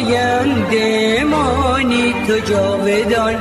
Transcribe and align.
آینده 0.00 1.24
مانی 1.24 2.14
تو 2.26 2.38
جاودان. 2.38 3.36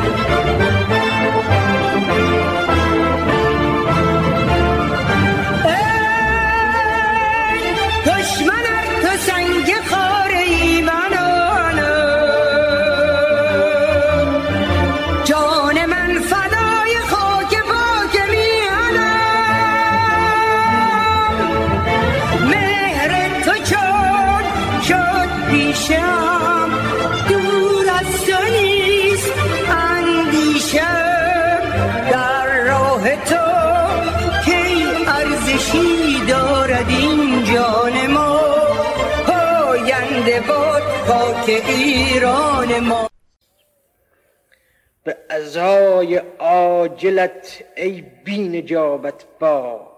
ازای 45.29 46.15
عاجلت 46.39 47.63
ای 47.75 48.01
بین 48.01 48.65
جابت 48.65 49.25
باغ. 49.39 49.89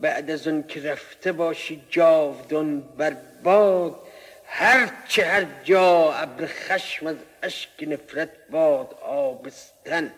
بعد 0.00 0.30
از 0.30 0.48
اون 0.48 0.62
که 0.62 0.92
رفته 0.92 1.32
باشی 1.32 1.82
جاودان 1.90 2.80
بر 2.80 3.16
باد 3.42 3.96
هرچه 4.44 5.24
هر 5.24 5.46
جا 5.64 6.12
ابر 6.12 6.46
خشم 6.46 7.06
از 7.06 7.16
اشک 7.42 7.70
نفرت 7.82 8.30
باد 8.50 8.94
آبستن 9.02 10.14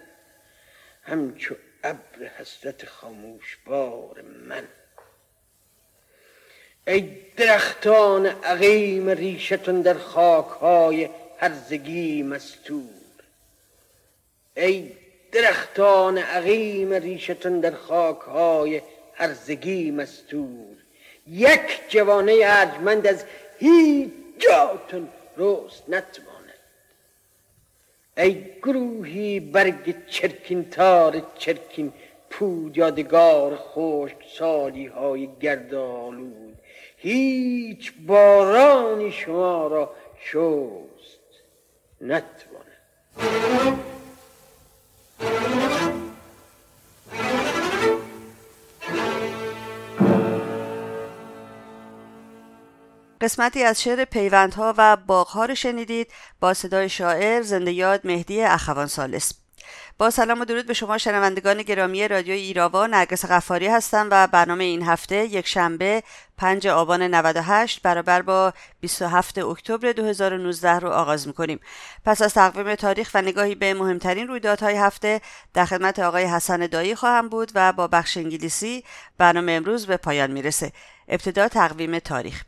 همچو 1.03 1.55
ابر 1.85 2.31
حسرت 2.39 2.87
خاموش 2.87 3.59
بار 3.67 4.23
من. 4.49 4.69
ای 6.87 7.01
درختان 7.37 8.27
عقیم 8.27 9.09
ریشتون 9.09 9.83
در 9.83 9.95
خاکهای 9.95 11.09
هرزگی 11.39 12.23
مستور. 12.23 13.03
ای 14.57 14.93
درختان 15.33 16.19
عقیم 16.19 16.93
ریشتون 16.93 17.61
در 17.61 17.71
خاکهای 17.71 18.83
هرزگی 19.15 19.91
مستور. 19.91 20.77
یک 21.27 21.81
جوانه 21.89 22.41
ارجمند 22.45 23.07
از 23.07 23.25
هیچ 23.59 24.11
جاتون 24.39 25.09
رست 25.37 25.83
نتواند. 25.89 26.33
ای 28.17 28.45
گروهی 28.63 29.41
برگ 29.41 30.07
چرکین 30.07 30.71
تار 30.71 31.23
چرکین 31.39 31.93
پود 32.31 32.77
یادگار 32.79 33.57
خشک 33.57 34.17
سالی 34.39 34.87
های 34.87 35.29
گردالود 35.41 36.59
هیچ 36.97 37.93
بارانی 38.07 39.13
شما 39.13 39.67
را 39.67 39.95
شست 40.25 41.21
نتواند. 42.01 42.73
قسمتی 53.23 53.63
از 53.63 53.83
شعر 53.83 54.05
پیوندها 54.05 54.75
و 54.79 54.97
باغها 54.97 55.45
رو 55.45 55.55
شنیدید. 55.55 56.13
با 56.41 56.55
صدای 56.55 56.89
شاعر 56.89 57.43
زنده 57.43 57.73
یاد 57.73 58.01
مهدی 58.07 58.43
اخوان 58.43 58.87
سالس. 58.87 59.42
با 59.99 60.11
سلام 60.11 60.41
و 60.41 60.45
درود 60.45 60.67
به 60.67 60.75
شما 60.75 60.99
شنوندگان 60.99 61.63
گرامی 61.63 62.09
رادیو 62.09 62.35
ایراوا 62.35 62.87
نرگس 62.87 63.27
غفاری 63.27 63.67
هستم 63.67 64.09
و 64.11 64.27
برنامه 64.27 64.65
این 64.65 64.83
هفته 64.83 65.17
یک 65.17 65.47
شنبه 65.47 66.03
5 66.39 66.67
آبان 66.67 67.03
98 67.03 67.83
برابر 67.83 68.23
با 68.23 68.53
27 68.81 69.39
اکتبر 69.39 69.93
2019 69.93 70.79
رو 70.79 70.89
آغاز 70.89 71.27
می‌کنیم. 71.27 71.61
پس 72.05 72.23
از 72.23 72.35
تقویم 72.35 72.75
تاریخ 72.75 73.11
و 73.15 73.23
نگاهی 73.23 73.55
به 73.55 73.75
مهمترین 73.75 74.29
رویدادهای 74.29 74.77
هفته 74.77 75.21
در 75.55 75.65
خدمت 75.65 75.99
آقای 75.99 76.25
حسن 76.25 76.67
دایی 76.67 76.95
خواهم 76.95 77.29
بود 77.29 77.53
و 77.55 77.73
با 77.73 77.89
بخش 77.89 78.17
انگلیسی 78.17 78.85
برنامه 79.19 79.53
امروز 79.53 79.87
به 79.87 79.97
پایان 79.97 80.31
می‌رسه. 80.31 80.73
ابتدا 81.09 81.49
تقویم 81.49 81.99
تاریخ. 81.99 82.45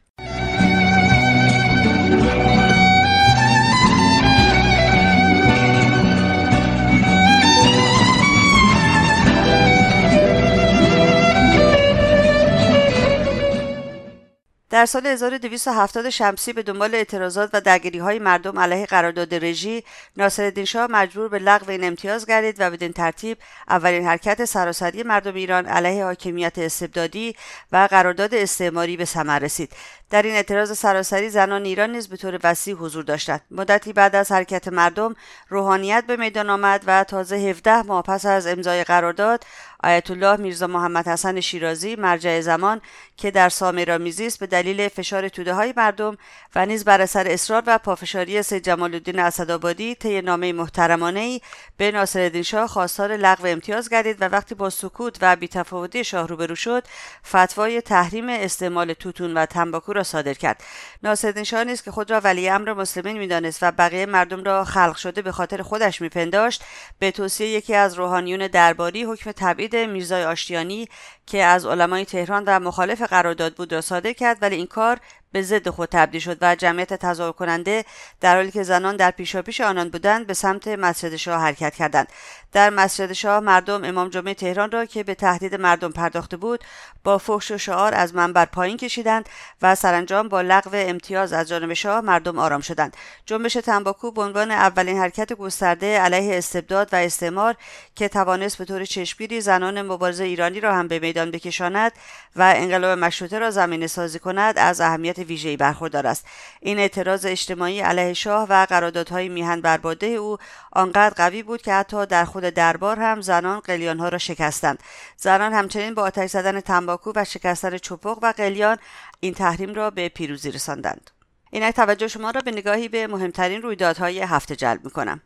در 14.75 14.87
سال 14.87 15.07
1270 15.07 16.11
شمسی 16.11 16.53
به 16.53 16.63
دنبال 16.63 16.95
اعتراضات 16.95 17.51
و 17.53 17.61
درگیری 17.61 17.99
های 17.99 18.19
مردم 18.19 18.59
علیه 18.59 18.87
قرارداد 18.87 19.35
رژی 19.35 19.85
ناصرالدین 20.17 20.65
شاه 20.65 20.87
مجبور 20.91 21.29
به 21.29 21.39
لغو 21.39 21.71
این 21.71 21.85
امتیاز 21.85 22.27
گردید 22.27 22.57
و 22.59 22.71
بدین 22.71 22.93
ترتیب 22.93 23.39
اولین 23.69 24.07
حرکت 24.07 24.45
سراسری 24.45 25.03
مردم 25.03 25.35
ایران 25.35 25.67
علیه 25.67 26.05
حاکمیت 26.05 26.59
استبدادی 26.59 27.37
و 27.73 27.89
قرارداد 27.91 28.35
استعماری 28.35 28.97
به 28.97 29.05
ثمر 29.05 29.39
رسید. 29.39 29.73
در 30.11 30.23
این 30.23 30.35
اعتراض 30.35 30.79
سراسری 30.79 31.31
زنان 31.31 31.65
ایران 31.65 31.91
نیز 31.93 32.09
به 32.09 32.17
طور 32.17 32.39
وسیع 32.45 32.75
حضور 32.75 33.05
داشتند. 33.05 33.41
مدتی 33.51 33.93
بعد 33.93 34.17
از 34.17 34.33
حرکت 34.33 34.69
مردم 34.69 35.17
روحانیت 35.49 36.05
به 36.07 36.17
میدان 36.17 36.51
آمد 36.51 36.85
و 36.87 37.05
تازه 37.05 37.37
17 37.37 37.83
ماه 37.83 38.03
پس 38.03 38.27
از 38.27 38.47
امضای 38.47 38.85
قرارداد 38.85 39.45
آیت 39.85 40.11
الله 40.11 40.37
میرزا 40.37 40.67
محمد 40.67 41.09
حسن 41.09 41.41
شیرازی 41.41 41.97
مرجع 41.97 42.41
زمان 42.41 42.81
که 43.17 43.31
در 43.31 43.49
سامرامیزی 43.49 44.27
است 44.27 44.39
به 44.39 44.47
دلیل 44.47 44.89
فشار 44.89 45.29
توده 45.29 45.55
های 45.55 45.75
مردم 45.77 46.17
و 46.55 46.67
نیز 46.67 46.85
بر 46.85 47.01
اثر 47.01 47.29
اصرار 47.29 47.63
و 47.67 47.79
پافشاری 47.79 48.43
سید 48.43 48.65
جمال 48.65 48.95
الدین 48.95 49.19
اسدآبادی 49.19 49.95
طی 49.95 50.23
نامه 50.23 50.53
محترمانه 50.53 51.21
ای 51.21 51.41
به 51.77 51.91
ناصرالدین 51.91 52.43
شاه 52.43 52.67
خواستار 52.67 53.17
لغو 53.17 53.47
امتیاز 53.47 53.89
گردید 53.89 54.23
و 54.23 54.25
وقتی 54.25 54.55
با 54.55 54.71
سکوت 54.71 55.19
و 55.21 55.37
بیتفاوتی 55.37 56.05
شاه 56.05 56.29
روبرو 56.29 56.55
شد 56.55 56.85
فتوای 57.27 57.81
تحریم 57.81 58.29
استعمال 58.29 58.93
توتون 58.93 59.35
و 59.35 59.47
تنباکو 59.47 59.93
را 59.93 60.03
صادر 60.03 60.35
کرد. 60.35 60.63
ناصرالدین 61.03 61.45
شاه 61.45 61.65
نیز 61.65 61.83
که 61.83 61.91
خود 61.91 62.11
را 62.11 62.21
ولی 62.21 62.49
امر 62.49 62.73
مسلمین 62.73 63.19
می‌دانست 63.19 63.59
و 63.63 63.71
بقیه 63.71 64.07
مردم 64.07 64.45
را 64.45 64.65
خلق 64.65 64.97
شده 64.97 65.23
به 65.23 65.33
خاطر 65.33 65.63
خودش 65.63 66.01
میپنداشت 66.01 66.65
به 66.99 67.11
توصیه 67.11 67.49
یکی 67.49 67.75
از 67.75 67.95
روحانیون 67.95 68.47
درباری 68.47 69.05
حکم 69.05 69.33
تبعید 69.33 69.74
میرزای 69.75 70.25
آشتیانی 70.25 70.89
که 71.27 71.43
از 71.43 71.67
علمای 71.67 72.05
تهران 72.05 72.45
و 72.47 72.61
مخالف 72.61 73.03
قرارداد 73.03 73.55
بود 73.55 73.73
را 73.73 73.81
صادر 73.81 74.13
کرد 74.13 74.39
ولی 74.43 74.57
این 74.57 74.67
کار 74.67 75.01
به 75.33 75.43
ضد 75.43 75.69
خود 75.69 75.89
تبدیل 75.93 76.21
شد 76.21 76.39
و 76.41 76.55
جمعیت 76.55 76.95
تظاهر 76.95 77.33
کننده 77.33 77.85
در 78.21 78.37
حالی 78.37 78.51
که 78.51 78.63
زنان 78.63 78.97
در 78.97 79.11
پیشاپیش 79.11 79.61
آنان 79.61 79.89
بودند 79.89 80.27
به 80.27 80.35
سمت 80.35 80.69
مسجد 80.69 81.17
شاه 81.17 81.41
حرکت 81.41 81.75
کردند. 81.75 82.09
در 82.55 82.71
مسجد 82.71 83.13
شاه 83.13 83.41
مردم 83.41 83.85
امام 83.85 84.09
جمعه 84.09 84.35
تهران 84.35 84.71
را 84.71 84.85
که 84.85 85.03
به 85.03 85.15
تهدید 85.15 85.55
مردم 85.55 85.91
پرداخته 85.91 86.37
بود 86.37 86.65
با 87.05 87.19
فحش 87.19 87.51
و 87.51 87.59
شعار 87.59 87.95
از 87.95 88.15
منبر 88.15 88.45
پایین 88.45 88.77
کشیدند 88.77 89.29
و 89.63 89.75
سرانجام 89.75 90.29
با 90.29 90.41
لغو 90.41 90.71
امتیاز 90.73 91.33
از 91.33 91.49
جانب 91.49 91.73
شاه 91.73 92.01
مردم 92.01 92.39
آرام 92.39 92.61
شدند. 92.61 92.97
جنبش 93.27 93.53
تنباکو 93.53 94.11
به 94.11 94.23
عنوان 94.23 94.51
اولین 94.51 94.99
حرکت 94.99 95.33
گسترده 95.33 95.99
علیه 95.99 96.39
استبداد 96.39 96.89
و 96.93 96.97
استعمار 96.97 97.55
که 97.95 98.09
توانست 98.09 98.59
به 98.59 98.65
طور 98.65 98.85
چشمگیری 98.85 99.41
زنان 99.41 99.83
مبارزه 99.83 100.25
ایرانی 100.25 100.61
را 100.61 100.75
هم 100.75 100.89
به 100.89 100.99
میدان 100.99 101.31
بکشاند 101.31 101.93
و 102.37 102.53
انقلاب 102.57 102.99
مشروطه 102.99 103.39
را 103.39 103.51
زمینه 103.51 103.87
سازی 103.87 104.19
کند 104.19 104.59
از 104.59 104.81
اهمیت 104.81 105.19
ویژه‌ای 105.19 105.57
برخوردار 105.57 106.07
است. 106.07 106.27
این 106.61 106.79
اعتراض 106.79 107.27
اجتماعی 107.27 107.81
علیه 107.81 108.13
شاه 108.13 108.47
و 108.51 108.67
قراردادهای 108.69 109.29
میهن 109.29 109.61
برباده 109.61 110.07
او 110.07 110.39
آنقدر 110.75 111.15
قوی 111.15 111.43
بود 111.43 111.63
که 111.63 111.73
حتی 111.73 112.07
در 112.07 112.25
خود 112.25 112.45
دربار 112.45 112.99
هم 112.99 113.21
زنان 113.21 113.61
قلیانها 113.61 114.09
را 114.09 114.19
شکستند. 114.19 114.83
زنان 115.17 115.53
همچنین 115.53 115.95
با 115.95 116.03
آتش 116.03 116.31
زدن 116.31 116.61
تنباکو 116.61 117.13
و 117.17 117.25
شکستن 117.25 117.79
چپق 117.79 118.19
و 118.23 118.33
قلیان 118.37 118.79
این 119.21 119.35
تحریم 119.35 119.75
را 119.75 119.91
به 119.91 120.09
پیروزی 120.09 120.51
رساندند. 120.51 121.11
اینک 121.51 121.75
توجه 121.75 122.09
شما 122.09 122.31
را 122.31 122.41
به 122.41 122.51
نگاهی 122.51 122.89
به 122.89 123.07
مهمترین 123.07 123.63
رویدادهای 123.63 124.21
هفته 124.21 124.57
جلب 124.57 124.85
می‌کنم. 124.85 125.21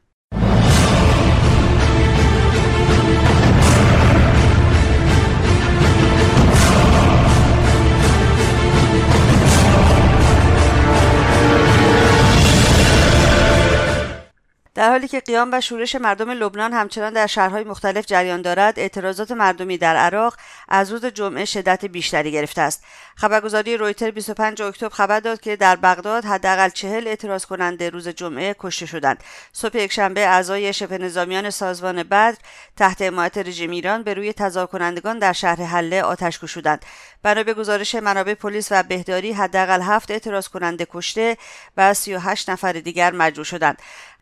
در 14.78 14.90
حالی 14.90 15.08
که 15.08 15.20
قیام 15.20 15.50
و 15.52 15.60
شورش 15.60 15.94
مردم 15.94 16.30
لبنان 16.30 16.72
همچنان 16.72 17.12
در 17.12 17.26
شهرهای 17.26 17.64
مختلف 17.64 18.06
جریان 18.06 18.42
دارد 18.42 18.78
اعتراضات 18.78 19.30
مردمی 19.30 19.78
در 19.78 19.96
عراق 19.96 20.36
از 20.68 20.92
روز 20.92 21.04
جمعه 21.04 21.44
شدت 21.44 21.84
بیشتری 21.84 22.32
گرفته 22.32 22.60
است. 22.60 22.84
خبرگزاری 23.16 23.76
رویتر 23.76 24.10
25 24.10 24.62
اکتبر 24.62 24.88
خبر 24.88 25.20
داد 25.20 25.40
که 25.40 25.56
در 25.56 25.76
بغداد 25.76 26.24
حداقل 26.24 26.68
چهل 26.68 27.08
اعتراض 27.08 27.44
کننده 27.44 27.90
روز 27.90 28.08
جمعه 28.08 28.56
کشته 28.58 28.86
شدند. 28.86 29.24
صبح 29.52 29.78
یکشنبه 29.78 30.20
اعضای 30.20 30.72
شبه 30.72 30.98
نظامیان 30.98 31.50
سازمان 31.50 32.02
بدر 32.02 32.34
تحت 32.76 33.02
حمایت 33.02 33.38
رژیم 33.38 33.70
ایران 33.70 34.02
به 34.02 34.14
روی 34.14 34.32
تظاهر 34.32 34.66
کنندگان 34.66 35.18
در 35.18 35.32
شهر 35.32 35.62
حله 35.62 36.02
آتش 36.02 36.40
گشودند. 36.40 36.84
بنا 37.22 37.42
به 37.42 37.54
گزارش 37.54 37.94
منابع 37.94 38.34
پلیس 38.34 38.68
و 38.70 38.82
بهداری 38.82 39.32
حداقل 39.32 39.82
هفت 39.82 40.10
اعتراض 40.10 40.48
کننده 40.48 40.86
کشته 40.90 41.36
و 41.76 41.94
38 41.94 42.50
نفر 42.50 42.72
دیگر 42.72 43.12
مجروح 43.12 43.44
شدند. 43.44 43.78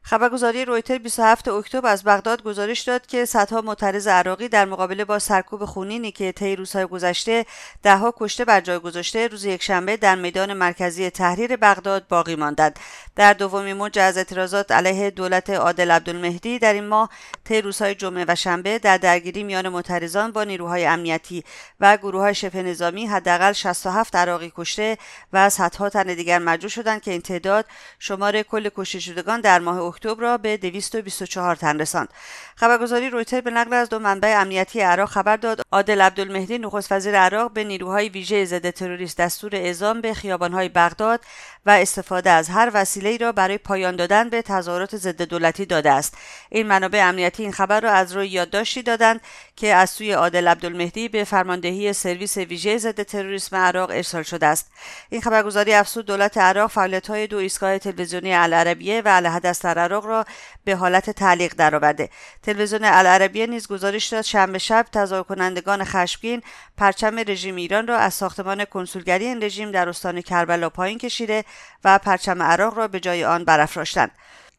خبرگزاری 0.08 0.64
رویتر 0.64 0.99
27 0.99 1.49
اکتبر 1.49 1.88
از 1.88 2.05
بغداد 2.05 2.43
گزارش 2.43 2.81
داد 2.81 3.06
که 3.06 3.25
صدها 3.25 3.61
معترض 3.61 4.08
عراقی 4.08 4.49
در 4.49 4.64
مقابله 4.64 5.05
با 5.05 5.19
سرکوب 5.19 5.64
خونینی 5.64 6.12
که 6.12 6.32
طی 6.32 6.56
روزهای 6.56 6.87
گذشته 6.87 7.47
دهها 7.82 8.14
کشته 8.17 8.44
بر 8.44 8.61
جای 8.61 8.79
گذاشته 8.79 9.29
روز 9.29 9.44
یکشنبه 9.44 9.97
در 9.97 10.14
میدان 10.14 10.53
مرکزی 10.53 11.11
تحریر 11.11 11.56
بغداد 11.56 12.08
باقی 12.08 12.37
ماندند. 12.37 12.79
در 13.17 13.32
دومین 13.32 13.76
موج 13.76 13.99
از 13.99 14.17
اعتراضات 14.17 14.73
علیه 14.73 15.11
دولت 15.11 15.50
عادل 15.50 15.91
عبدالمهدی 15.91 16.58
در 16.58 16.73
این 16.73 16.87
ماه 16.87 17.11
طی 17.44 17.61
روزهای 17.61 17.94
جمعه 17.94 18.25
و 18.29 18.35
شنبه 18.35 18.79
در 18.79 18.99
درگیری 18.99 19.43
میان 19.43 19.69
معترضان 19.69 20.32
با 20.32 20.44
نیروهای 20.44 20.87
امنیتی 20.87 21.44
و 21.81 21.97
گروه 21.97 22.20
های 22.20 22.35
شبه 22.35 22.62
نظامی 22.62 23.06
حداقل 23.06 23.53
67 23.53 24.17
عراقی 24.17 24.53
کشته 24.56 24.99
و 25.32 25.50
صدها 25.50 25.88
تن 25.88 26.14
دیگر 26.14 26.38
مجروح 26.38 26.70
شدند 26.70 27.03
که 27.03 27.11
این 27.11 27.20
تعداد 27.20 27.64
شمار 27.99 28.43
کل 28.43 28.69
کشته 28.76 29.00
شدگان 29.00 29.41
در 29.41 29.58
ماه 29.58 29.95
اکتبر 29.96 30.22
را 30.22 30.38
به 30.38 30.56
224 30.56 31.56
تن 31.56 31.81
رساند. 31.81 32.08
خبرگزاری 32.56 33.10
رویتر 33.10 33.40
به 33.40 33.50
نقل 33.50 33.72
از 33.72 33.88
دو 33.88 33.98
منبع 33.98 34.40
امنیتی 34.40 34.81
عراق 34.81 35.08
خبر 35.08 35.37
داد. 35.37 35.62
عادل 35.72 36.00
عبدالمهدی 36.00 36.58
نخست 36.58 36.93
وزیر 36.93 37.19
عراق 37.19 37.52
به 37.52 37.64
نیروهای 37.64 38.08
ویژه 38.08 38.44
ضد 38.44 38.70
تروریست 38.70 39.19
دستور 39.19 39.56
اعزام 39.56 40.00
به 40.00 40.14
خیابانهای 40.14 40.69
بغداد 40.69 41.20
و 41.67 41.71
استفاده 41.71 42.31
از 42.31 42.49
هر 42.49 42.71
وسیله 42.75 43.17
را 43.17 43.33
برای 43.33 43.59
پایان 43.59 43.97
دادن 43.97 44.31
به 44.31 44.43
تظاهرات 44.43 44.97
ضد 44.97 45.23
دولتی 45.23 45.67
داده 45.67 45.91
است. 45.91 46.15
این 46.51 46.67
منابع 46.67 47.01
امنیتی 47.05 47.43
این 47.43 47.53
خبر 47.53 47.81
را 47.81 47.91
از 47.91 48.13
روی 48.13 48.29
یادداشتی 48.29 48.83
دادند 48.83 49.21
که 49.57 49.75
از 49.75 49.91
سوی 49.91 50.13
عادل 50.13 50.49
عبدالمهدی 50.49 51.09
به 51.09 51.25
فرماندهی 51.25 51.93
سرویس 51.93 52.37
ویژه 52.37 52.79
ضد 52.79 53.03
تروریسم 53.03 53.57
عراق 53.57 53.91
ارسال 53.91 54.23
شده 54.23 54.47
است. 54.47 54.71
این 55.11 55.21
خبرگزاری 55.21 55.75
افزود 55.75 56.07
دولت 56.07 56.39
عراق 56.39 56.71
فعالیت‌های 56.71 57.27
دو 57.27 57.37
ایستگاه 57.37 57.79
تلویزیونی 57.79 58.35
العربیه 58.35 59.03
و 59.05 59.09
الحدث 59.09 59.63
در 59.63 59.79
عراق 59.79 60.07
را 60.07 60.25
به 60.65 60.77
حالت 60.77 61.11
تعلیق 61.11 61.55
درآورده. 61.55 62.09
تلویزیون 62.43 62.85
العربیه 62.85 63.47
نیز 63.47 63.69
گزارش 63.69 64.07
داد 64.07 64.23
شنبه 64.23 64.59
شب 64.59 64.87
تظاهر 64.93 65.23
کنندگان 65.23 65.85
خشمگین 65.85 66.43
پرچم 66.77 67.19
رژیم 67.19 67.57
ایران 67.57 67.87
را 67.87 67.97
از 67.97 68.15
ساختمان 68.15 68.65
کنسولگری 68.65 69.25
این 69.25 69.43
رژیم 69.43 69.71
در 69.73 69.89
استان 69.89 70.21
کربلا 70.21 70.71
پایین 70.71 70.99
کشیده 70.99 71.45
و 71.85 71.99
پرچم 71.99 72.43
عراق 72.43 72.79
را 72.79 72.88
به 72.88 73.00
جای 73.00 73.25
آن 73.25 73.44
برافراشتند. 73.44 74.11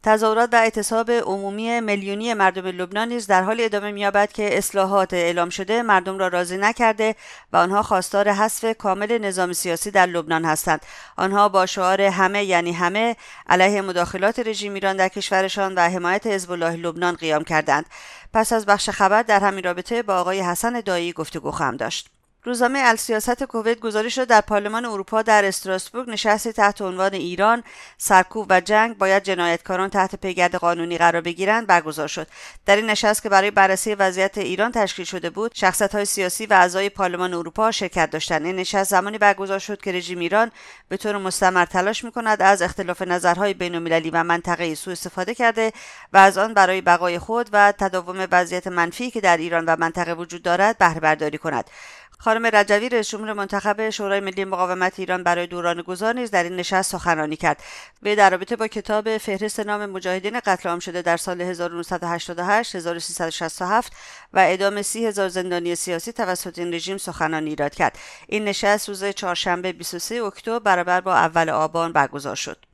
تظاهرات 0.03 0.49
و 0.53 0.55
اعتصاب 0.55 1.11
عمومی 1.11 1.81
میلیونی 1.81 2.33
مردم 2.33 2.67
لبنان 2.67 3.07
نیز 3.07 3.27
در 3.27 3.44
حال 3.44 3.57
ادامه 3.59 3.91
مییابد 3.91 4.31
که 4.31 4.57
اصلاحات 4.57 5.13
اعلام 5.13 5.49
شده 5.49 5.81
مردم 5.81 6.17
را 6.17 6.27
راضی 6.27 6.57
نکرده 6.57 7.15
و 7.53 7.57
آنها 7.57 7.83
خواستار 7.83 8.29
حذف 8.29 8.77
کامل 8.77 9.17
نظام 9.17 9.53
سیاسی 9.53 9.91
در 9.91 10.05
لبنان 10.05 10.45
هستند. 10.45 10.81
آنها 11.17 11.49
با 11.49 11.65
شعار 11.65 12.01
همه 12.01 12.44
یعنی 12.44 12.71
همه 12.71 13.15
علیه 13.49 13.81
مداخلات 13.81 14.39
رژیم 14.39 14.73
ایران 14.73 14.97
در 14.97 15.09
کشورشان 15.09 15.75
و 15.75 15.79
حمایت 15.89 16.27
حزب 16.27 16.51
الله 16.51 16.75
لبنان 16.75 17.15
قیام 17.15 17.44
کردند. 17.44 17.85
پس 18.33 18.53
از 18.53 18.65
بخش 18.65 18.89
خبر 18.89 19.23
در 19.23 19.39
همین 19.39 19.63
رابطه 19.63 20.03
با 20.03 20.19
آقای 20.19 20.39
حسن 20.39 20.79
دایی 20.79 21.13
گفتگو 21.13 21.51
خواهم 21.51 21.77
داشت. 21.77 22.16
روزنامه 22.47 22.79
السیاست 22.79 23.44
کویت 23.44 23.79
گزارش 23.79 24.17
داد 24.17 24.27
در 24.27 24.41
پارلمان 24.41 24.85
اروپا 24.85 25.21
در 25.21 25.45
استراسبورگ 25.45 26.09
نشستی 26.09 26.51
تحت 26.51 26.81
عنوان 26.81 27.13
ایران 27.13 27.63
سرکوب 27.97 28.47
و 28.49 28.61
جنگ 28.61 28.97
باید 28.97 29.23
جنایتکاران 29.23 29.89
تحت 29.89 30.15
پیگرد 30.15 30.55
قانونی 30.55 30.97
قرار 30.97 31.21
بگیرند 31.21 31.67
برگزار 31.67 32.07
شد. 32.07 32.27
در 32.65 32.75
این 32.75 32.85
نشست 32.85 33.23
که 33.23 33.29
برای 33.29 33.51
بررسی 33.51 33.95
وضعیت 33.95 34.38
ایران 34.38 34.71
تشکیل 34.71 35.05
شده 35.05 35.29
بود 35.29 35.51
شخصیت 35.55 35.95
های 35.95 36.05
سیاسی 36.05 36.45
و 36.45 36.53
اعضای 36.53 36.89
پارلمان 36.89 37.33
اروپا 37.33 37.71
شرکت 37.71 38.09
داشتند. 38.09 38.45
این 38.45 38.55
نشست 38.55 38.89
زمانی 38.89 39.17
برگزار 39.17 39.59
شد 39.59 39.81
که 39.81 39.91
رژیم 39.91 40.19
ایران 40.19 40.51
به 40.89 40.97
طور 40.97 41.17
مستمر 41.17 41.65
تلاش 41.65 42.03
می 42.03 42.11
کند 42.11 42.41
از 42.41 42.61
اختلاف 42.61 43.01
نظرهای 43.01 43.53
بین 43.53 43.75
المللی 43.75 44.09
و 44.09 44.23
منطقه 44.23 44.75
سوء 44.75 44.91
استفاده 44.91 45.35
کرده 45.35 45.71
و 46.13 46.17
از 46.17 46.38
آن 46.38 46.53
برای 46.53 46.81
بقای 46.81 47.19
خود 47.19 47.49
و 47.51 47.71
تداوم 47.71 48.27
وضعیت 48.31 48.67
منفی 48.67 49.11
که 49.11 49.21
در 49.21 49.38
ایران 49.38 49.65
و 49.65 49.75
منطقه 49.79 50.13
وجود 50.13 50.44
دارد 50.44 50.77
بهره 50.77 50.99
برداری 50.99 51.38
کند. 51.38 51.69
خانم 52.19 52.45
رجوی 52.45 52.89
رئیس 52.89 53.09
جمهور 53.09 53.33
منتخب 53.33 53.89
شورای 53.89 54.19
ملی 54.19 54.45
مقاومت 54.45 54.99
ایران 54.99 55.23
برای 55.23 55.47
دوران 55.47 55.81
گذار 55.81 56.13
نیز 56.13 56.31
در 56.31 56.43
این 56.43 56.55
نشست 56.55 56.91
سخنرانی 56.91 57.35
کرد. 57.35 57.63
وی 58.03 58.15
در 58.15 58.29
رابطه 58.29 58.55
با 58.55 58.67
کتاب 58.67 59.17
فهرست 59.17 59.59
نام 59.59 59.85
مجاهدین 59.85 60.39
قتل 60.39 60.69
عام 60.69 60.79
شده 60.79 61.01
در 61.01 61.17
سال 61.17 61.41
1988 61.41 62.75
1367 62.75 63.93
و 64.33 64.39
اعدام 64.39 64.81
سی 64.81 65.05
هزار 65.05 65.29
زندانی 65.29 65.75
سیاسی 65.75 66.11
توسط 66.11 66.59
این 66.59 66.73
رژیم 66.73 66.97
سخنرانی 66.97 67.49
ایراد 67.49 67.75
کرد. 67.75 67.97
این 68.27 68.43
نشست 68.43 68.89
روز 68.89 69.05
چهارشنبه 69.05 69.71
23 69.73 70.23
اکتبر 70.23 70.59
برابر 70.59 71.01
با 71.01 71.15
اول 71.15 71.49
آبان 71.49 71.93
برگزار 71.93 72.35
شد. 72.35 72.66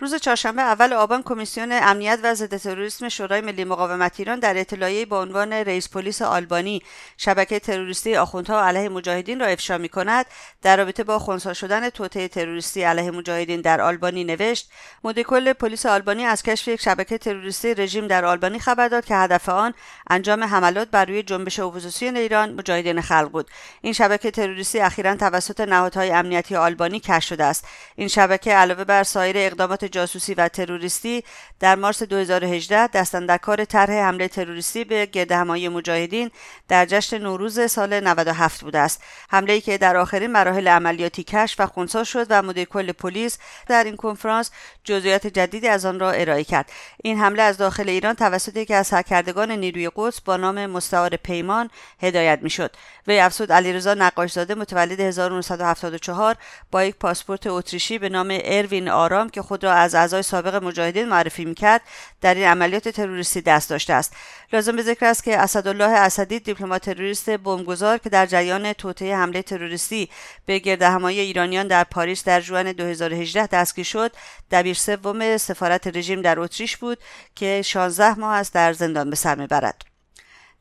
روز 0.00 0.14
چهارشنبه 0.14 0.62
اول 0.62 0.92
آبان 0.92 1.22
کمیسیون 1.22 1.72
امنیت 1.72 2.18
و 2.22 2.34
ضد 2.34 2.56
تروریسم 2.56 3.08
شورای 3.08 3.40
ملی 3.40 3.64
مقاومت 3.64 4.14
ایران 4.18 4.38
در 4.38 4.60
اطلاعیه 4.60 5.06
با 5.06 5.22
عنوان 5.22 5.52
رئیس 5.52 5.88
پلیس 5.88 6.22
آلبانی 6.22 6.82
شبکه 7.16 7.58
تروریستی 7.58 8.16
آخوندها 8.16 8.66
علیه 8.66 8.88
مجاهدین 8.88 9.40
را 9.40 9.46
افشا 9.46 9.78
می 9.78 9.88
کند 9.88 10.26
در 10.62 10.76
رابطه 10.76 11.04
با 11.04 11.18
خونسا 11.18 11.54
شدن 11.54 11.90
توطئه 11.90 12.28
تروریستی 12.28 12.82
علیه 12.82 13.10
مجاهدین 13.10 13.60
در 13.60 13.80
آلبانی 13.80 14.24
نوشت 14.24 14.70
مدیر 15.04 15.52
پلیس 15.52 15.86
آلبانی 15.86 16.24
از 16.24 16.42
کشف 16.42 16.68
یک 16.68 16.80
شبکه 16.80 17.18
تروریستی 17.18 17.74
رژیم 17.74 18.06
در 18.06 18.24
آلبانی 18.24 18.58
خبر 18.58 18.88
داد 18.88 19.04
که 19.04 19.14
هدف 19.16 19.48
آن 19.48 19.74
انجام 20.10 20.44
حملات 20.44 20.88
بر 20.88 21.04
روی 21.04 21.22
جنبش 21.22 21.60
اپوزیسیون 21.60 22.16
ایران 22.16 22.54
مجاهدین 22.54 23.00
خلق 23.00 23.30
بود. 23.30 23.50
این 23.80 23.92
شبکه 23.92 24.30
تروریستی 24.30 24.80
اخیرا 24.80 25.16
توسط 25.16 25.60
نهادهای 25.60 26.10
امنیتی 26.10 26.56
آلبانی 26.56 27.00
کشف 27.00 27.28
شده 27.28 27.44
است. 27.44 27.64
این 27.94 28.08
شبکه 28.08 28.52
علاوه 28.52 28.84
بر 28.84 29.02
سایر 29.02 29.36
اقدامات 29.38 29.85
جاسوسی 29.88 30.34
و 30.34 30.48
تروریستی 30.48 31.24
در 31.60 31.74
مارس 31.74 32.02
2018 32.02 32.86
دستندرکار 32.86 33.64
طرح 33.64 33.92
حمله 33.92 34.28
تروریستی 34.28 34.84
به 34.84 35.06
گرد 35.06 35.32
همایی 35.32 35.68
مجاهدین 35.68 36.30
در 36.68 36.86
جشن 36.86 37.18
نوروز 37.18 37.70
سال 37.70 38.00
97 38.00 38.60
بوده 38.60 38.78
است. 38.78 39.02
حمله 39.30 39.52
ای 39.52 39.60
که 39.60 39.78
در 39.78 39.96
آخرین 39.96 40.32
مراحل 40.32 40.68
عملیاتی 40.68 41.24
کشف 41.24 41.60
و 41.60 41.66
خونسا 41.66 42.04
شد 42.04 42.26
و 42.30 42.42
مدیر 42.42 42.64
کل 42.64 42.92
پلیس 42.92 43.38
در 43.68 43.84
این 43.84 43.96
کنفرانس 43.96 44.50
جزئیات 44.84 45.26
جدیدی 45.26 45.68
از 45.68 45.84
آن 45.84 46.00
را 46.00 46.10
ارائه 46.10 46.44
کرد. 46.44 46.72
این 47.04 47.18
حمله 47.18 47.42
از 47.42 47.58
داخل 47.58 47.88
ایران 47.88 48.14
توسط 48.14 48.56
یکی 48.56 48.74
از 48.74 48.86
سرکردگان 48.86 49.50
نیروی 49.50 49.90
قدس 49.96 50.20
با 50.20 50.36
نام 50.36 50.66
مستعار 50.66 51.16
پیمان 51.16 51.70
هدایت 52.02 52.38
می‌شد. 52.42 52.76
وی 53.06 53.20
افزود 53.20 53.52
علیرضا 53.52 53.94
نقاشزاده 53.94 54.54
متولد 54.54 55.00
1974 55.00 56.36
با 56.70 56.84
یک 56.84 56.96
پاسپورت 56.96 57.46
اتریشی 57.46 57.98
به 57.98 58.08
نام 58.08 58.38
اروین 58.44 58.88
آرام 58.88 59.28
که 59.28 59.42
خود 59.42 59.64
را 59.64 59.72
از 59.76 59.94
اعضای 59.94 60.22
سابق 60.22 60.54
مجاهدین 60.54 61.08
معرفی 61.08 61.44
می‌کرد 61.44 61.80
در 62.20 62.34
این 62.34 62.44
عملیات 62.44 62.88
تروریستی 62.88 63.40
دست 63.40 63.70
داشته 63.70 63.92
است. 63.92 64.12
لازم 64.52 64.76
به 64.76 64.82
ذکر 64.82 65.06
است 65.06 65.24
که 65.24 65.38
اسدالله 65.38 65.90
اسدی 65.90 66.40
دیپلمات 66.40 66.84
تروریست 66.90 67.30
بمبگذار 67.30 67.98
که 67.98 68.08
در 68.08 68.26
جریان 68.26 68.72
توطئه 68.72 69.16
حمله 69.16 69.42
تروریستی 69.42 70.08
به 70.46 70.58
گرد 70.58 70.82
همایی 70.82 71.20
ایرانیان 71.20 71.66
در 71.66 71.84
پاریس 71.84 72.24
در 72.24 72.40
ژوئن 72.40 72.72
2018 72.72 73.46
دستگیر 73.46 73.84
شد. 73.84 74.12
دبیر 74.50 74.74
سوم 74.74 75.36
سفارت 75.36 75.96
رژیم 75.96 76.22
در 76.22 76.40
اتریش 76.40 76.76
بود 76.76 76.98
که 77.34 77.62
16 77.62 78.18
ماه 78.18 78.36
است 78.36 78.54
در 78.54 78.72
زندان 78.72 79.10
به 79.10 79.16
سر 79.16 79.34
می‌برد. 79.34 79.95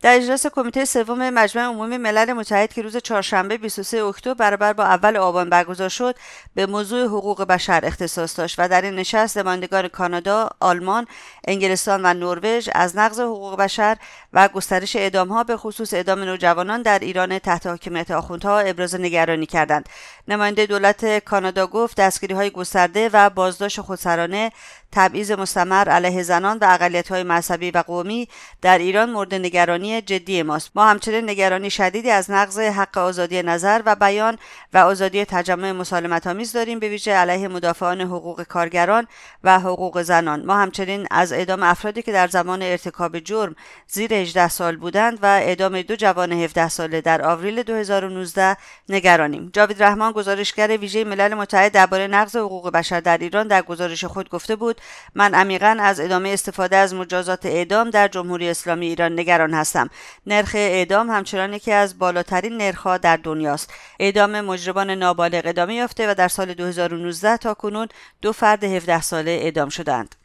در 0.06 0.16
اجلاس 0.16 0.48
کمیته 0.48 0.86
سوم 0.86 1.30
مجمع 1.30 1.64
عمومی 1.64 1.98
ملل 1.98 2.34
متحد 2.34 2.74
که 2.74 2.82
روز 2.82 2.98
چهارشنبه 2.98 3.58
23 3.58 4.04
اکتبر 4.04 4.34
برابر 4.34 4.74
با 4.74 4.84
اول 4.84 5.18
آبان 5.18 5.50
برگزار 5.50 5.90
شد 5.90 6.16
به 6.56 6.66
موضوع 6.66 7.06
حقوق 7.06 7.44
بشر 7.44 7.82
اختصاص 7.84 8.40
داشت 8.40 8.56
و 8.58 8.68
در 8.68 8.82
این 8.82 8.96
نشست 8.96 9.38
نمایندگان 9.38 9.88
کانادا، 9.88 10.50
آلمان، 10.60 11.08
انگلستان 11.48 12.02
و 12.06 12.14
نروژ 12.14 12.70
از 12.76 12.98
نقض 12.98 13.20
حقوق 13.20 13.58
بشر 13.58 13.98
و 14.34 14.48
گسترش 14.48 14.96
ها 14.96 15.44
به 15.44 15.58
خصوص 15.58 15.94
اعدام 15.94 16.20
نوجوانان 16.20 16.82
در 16.82 17.00
ایران 17.00 17.40
تحت 17.40 17.68
حاکمیت 17.68 18.12
آخوندها 18.12 18.60
ابراز 18.60 18.96
نگرانی 18.96 19.46
کردند. 19.46 19.90
نماینده 20.28 20.66
دولت 20.66 21.20
کانادا 21.20 21.68
گفت 21.68 21.98
دستگیری 21.98 22.34
های 22.34 22.50
گسترده 22.50 23.10
و 23.14 23.30
بازداشت 23.30 23.82
خودسرانه 23.82 24.52
تبعیض 24.96 25.32
مستمر 25.32 25.90
علیه 25.90 26.24
زنان 26.24 26.58
و 26.62 26.78
های 27.10 27.24
مذهبی 27.24 27.72
و 27.72 27.84
قومی 27.88 28.28
در 28.62 28.78
ایران 28.78 29.12
مورد 29.12 29.36
نگرانی 29.36 30.02
جدی 30.02 30.44
ماست. 30.44 30.72
ما 30.76 30.86
همچنین 30.86 31.30
نگرانی 31.30 31.70
شدیدی 31.70 32.12
از 32.12 32.32
نقض 32.32 32.60
حق 32.60 32.98
آزادی 32.98 33.44
نظر 33.44 33.82
و 33.86 33.96
بیان 33.96 34.38
و 34.74 34.78
آزادی 34.78 35.26
تجمع 35.26 35.72
مسالمت 35.72 36.28
آمیز 36.28 36.52
داریم 36.52 36.80
به 36.80 36.90
ویژه 36.90 37.12
علیه 37.12 37.48
مدافعان 37.48 38.02
حقوق 38.02 38.44
کارگران 38.44 39.08
و 39.44 39.60
حقوق 39.60 40.02
زنان. 40.02 40.46
ما 40.46 40.56
همچنین 40.56 41.08
از 41.12 41.34
اعدام 41.34 41.64
افرادی 41.64 42.02
که 42.02 42.12
در 42.12 42.28
زمان 42.28 42.62
ارتکاب 42.62 43.20
جرم 43.20 43.56
زیر 43.88 44.14
18 44.14 44.48
سال 44.48 44.78
بودند 44.78 45.20
و 45.22 45.26
اعدام 45.26 45.82
دو 45.82 45.96
جوان 45.96 46.32
17 46.32 46.70
ساله 46.70 47.02
در 47.02 47.22
آوریل 47.26 47.64
2019 47.64 48.58
نگرانیم. 48.90 49.50
جاوید 49.54 49.84
رحمان 49.84 50.12
گزارشگر 50.12 50.78
ویژه 50.78 51.04
ملل 51.04 51.34
متحد 51.34 51.72
درباره 51.72 52.08
نقض 52.08 52.36
حقوق 52.36 52.72
بشر 52.72 53.00
در 53.00 53.18
ایران 53.18 53.48
در 53.48 53.62
گزارش 53.62 54.06
خود 54.06 54.30
گفته 54.30 54.56
بود 54.56 54.82
من 55.16 55.34
عمیقا 55.34 55.78
از 55.80 56.00
ادامه 56.00 56.30
استفاده 56.30 56.76
از 56.76 56.94
مجازات 56.94 57.46
اعدام 57.46 57.90
در 57.90 58.08
جمهوری 58.08 58.50
اسلامی 58.50 58.88
ایران 58.88 59.20
نگران 59.20 59.54
هستم. 59.54 59.90
نرخ 60.26 60.52
اعدام 60.56 61.10
همچنان 61.10 61.54
یکی 61.54 61.72
از 61.72 62.00
بالاترین 62.00 62.58
نرخها 62.58 62.98
در 62.98 63.18
دنیاست. 63.18 63.74
اعدام 64.00 64.42
مجرمان 64.42 64.90
نابالغ 64.92 65.42
ادامه 65.46 65.76
یافته 65.76 66.12
و 66.12 66.14
در 66.14 66.28
سال 66.28 66.54
2019 66.54 67.38
تا 67.38 67.54
کنون 67.54 67.88
دو 68.22 68.32
فرد 68.32 68.64
17 68.64 69.02
ساله 69.02 69.32
اعدام 69.32 69.70
شدند. 69.70 70.16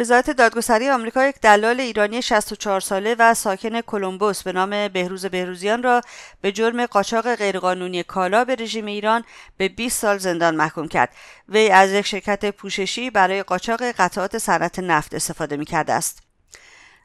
وزارت 0.00 0.30
دادگستری 0.30 0.90
آمریکا 0.90 1.26
یک 1.26 1.40
دلال 1.40 1.80
ایرانی 1.80 2.22
64 2.22 2.80
ساله 2.80 3.16
و 3.18 3.34
ساکن 3.34 3.80
کلمبوس 3.80 4.42
به 4.42 4.52
نام 4.52 4.88
بهروز 4.88 5.26
بهروزیان 5.26 5.82
را 5.82 6.00
به 6.40 6.52
جرم 6.52 6.86
قاچاق 6.86 7.34
غیرقانونی 7.34 8.02
کالا 8.02 8.44
به 8.44 8.54
رژیم 8.54 8.86
ایران 8.86 9.24
به 9.56 9.68
20 9.68 10.00
سال 10.00 10.18
زندان 10.18 10.56
محکوم 10.56 10.88
کرد. 10.88 11.14
وی 11.48 11.70
از 11.70 11.90
یک 11.92 12.06
شرکت 12.06 12.50
پوششی 12.50 13.10
برای 13.10 13.42
قاچاق 13.42 13.82
قطعات 13.82 14.38
صنعت 14.38 14.78
نفت 14.78 15.14
استفاده 15.14 15.56
می 15.56 15.64
کرده 15.64 15.92
است. 15.92 16.27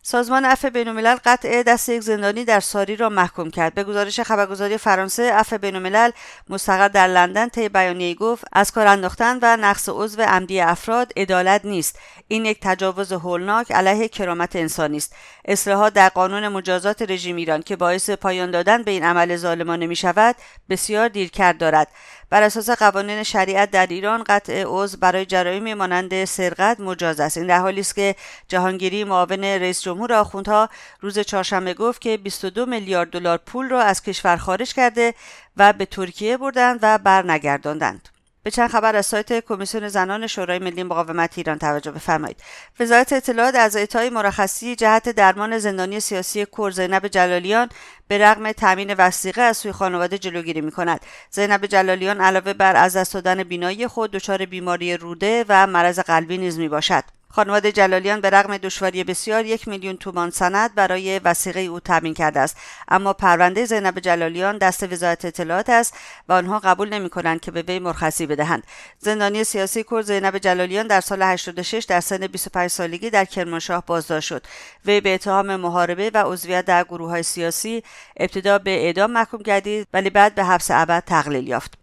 سازمان 0.06 0.46
عفو 0.46 0.70
بینالملل 0.70 1.18
قطع 1.26 1.64
دست 1.64 1.90
یک 1.90 2.02
زندانی 2.02 2.46
در 2.46 2.60
ساری 2.60 2.96
را 2.96 3.10
محکوم 3.10 3.52
کرد. 3.52 3.74
به 3.74 3.84
گزارش 3.84 4.20
خبرگزاری 4.20 4.78
فرانسه 4.78 5.34
عفو 5.34 5.58
بینالملل 5.58 6.12
مستقر 6.50 6.88
در 6.88 7.08
لندن 7.08 7.50
طی 7.50 7.70
بیانیه 7.70 8.16
گفت 8.16 8.46
از 8.54 8.72
کار 8.72 8.88
انداختن 8.88 9.40
و 9.42 9.58
نقص 9.58 9.90
عضو 9.90 10.22
عمدی 10.22 10.60
افراد 10.60 11.14
عدالت 11.18 11.66
نیست. 11.66 12.00
این 12.28 12.46
یک 12.46 12.58
تجاوز 12.62 13.12
هولناک 13.12 13.72
علیه 13.72 14.08
کرامت 14.08 14.56
انسانی 14.56 14.98
است. 14.98 15.16
اصلاحات 15.46 15.94
در 15.94 16.10
قانون 16.10 16.48
مجازات 16.48 17.02
رژیم 17.02 17.36
ایران 17.36 17.62
که 17.62 17.76
باعث 17.76 18.10
پایان 18.10 18.52
دادن 18.52 18.84
به 18.84 18.92
این 18.92 19.04
عمل 19.04 19.36
ظالمانه 19.36 19.88
می 19.88 19.96
شود 19.96 20.36
بسیار 20.70 21.08
دیرکرد 21.08 21.58
دارد. 21.58 21.88
بر 22.34 22.44
اساس 22.44 22.70
قوانین 22.70 23.24
شریعت 23.24 23.72
در 23.72 23.88
ایران 23.88 24.24
قطع 24.24 24.63
عضو 24.68 24.98
برای 24.98 25.25
جرایمی 25.25 25.74
مانند 25.74 26.25
سرقت 26.25 26.80
مجاز 26.80 27.20
است. 27.20 27.38
این 27.38 27.48
در 27.48 27.60
حالی 27.60 27.80
است 27.80 27.96
که 27.96 28.16
جهانگیری 28.48 29.04
معاون 29.04 29.44
رئیس 29.44 29.82
جمهور 29.82 30.13
آخوندها 30.13 30.70
روز 31.02 31.20
چهارشنبه 31.20 31.74
گفت 31.74 32.02
که 32.02 32.18
22 32.18 32.66
میلیارد 32.66 33.10
دلار 33.10 33.38
پول 33.38 33.70
را 33.70 33.82
از 33.82 34.04
کشور 34.04 34.38
خارج 34.38 34.74
کرده 34.74 35.13
و 35.58 35.74
به 35.74 35.86
ترکیه 35.86 36.38
بردند 36.38 36.80
و 36.82 36.98
برنگرداندند. 36.98 38.10
به 38.44 38.52
چند 38.52 38.70
خبر 38.70 38.96
از 38.96 39.06
سایت 39.06 39.40
کمیسیون 39.40 39.88
زنان 39.88 40.28
شورای 40.28 40.60
ملی 40.60 40.84
مقاومت 40.84 41.38
ایران 41.38 41.58
توجه 41.58 41.92
بفرمایید. 41.92 42.38
وزارت 42.80 43.14
اطلاعات 43.14 43.56
از 43.56 43.76
اعطای 43.76 44.10
مرخصی 44.10 44.76
جهت 44.76 45.10
درمان 45.10 45.58
زندانی 45.58 46.00
سیاسی 46.00 46.48
کرد 46.58 46.74
زینب 46.74 47.08
جلالیان 47.08 47.70
به 48.08 48.18
رغم 48.18 48.52
تامین 48.52 48.94
وسیقه 48.94 49.42
از 49.42 49.58
سوی 49.58 49.72
خانواده 49.72 50.18
جلوگیری 50.18 50.62
می 50.62 50.72
کند 50.72 51.02
زینب 51.32 51.66
جلالیان 51.66 52.22
علاوه 52.22 52.54
بر 52.54 52.76
از 52.76 52.98
دست 52.98 53.14
دادن 53.14 53.44
بینایی 53.44 53.88
خود 53.88 54.12
دچار 54.12 54.46
بیماری 54.46 54.98
روده 54.98 55.46
و 55.50 55.68
مرض 55.68 56.00
قلبی 56.00 56.38
نیز 56.38 56.60
می 56.60 56.70
باشد 56.70 57.04
خانواده 57.36 57.72
جلالیان 57.72 58.22
به 58.22 58.30
رغم 58.30 58.58
دشواری 58.58 59.04
بسیار 59.04 59.46
یک 59.46 59.68
میلیون 59.68 59.98
تومان 59.98 60.30
سند 60.30 60.75
برای 60.75 61.20
وسیقه 61.20 61.60
او 61.60 61.80
تامین 61.80 62.13
کرده 62.13 62.40
است. 62.40 62.58
اما 62.88 63.13
پرونده 63.13 63.66
زینب 63.66 64.00
جلالیان 64.00 64.58
دست 64.58 64.94
وزارت 64.94 65.25
اطلاعات 65.25 65.70
است 65.70 65.98
و 66.30 66.34
آنها 66.34 66.60
قبول 66.60 66.90
نمی 66.90 67.10
کنند 67.10 67.42
که 67.42 67.52
به 67.52 67.62
وی 67.62 67.80
مرخصی 67.80 68.25
بدهند. 68.25 68.63
زندانی 69.00 69.44
سیاسی 69.44 69.84
کرد 69.84 70.06
زینب 70.06 70.38
جلالیان 70.38 70.88
در 70.88 71.02
سال 71.02 71.22
86 71.22 71.86
در 71.86 72.00
سن 72.00 72.28
25 72.28 72.70
سالگی 72.70 73.10
در 73.10 73.25
کرمانشاه 73.25 73.84
بازداشت 73.88 74.28
شد. 74.28 74.46
وی 74.86 75.02
به 75.02 75.13
اتهام 75.13 75.56
محاربه 75.56 76.12
و 76.13 76.24
عضویت 76.25 76.66
در 76.66 76.84
گروه 76.84 77.10
های 77.10 77.24
سیاسی 77.24 77.84
ابتدا 78.18 78.60
به 78.60 78.86
اعدام 78.86 79.12
محکوم 79.12 79.42
گردید 79.42 79.88
ولی 79.94 80.10
بعد 80.10 80.36
به 80.36 80.44
حبس 80.44 80.72
ابد 80.72 81.04
تقلیل 81.06 81.48
یافت. 81.48 81.83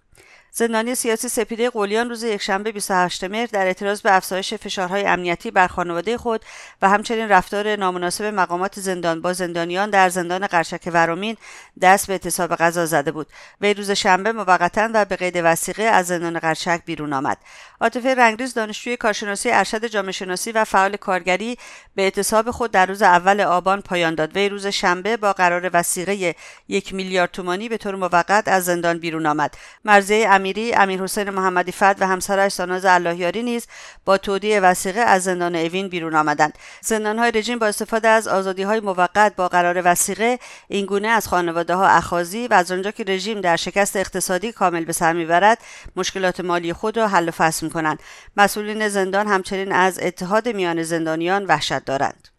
زندانی 0.53 0.95
سیاسی 0.95 1.29
سپیده 1.29 1.71
قلیان 1.71 2.09
روز 2.09 2.23
یکشنبه 2.23 2.73
28 2.73 3.25
مهر 3.25 3.47
در 3.47 3.67
اعتراض 3.67 4.01
به 4.01 4.17
افزایش 4.17 4.55
فشارهای 4.55 5.07
امنیتی 5.07 5.51
بر 5.51 5.67
خانواده 5.67 6.19
خود 6.19 6.45
و 6.83 6.89
همچنین 6.89 7.29
رفتار 7.29 7.77
نامناسب 7.77 8.25
مقامات 8.25 8.81
زندان 8.81 9.21
با 9.21 9.33
زندانیان 9.33 9.91
در 9.91 10.09
زندان 10.09 10.47
قرشک 10.47 10.91
ورامین 10.93 11.37
دست 11.83 12.07
به 12.07 12.13
اعتصاب 12.13 12.57
غذا 12.57 12.87
زده 12.87 13.13
بود. 13.13 13.27
وی 13.61 13.75
روز 13.75 13.91
شنبه 13.91 14.33
موقتا 14.33 14.89
و 14.95 15.05
به 15.05 15.17
قید 15.17 15.41
وسیقه 15.45 15.83
از 15.83 16.07
زندان 16.07 16.39
قرشک 16.39 16.83
بیرون 16.85 17.13
آمد. 17.13 17.39
عاطفه 17.81 18.15
رنگریز 18.15 18.55
دانشجوی 18.55 18.97
کارشناسی 18.97 19.51
ارشد 19.51 19.87
جامعه 19.87 20.13
شناسی 20.13 20.53
و 20.53 20.65
فعال 20.65 20.97
کارگری 20.97 21.59
به 21.95 22.03
اعتصاب 22.03 22.51
خود 22.51 22.71
در 22.71 22.87
روز 22.87 23.03
اول 23.03 23.41
آبان 23.41 23.81
پایان 23.81 24.15
داد. 24.15 24.37
وی 24.37 24.49
روز 24.49 24.67
شنبه 24.67 25.17
با 25.17 25.33
قرار 25.33 25.71
وسیقه 25.73 26.35
یک 26.69 26.95
میلیارد 26.95 27.31
تومانی 27.31 27.69
به 27.69 27.77
طور 27.77 27.95
موقت 27.95 28.49
از 28.49 28.65
زندان 28.65 28.99
بیرون 28.99 29.27
آمد. 29.27 29.55
مرزی 29.85 30.25
امیری 30.41 30.75
امیر 30.75 31.03
حسین 31.03 31.31
محمدی 31.31 31.73
فرد 31.73 32.03
و 32.03 32.07
همسرش 32.07 32.53
ساناز 32.53 32.85
اللهیاری 32.85 33.43
نیز 33.43 33.67
با 34.05 34.19
تودیع 34.19 34.61
وسیقه 34.61 35.01
از 35.01 35.23
زندان 35.23 35.57
اوین 35.57 35.89
بیرون 35.89 36.15
آمدند. 36.15 36.59
های 36.91 37.31
رژیم 37.31 37.59
با 37.59 37.67
استفاده 37.67 38.09
از 38.09 38.29
آزادی 38.29 38.63
های 38.63 38.81
موقت 38.81 39.37
با 39.37 39.49
قرار 39.49 39.83
وسیقه 39.85 40.39
اینگونه 40.69 41.09
از 41.09 41.29
خانواده 41.29 41.75
ها 41.75 41.87
اخاذی 41.89 42.49
و 42.49 42.55
از 42.55 42.73
آنجا 42.73 42.91
که 42.91 43.05
رژیم 43.05 43.41
در 43.41 43.57
شکست 43.57 43.97
اقتصادی 43.97 44.53
کامل 44.53 44.85
به 44.85 44.93
سر 44.93 45.13
می‌برد 45.13 45.59
مشکلات 45.97 46.41
مالی 46.41 46.73
خود 46.73 46.97
را 46.97 47.09
حل 47.09 47.29
و 47.29 47.33
فصل 47.33 47.67
می‌کنند. 47.67 47.99
مسئولین 48.37 48.89
زندان 48.89 49.27
همچنین 49.27 49.73
از 49.73 49.99
اتحاد 50.03 50.49
میان 50.49 50.83
زندانیان 50.83 51.45
وحشت 51.45 51.85
دارند. 51.85 52.30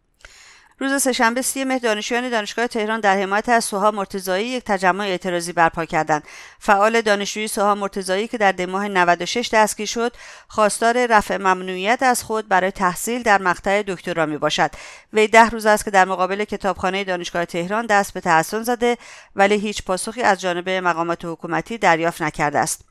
روز 0.81 1.01
سهشنبه 1.01 1.41
سی 1.41 1.63
مهر 1.63 1.79
دانشجویان 1.79 2.29
دانشگاه 2.29 2.67
تهران 2.67 2.99
در 2.99 3.17
حمایت 3.17 3.49
از 3.49 3.65
سوها 3.65 3.91
مرتضایی 3.91 4.47
یک 4.47 4.63
تجمع 4.63 5.03
اعتراضی 5.03 5.53
برپا 5.53 5.85
کردند. 5.85 6.23
فعال 6.59 7.01
دانشجویی 7.01 7.47
سوها 7.47 7.75
مرتضایی 7.75 8.27
که 8.27 8.37
در 8.37 8.65
ماه 8.65 8.87
96 8.87 9.49
دستگیر 9.53 9.85
شد 9.85 10.13
خواستار 10.47 11.07
رفع 11.07 11.37
ممنوعیت 11.37 12.03
از 12.03 12.23
خود 12.23 12.47
برای 12.47 12.71
تحصیل 12.71 13.23
در 13.23 13.41
مقطع 13.41 13.83
دکترا 13.87 14.25
می 14.25 14.37
باشد 14.37 14.71
وی 15.13 15.27
ده 15.27 15.49
روز 15.49 15.65
است 15.65 15.85
که 15.85 15.91
در 15.91 16.05
مقابل 16.05 16.43
کتابخانه 16.43 17.03
دانشگاه 17.03 17.45
تهران 17.45 17.85
دست 17.85 18.13
به 18.13 18.21
تحسن 18.21 18.63
زده 18.63 18.97
ولی 19.35 19.55
هیچ 19.55 19.83
پاسخی 19.83 20.21
از 20.21 20.41
جانب 20.41 20.69
مقامات 20.69 21.25
حکومتی 21.25 21.77
دریافت 21.77 22.21
نکرده 22.21 22.59
است. 22.59 22.85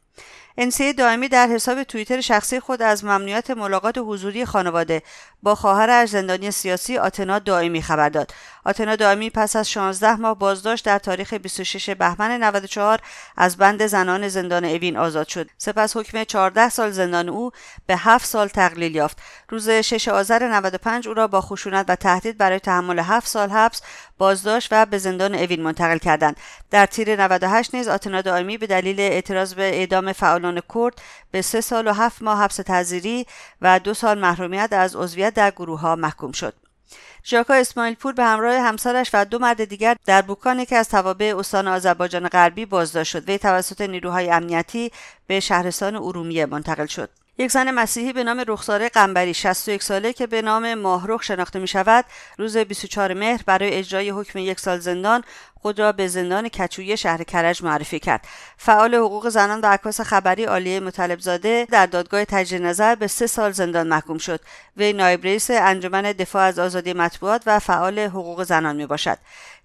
انسی 0.58 0.92
دائمی 0.92 1.28
در 1.28 1.46
حساب 1.46 1.82
توییتر 1.82 2.20
شخصی 2.20 2.60
خود 2.60 2.82
از 2.82 3.04
ممنوعیت 3.04 3.50
ملاقات 3.50 3.98
حضوری 3.98 4.44
خانواده 4.44 5.02
با 5.42 5.54
خواهرش 5.54 6.08
زندانی 6.08 6.50
سیاسی 6.50 6.98
آتنا 6.98 7.38
دائمی 7.38 7.82
خبر 7.82 8.08
داد. 8.08 8.34
آتنا 8.64 8.96
دائمی 8.96 9.30
پس 9.30 9.56
از 9.56 9.70
16 9.70 10.16
ماه 10.16 10.38
بازداشت 10.38 10.84
در 10.84 10.98
تاریخ 10.98 11.34
26 11.34 11.90
بهمن 11.90 12.42
94 12.42 13.00
از 13.36 13.56
بند 13.56 13.86
زنان 13.86 14.28
زندان 14.28 14.64
اوین 14.64 14.96
آزاد 14.96 15.28
شد. 15.28 15.50
سپس 15.58 15.96
حکم 15.96 16.24
14 16.24 16.68
سال 16.68 16.90
زندان 16.90 17.28
او 17.28 17.50
به 17.86 17.96
7 17.96 18.26
سال 18.26 18.48
تقلیل 18.48 18.94
یافت. 18.94 19.18
روز 19.48 19.70
6 19.70 20.08
آذر 20.08 20.48
95 20.48 21.08
او 21.08 21.14
را 21.14 21.26
با 21.26 21.40
خشونت 21.40 21.86
و 21.88 21.96
تهدید 21.96 22.38
برای 22.38 22.58
تحمل 22.58 22.98
7 22.98 23.26
سال 23.28 23.50
حبس 23.50 23.82
بازداشت 24.18 24.68
و 24.72 24.86
به 24.86 24.98
زندان 24.98 25.34
اوین 25.34 25.62
منتقل 25.62 25.98
کردند. 25.98 26.36
در 26.70 26.86
تیر 26.86 27.22
98 27.22 27.74
نیز 27.74 27.88
آتنا 27.88 28.20
دائمی 28.20 28.58
به 28.58 28.66
دلیل 28.66 29.00
اعتراض 29.00 29.54
به 29.54 29.62
اعدام 29.62 30.12
فعالان 30.40 30.62
کرد 30.74 31.02
به 31.30 31.42
سه 31.42 31.60
سال 31.60 31.86
و 31.86 31.92
هفت 31.92 32.22
ماه 32.22 32.42
حبس 32.42 32.56
تعزیری 32.56 33.26
و 33.62 33.78
دو 33.78 33.94
سال 33.94 34.18
محرومیت 34.18 34.68
از 34.72 34.96
عضویت 34.96 35.34
در 35.34 35.50
گروه 35.50 35.80
ها 35.80 35.96
محکوم 35.96 36.32
شد. 36.32 36.54
ژاکا 37.24 37.54
اسماعیل 37.54 37.94
پور 37.94 38.12
به 38.12 38.24
همراه 38.24 38.54
همسرش 38.54 39.10
و 39.12 39.24
دو 39.24 39.38
مرد 39.38 39.64
دیگر 39.64 39.96
در 40.06 40.22
بوکانی 40.22 40.66
که 40.66 40.76
از 40.76 40.88
توابع 40.88 41.34
استان 41.38 41.68
آذربایجان 41.68 42.28
غربی 42.28 42.66
بازداشت 42.66 43.12
شد 43.12 43.28
وی 43.28 43.38
توسط 43.38 43.80
نیروهای 43.80 44.30
امنیتی 44.30 44.90
به 45.26 45.40
شهرستان 45.40 45.96
ارومیه 45.96 46.46
منتقل 46.46 46.86
شد 46.86 47.10
یک 47.38 47.50
زن 47.50 47.70
مسیحی 47.70 48.12
به 48.12 48.24
نام 48.24 48.44
رخساره 48.48 48.88
قنبری 48.88 49.34
61 49.34 49.82
ساله 49.82 50.12
که 50.12 50.26
به 50.26 50.42
نام 50.42 50.74
ماهرخ 50.74 51.22
شناخته 51.22 51.58
می 51.58 51.68
شود 51.68 52.04
روز 52.38 52.56
24 52.56 53.14
مهر 53.14 53.40
برای 53.46 53.74
اجرای 53.74 54.10
حکم 54.10 54.38
یک 54.38 54.60
سال 54.60 54.78
زندان 54.78 55.24
خود 55.62 55.78
را 55.78 55.92
به 55.92 56.08
زندان 56.08 56.48
کچوی 56.48 56.96
شهر 56.96 57.22
کرج 57.24 57.64
معرفی 57.64 57.98
کرد. 57.98 58.24
فعال 58.56 58.94
حقوق 58.94 59.28
زنان 59.28 59.60
و 59.60 59.66
عکاس 59.66 60.00
خبری 60.00 60.44
عالیه 60.44 60.80
مطلبزاده 60.80 61.66
در 61.70 61.86
دادگاه 61.86 62.24
تجدید 62.24 62.62
نظر 62.62 62.94
به 62.94 63.06
سه 63.06 63.26
سال 63.26 63.52
زندان 63.52 63.88
محکوم 63.88 64.18
شد. 64.18 64.40
وی 64.76 64.92
نایب 64.92 65.24
رئیس 65.24 65.50
انجمن 65.50 66.02
دفاع 66.02 66.42
از 66.42 66.58
آزادی 66.58 66.92
مطبوعات 66.92 67.42
و 67.46 67.58
فعال 67.58 67.98
حقوق 67.98 68.42
زنان 68.42 68.76
می 68.76 68.86
باشد 68.86 69.18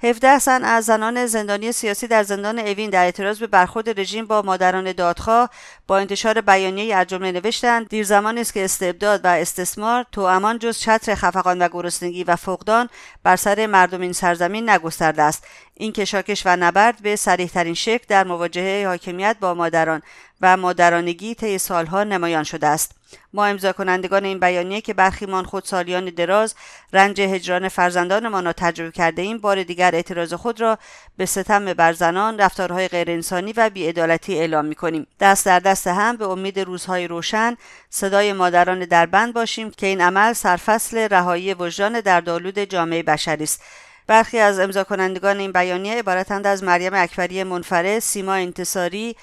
17 0.04 0.40
زن 0.40 0.64
از 0.64 0.86
زنان 0.86 1.26
زندانی 1.26 1.72
سیاسی 1.72 2.08
در 2.08 2.24
زندان 2.24 2.60
اوین 2.60 2.90
در 2.90 3.04
اعتراض 3.04 3.40
به 3.40 3.48
برخورد 3.48 4.00
رژیم 4.00 4.26
با 4.26 4.42
مادران 4.42 4.92
دادخواه 4.92 5.50
با 5.88 5.98
انتشار 5.98 6.42
بیانیه 6.42 6.96
از 6.96 7.08
جمله 7.08 7.32
نوشتند 7.32 7.90
دیر 7.90 8.06
زمانی 8.06 8.42
است 8.42 8.54
که 8.54 8.66
استبداد 8.66 9.26
و 9.26 9.28
استثمار 9.28 10.06
امان 10.18 10.60
جز 10.60 10.80
چتر 10.80 11.16
خفقان 11.16 11.62
و 11.62 11.68
گرسنگی 11.68 12.24
و 12.24 12.36
فقدان 12.36 12.90
بر 13.24 13.36
سر 13.36 13.66
مردم 13.66 14.02
این 14.02 14.14
سرزمین 14.14 14.70
نگسترده 14.70 15.22
است. 15.22 15.44
این 15.78 15.92
کشاکش 15.92 16.46
و 16.46 16.56
نبرد 16.60 17.02
به 17.02 17.16
ترین 17.54 17.74
شکل 17.74 18.06
در 18.08 18.24
مواجهه 18.24 18.88
حاکمیت 18.88 19.38
با 19.40 19.54
مادران 19.54 20.02
و 20.42 20.58
مادرانگی 20.58 21.36
طی 21.36 21.58
سالها 21.58 22.04
نمایان 22.04 22.44
شده 22.44 22.68
است. 22.68 22.92
ما 23.34 23.46
امضا 23.46 23.72
کنندگان 23.72 24.26
این 24.26 24.40
بیانیه 24.40 24.82
که 24.82 24.94
برخیمان 24.94 25.46
خود 25.46 25.64
سالیان 25.64 26.06
دراز 26.06 26.56
رنج 26.94 27.22
هجران 27.22 27.70
فرزندانمان 27.70 28.46
را 28.46 28.54
تجربه 28.54 28.92
کرده 28.92 29.22
ایم 29.22 29.38
بار 29.38 29.64
دیگر 29.64 29.96
اعتراض 29.96 30.34
خود 30.34 30.62
را 30.62 30.78
به 31.18 31.26
ستم 31.26 31.74
بر 31.74 31.94
زنان 31.94 32.40
رفتارهای 32.40 32.88
غیرانسانی 32.88 33.54
و 33.58 33.70
بیعدالتی 33.70 34.40
اعلام 34.40 34.66
می‌کنیم. 34.66 35.08
دست 35.20 35.46
در 35.46 35.60
دست 35.60 35.88
هم 35.88 36.18
به 36.18 36.26
امید 36.28 36.60
روزهای 36.60 37.08
روشن 37.08 37.58
صدای 37.90 38.34
مادران 38.34 38.80
دربند 38.80 39.34
باشیم 39.34 39.72
که 39.72 39.88
این 39.88 40.02
عمل 40.02 40.34
سرفصل 40.34 40.98
رهایی 40.98 41.54
وجدان 41.54 42.00
در 42.00 42.22
دالود 42.22 42.60
جامعه 42.60 43.04
بشری 43.04 43.44
است. 43.44 43.62
برخی 44.08 44.40
از 44.40 44.60
امضا 44.60 44.84
کنندگان 44.84 45.40
این 45.40 45.52
بیانیه 45.52 45.96
عبارتند 45.96 46.48
از 46.48 46.64
مریم 46.64 46.94
اکبری 46.94 47.44
منفره، 47.44 48.00
سیما 48.00 48.34
انتصاری، 48.34 49.16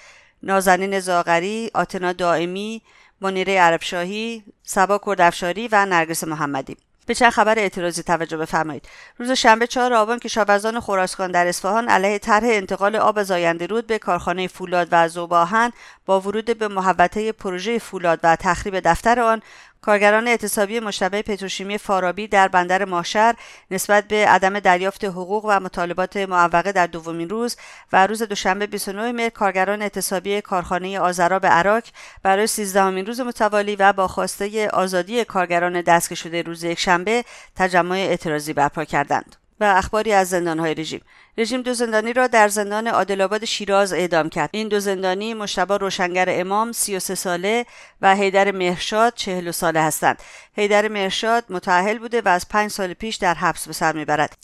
نازنین 0.42 1.00
زاغری، 1.00 1.70
آتنا 1.74 2.12
دائمی، 2.12 2.82
منیره 3.20 3.60
عربشاهی، 3.60 4.44
سبا 4.62 5.00
کردفشاری 5.06 5.68
و 5.68 5.86
نرگس 5.86 6.24
محمدی. 6.24 6.76
به 7.06 7.14
چند 7.14 7.30
خبر 7.30 7.58
اعتراضی 7.58 8.02
توجه 8.02 8.36
بفرمایید 8.36 8.88
روز 9.18 9.30
شنبه 9.30 9.66
4 9.66 9.92
آبان 9.94 10.18
کشاورزان 10.18 10.80
خراسان 10.80 11.30
در 11.30 11.46
اصفهان 11.46 11.88
علیه 11.88 12.18
طرح 12.18 12.44
انتقال 12.44 12.96
آب 12.96 13.22
زاینده 13.22 13.66
رود 13.66 13.86
به 13.86 13.98
کارخانه 13.98 14.48
فولاد 14.48 14.88
و 14.90 15.08
زوباهن 15.08 15.72
با 16.06 16.20
ورود 16.20 16.58
به 16.58 16.68
محوطه 16.68 17.32
پروژه 17.32 17.78
فولاد 17.78 18.20
و 18.22 18.36
تخریب 18.36 18.80
دفتر 18.80 19.20
آن 19.20 19.42
کارگران 19.82 20.28
اعتصابی 20.28 20.80
مشتبه 20.80 21.22
پتروشیمی 21.22 21.78
فارابی 21.78 22.28
در 22.28 22.48
بندر 22.48 22.84
ماشر 22.84 23.34
نسبت 23.70 24.08
به 24.08 24.26
عدم 24.28 24.60
دریافت 24.60 25.04
حقوق 25.04 25.44
و 25.44 25.60
مطالبات 25.60 26.16
معوقه 26.16 26.72
در 26.72 26.86
دومین 26.86 27.28
روز 27.28 27.56
و 27.92 28.06
روز 28.06 28.22
دوشنبه 28.22 28.66
29 28.66 29.12
مهر 29.12 29.28
کارگران 29.28 29.82
اعتصابی 29.82 30.40
کارخانه 30.40 31.00
آذرا 31.00 31.38
به 31.38 31.48
عراق 31.48 31.82
برای 32.22 32.46
13 32.46 33.02
روز 33.02 33.20
متوالی 33.20 33.76
و 33.76 33.92
با 33.92 34.08
خواسته 34.08 34.68
آزادی 34.68 35.24
کارگران 35.24 35.80
دستگیر 35.80 36.18
شده 36.18 36.42
روز 36.42 36.64
یکشنبه 36.64 37.24
تجمع 37.56 37.96
اعتراضی 37.96 38.52
برپا 38.52 38.84
کردند. 38.84 39.41
و 39.62 39.64
اخباری 39.64 40.12
از 40.12 40.28
زندانهای 40.28 40.74
رژیم. 40.74 41.00
رژیم 41.38 41.62
دو 41.62 41.74
زندانی 41.74 42.12
را 42.12 42.26
در 42.26 42.48
زندان 42.48 42.86
عادلآباد 42.88 43.44
شیراز 43.44 43.92
اعدام 43.92 44.28
کرد. 44.28 44.50
این 44.52 44.68
دو 44.68 44.80
زندانی 44.80 45.34
مشتبه 45.34 45.76
روشنگر 45.76 46.26
امام 46.28 46.72
33 46.72 47.14
ساله 47.14 47.66
و 48.00 48.16
حیدر 48.16 48.52
مهرشاد 48.52 49.14
40 49.14 49.50
ساله 49.50 49.80
هستند. 49.80 50.22
حیدر 50.56 50.88
مهرشاد 50.88 51.44
متأهل 51.50 51.98
بوده 51.98 52.20
و 52.20 52.28
از 52.28 52.48
پنج 52.48 52.70
سال 52.70 52.94
پیش 52.94 53.16
در 53.16 53.34
حبس 53.34 53.66
به 53.66 53.72
سر 53.72 53.92
می‌برد. 53.92 54.36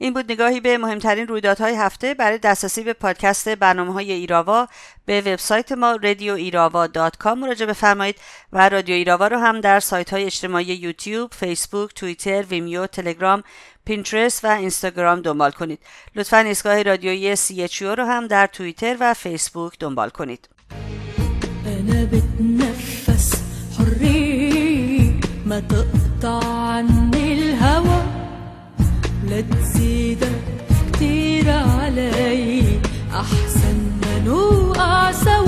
این 0.00 0.14
بود 0.14 0.32
نگاهی 0.32 0.60
به 0.60 0.78
مهمترین 0.78 1.26
رویدادهای 1.26 1.74
هفته 1.74 2.14
برای 2.14 2.38
دسترسی 2.38 2.82
به 2.82 2.92
پادکست 2.92 3.48
برنامه 3.48 3.92
های 3.92 4.12
ایراوا. 4.12 4.68
به 5.06 5.20
وبسایت 5.20 5.72
ما 5.72 5.98
radioirava.com 6.02 7.26
مراجعه 7.26 7.66
بفرمایید 7.66 8.16
و 8.52 8.68
رادیو 8.68 8.94
ایراوا 8.94 9.26
رو 9.26 9.38
هم 9.38 9.60
در 9.60 9.80
سایت 9.80 10.12
های 10.12 10.24
اجتماعی 10.24 10.64
یوتیوب، 10.64 11.34
فیسبوک، 11.34 11.94
توییتر، 11.94 12.42
ویمیو، 12.42 12.86
تلگرام، 12.86 13.42
پینترست 13.88 14.44
و 14.44 14.48
اینستاگرام 14.48 15.20
دنبال 15.20 15.50
کنید. 15.50 15.78
لطفا 16.14 16.36
ایستگاه 16.38 16.82
رادیویی 16.82 17.36
CHO 17.36 17.82
رو 17.82 18.04
هم 18.04 18.26
در 18.26 18.46
توییتر 18.46 18.96
و 19.00 19.14
فیسبوک 19.14 19.78
دنبال 19.78 20.10
کنید. 20.10 20.48
أحسن 33.14 33.88
ما 35.10 35.47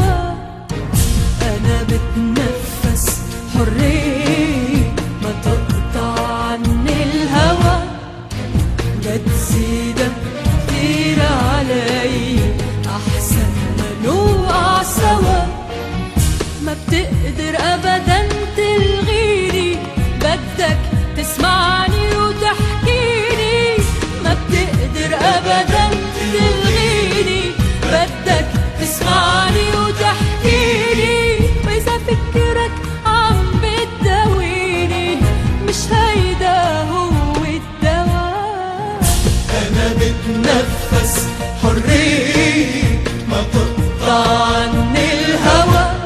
عني 44.10 45.12
الهوى. 45.12 46.00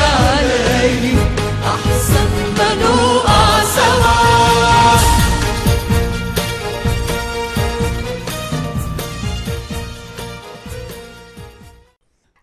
علي 0.00 1.14
ما 2.58 2.74
نوقع 2.74 3.64
سوا 3.64 4.30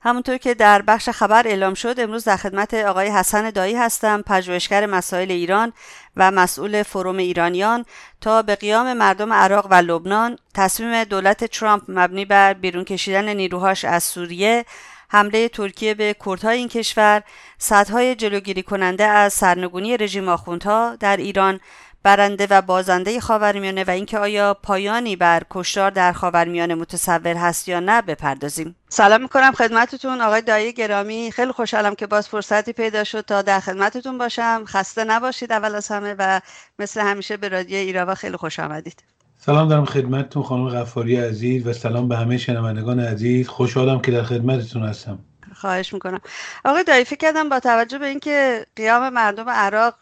همونطور 0.02 0.38
که 0.38 0.54
در 0.54 0.82
بخش 0.82 1.10
خبر 1.10 1.48
اعلام 1.48 1.74
شد 1.74 1.96
امروز 1.98 2.24
در 2.24 2.38
خدمت 2.38 2.74
آقای 2.74 3.08
حسن 3.08 3.50
دایی 3.50 3.76
هستم 3.76 4.22
پژوهشگر 4.22 4.86
مسائل 4.86 5.32
ایران. 5.32 5.74
و 6.18 6.32
مسئول 6.32 6.84
فروم 6.84 7.18
ایرانیان 7.18 7.86
تا 8.22 8.42
به 8.42 8.56
قیام 8.56 8.94
مردم 8.94 9.34
عراق 9.34 9.68
و 9.72 9.74
لبنان 9.74 10.38
تصمیم 10.54 11.04
دولت 11.04 11.46
ترامپ 11.46 11.84
مبنی 11.88 12.26
بر 12.26 12.54
بیرون 12.54 12.84
کشیدن 12.84 13.34
نیروهاش 13.34 13.86
از 13.86 14.04
سوریه 14.04 14.66
حمله 15.10 15.50
ترکیه 15.50 15.94
به 15.94 16.16
کردهای 16.26 16.58
این 16.58 16.68
کشور 16.68 17.24
صدهای 17.58 18.16
جلوگیری 18.16 18.64
کننده 18.64 19.04
از 19.04 19.34
سرنگونی 19.34 19.98
رژیم 19.98 20.30
آخوندها 20.30 20.96
در 21.00 21.18
ایران 21.18 21.60
برنده 22.04 22.48
و 22.50 22.62
بازنده 22.62 23.20
خاورمیانه 23.20 23.84
و 23.84 23.90
اینکه 23.90 24.20
آیا 24.20 24.54
پایانی 24.54 25.16
بر 25.16 25.44
کشتار 25.50 25.92
در 25.92 26.14
خاورمیانه 26.14 26.76
متصور 26.76 27.38
هست 27.38 27.68
یا 27.68 27.80
نه 27.80 28.02
بپردازیم. 28.02 28.76
سلام 28.90 29.22
می‌کنم 29.22 29.52
خدمتتون. 29.52 30.22
آقای 30.22 30.42
دایی 30.42 30.74
گرامی 30.74 31.32
خیلی 31.32 31.52
خوشحالم 31.52 31.96
که 31.96 32.08
باز 32.08 32.28
فرصتی 32.28 32.74
پیدا 32.74 33.04
شد 33.04 33.22
تا 33.22 33.42
در 33.42 33.60
خدمتتون 33.60 34.18
باشم. 34.18 34.64
خسته 34.66 35.04
نباشید 35.04 35.52
اول 35.52 35.76
از 35.76 35.88
همه 35.88 36.16
و 36.20 36.42
مثل 36.80 37.02
همیشه 37.02 37.38
به 37.38 37.50
رادیو 37.50 37.78
ایراوا 37.78 38.16
خیلی 38.16 38.38
خوش 38.38 38.60
آمدید. 38.60 39.04
سلام 39.38 39.68
دارم 39.68 39.86
خدمتتون 39.86 40.44
خانم 40.44 40.70
غفاری 40.70 41.16
عزیز 41.16 41.68
و 41.68 41.74
سلام 41.74 42.08
به 42.08 42.18
همه 42.18 42.38
شنوندگان 42.38 43.00
عزیز. 43.00 43.48
خوشحالم 43.48 44.02
که 44.02 44.12
در 44.12 44.24
خدمتتون 44.24 44.84
هستم. 44.84 45.20
خواهش 45.58 45.94
می‌کنم. 45.94 46.22
آقای 46.66 46.84
دایی 46.84 47.06
فکر 47.06 47.18
کردم 47.18 47.50
با 47.50 47.60
توجه 47.60 47.98
به 47.98 48.06
اینکه 48.08 48.66
قیام 48.76 49.10
مردم 49.10 49.50
عراق 49.50 49.96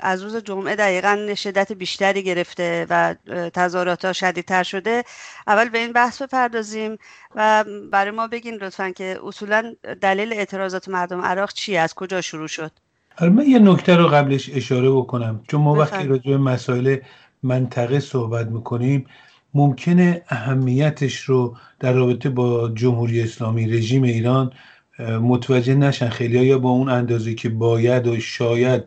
از 0.00 0.22
روز 0.22 0.36
جمعه 0.36 0.76
دقیقا 0.76 1.34
شدت 1.36 1.72
بیشتری 1.72 2.22
گرفته 2.22 2.86
و 2.90 3.14
تظاهرات 3.54 4.12
شدیدتر 4.12 4.62
شده 4.62 5.04
اول 5.46 5.68
به 5.68 5.78
این 5.78 5.92
بحث 5.92 6.22
بپردازیم 6.22 6.98
و 7.34 7.64
برای 7.92 8.10
ما 8.10 8.26
بگین 8.26 8.54
لطفا 8.54 8.90
که 8.90 9.18
اصولا 9.26 9.74
دلیل 10.00 10.32
اعتراضات 10.32 10.88
مردم 10.88 11.20
عراق 11.20 11.52
چی 11.52 11.76
از 11.76 11.94
کجا 11.94 12.20
شروع 12.20 12.48
شد؟ 12.48 12.70
آره، 13.18 13.30
من 13.30 13.46
یه 13.46 13.58
نکته 13.58 13.96
رو 13.96 14.08
قبلش 14.08 14.50
اشاره 14.54 14.90
بکنم. 14.90 15.40
چون 15.48 15.60
ما 15.60 15.74
وقتی 15.74 16.08
راجع 16.08 16.30
به 16.30 16.38
مسائل 16.38 16.96
منطقه 17.42 18.00
صحبت 18.00 18.46
می‌کنیم 18.46 19.06
ممکنه 19.54 20.22
اهمیتش 20.28 21.20
رو 21.20 21.56
در 21.80 21.92
رابطه 21.92 22.28
با 22.28 22.68
جمهوری 22.68 23.22
اسلامی 23.22 23.66
رژیم 23.66 24.02
ایران 24.02 24.52
متوجه 24.98 25.74
نشن. 25.74 26.08
خیلی 26.08 26.44
یا 26.46 26.58
با 26.58 26.70
اون 26.70 26.88
اندازه 26.88 27.34
که 27.34 27.48
باید 27.48 28.06
و 28.06 28.20
شاید 28.20 28.82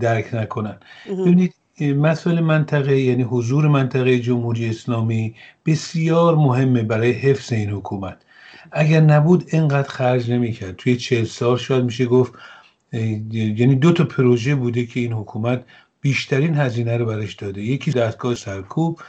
درک 0.00 0.34
نکنن. 0.34 0.76
ببینید 1.08 1.54
مسئله 1.80 2.40
منطقه 2.40 3.00
یعنی 3.00 3.22
حضور 3.22 3.68
منطقه 3.68 4.18
جمهوری 4.18 4.68
اسلامی 4.68 5.34
بسیار 5.66 6.34
مهمه 6.34 6.82
برای 6.82 7.12
حفظ 7.12 7.52
این 7.52 7.70
حکومت. 7.70 8.16
اگر 8.72 9.00
نبود 9.00 9.44
اینقدر 9.52 9.88
خرج 9.88 10.30
نمی‌کرد. 10.30 10.76
توی 10.76 10.96
چهل 10.96 11.24
سال 11.24 11.58
شاید 11.58 11.84
میشه 11.84 12.06
گفت 12.06 12.32
یعنی 13.32 13.74
دو 13.74 13.92
تا 13.92 14.04
پروژه 14.04 14.54
بوده 14.54 14.86
که 14.86 15.00
این 15.00 15.12
حکومت 15.12 15.64
بیشترین 16.00 16.54
هزینه 16.54 16.96
رو 16.96 17.06
برش 17.06 17.34
داده. 17.34 17.62
یکی 17.62 17.90
دستگاه 17.90 18.34
سرکوب 18.34 19.00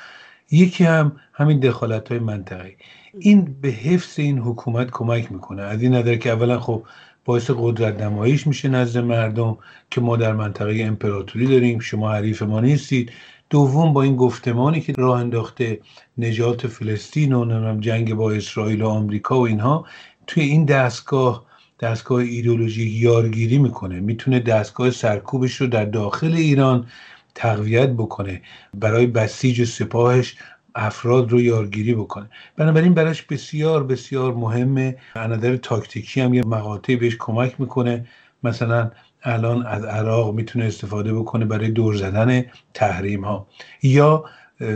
یکی 0.51 0.83
هم 0.83 1.11
همین 1.33 1.59
دخالت 1.59 2.09
های 2.09 2.19
منطقه 2.19 2.75
این 3.19 3.55
به 3.61 3.69
حفظ 3.69 4.19
این 4.19 4.37
حکومت 4.37 4.91
کمک 4.91 5.31
می‌کنه. 5.31 5.61
از 5.61 5.81
این 5.81 5.93
نظر 5.95 6.15
که 6.15 6.31
اولا 6.31 6.59
خب 6.59 6.83
باعث 7.25 7.51
قدرت 7.57 8.01
نماییش 8.01 8.47
میشه 8.47 8.69
نزد 8.69 8.99
مردم 8.99 9.57
که 9.91 10.01
ما 10.01 10.17
در 10.17 10.33
منطقه 10.33 10.83
امپراتوری 10.83 11.47
داریم 11.47 11.79
شما 11.79 12.11
حریف 12.11 12.41
ما 12.41 12.59
نیستید. 12.59 13.11
دوم 13.49 13.93
با 13.93 14.03
این 14.03 14.15
گفتمانی 14.15 14.81
که 14.81 14.93
راه 14.97 15.19
انداخته 15.19 15.79
نجات 16.17 16.67
فلسطین 16.67 17.33
و 17.33 17.79
جنگ 17.79 18.13
با 18.13 18.31
اسرائیل 18.31 18.81
و 18.81 18.87
آمریکا 18.87 19.39
و 19.39 19.47
اینها 19.47 19.85
توی 20.27 20.43
این 20.43 20.65
دستگاه 20.65 21.45
دستگاه 21.79 22.19
ایدولوژی 22.19 22.89
یارگیری 22.89 23.57
می‌کنه. 23.57 23.99
می‌تونه 23.99 24.39
دستگاه 24.39 24.91
سرکوبش 24.91 25.55
رو 25.55 25.67
در 25.67 25.85
داخل 25.85 26.33
ایران 26.33 26.87
تقویت 27.35 27.89
بکنه. 27.89 28.41
برای 28.73 29.07
بسیج 29.07 29.63
سپاهش 29.63 30.35
افراد 30.75 31.31
رو 31.31 31.41
یارگیری 31.41 31.95
بکنه. 31.95 32.29
بنابراین 32.57 32.93
براش 32.93 33.21
بسیار 33.21 33.83
بسیار 33.83 34.33
مهمه. 34.33 34.97
نظر 35.15 35.55
تاکتیکی 35.55 36.21
هم 36.21 36.33
یه 36.33 36.43
مقاطعی 36.43 36.95
بهش 36.95 37.15
کمک 37.19 37.61
می‌کنه. 37.61 38.07
مثلا 38.43 38.91
الان 39.23 39.65
از 39.65 39.83
عراق 39.85 40.35
می‌تونه 40.35 40.65
استفاده 40.65 41.13
بکنه 41.13 41.45
برای 41.45 41.71
دور 41.71 41.95
زدن 41.95 42.45
تحریم 42.73 43.25
ها 43.25 43.47
یا 43.83 44.25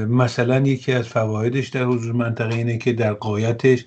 مثلا 0.09 0.59
یکی 0.59 0.91
از 0.91 1.07
فوایدش 1.07 1.67
در 1.67 1.83
حضور 1.83 2.13
منطقه 2.13 2.55
اینه 2.55 2.77
که 2.77 2.93
در 2.93 3.13
قایتش 3.13 3.85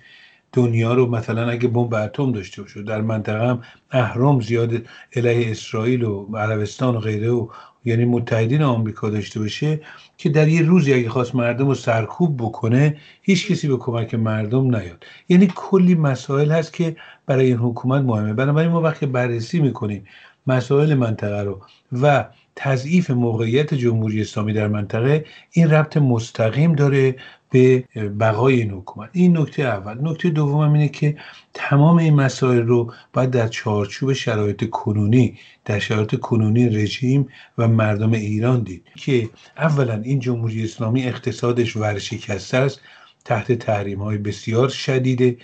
دنیا 0.53 0.95
رو 0.95 1.07
مثلا 1.07 1.51
اگه 1.51 1.69
بمب 1.69 1.95
اتم 1.95 2.33
داشته 2.33 2.63
باشه 2.63 2.83
در 2.83 3.01
منطقه 3.01 3.49
هم 3.49 3.63
اهرام 3.91 4.41
زیاد 4.41 4.73
علیه 5.17 5.51
اسرائیل 5.51 6.03
و 6.05 6.37
عربستان 6.37 6.97
و 6.97 7.01
غیره 7.01 7.31
و 7.31 7.49
یعنی 7.85 8.05
متحدین 8.05 8.63
آمریکا 8.63 9.11
داشته 9.11 9.41
باشه 9.41 9.81
که 10.17 10.29
در 10.29 10.49
یه 10.49 10.63
روزی 10.63 10.95
اگه 10.95 11.09
خواست 11.09 11.35
مردم 11.35 11.69
رو 11.69 11.75
سرکوب 11.75 12.37
بکنه 12.37 12.97
هیچ 13.23 13.53
کسی 13.53 13.69
به 13.69 13.77
کمک 13.77 14.15
مردم 14.15 14.77
نیاد. 14.77 15.05
یعنی 15.29 15.53
کلی 15.55 15.95
مسائل 15.95 16.51
هست 16.51 16.73
که 16.73 16.97
برای 17.27 17.47
این 17.47 17.57
حکومت 17.57 18.03
مهمه. 18.03 18.33
بنابراین 18.33 18.71
ما 18.71 18.81
وقتی 18.81 19.07
بررسی 19.07 19.61
می‌کنیم 19.61 20.05
مسائل 20.47 20.95
منطقه 20.95 21.43
رو 21.43 21.61
و 21.93 22.25
تضعیف 22.57 23.11
موقعیت 23.11 23.75
جمهوری 23.75 24.21
اسلامی 24.21 24.53
در 24.53 24.69
منطقه 24.69 25.25
این 25.51 25.71
ربط 25.71 25.97
مستقیم 25.97 26.73
داره 26.73 27.17
به 27.51 27.85
بقای 28.21 28.61
این 28.61 28.71
حکومت. 28.71 29.11
این 29.13 29.39
نکته 29.39 29.63
اول. 29.63 30.09
نکته 30.09 30.31
دوم 30.31 30.73
اینه 30.73 30.89
که 30.89 31.17
تمام 31.55 31.97
این 31.99 32.15
مسائل 32.15 32.63
رو 32.63 32.93
باید 33.13 33.31
در 33.31 33.49
چارچوب 33.49 34.13
شرایط 34.13 34.71
کنونی 34.71 35.39
در 35.69 35.79
شرایط 35.79 36.17
کنونی 36.17 36.69
رژیم 36.69 37.29
و 37.59 37.69
مردم 37.69 38.13
ایران 38.13 38.63
دید 38.63 38.83
که 38.97 39.31
اولا 39.57 39.95
این 39.95 40.21
جمهوری 40.21 40.65
اسلامی 40.65 41.03
اقتصادش 41.03 41.77
ورشکسته 41.77 42.57
است 42.57 42.81
تحت 43.25 43.53
تحریم 43.53 44.03
های 44.03 44.19
بسیار 44.19 44.69
شدید 44.69 45.43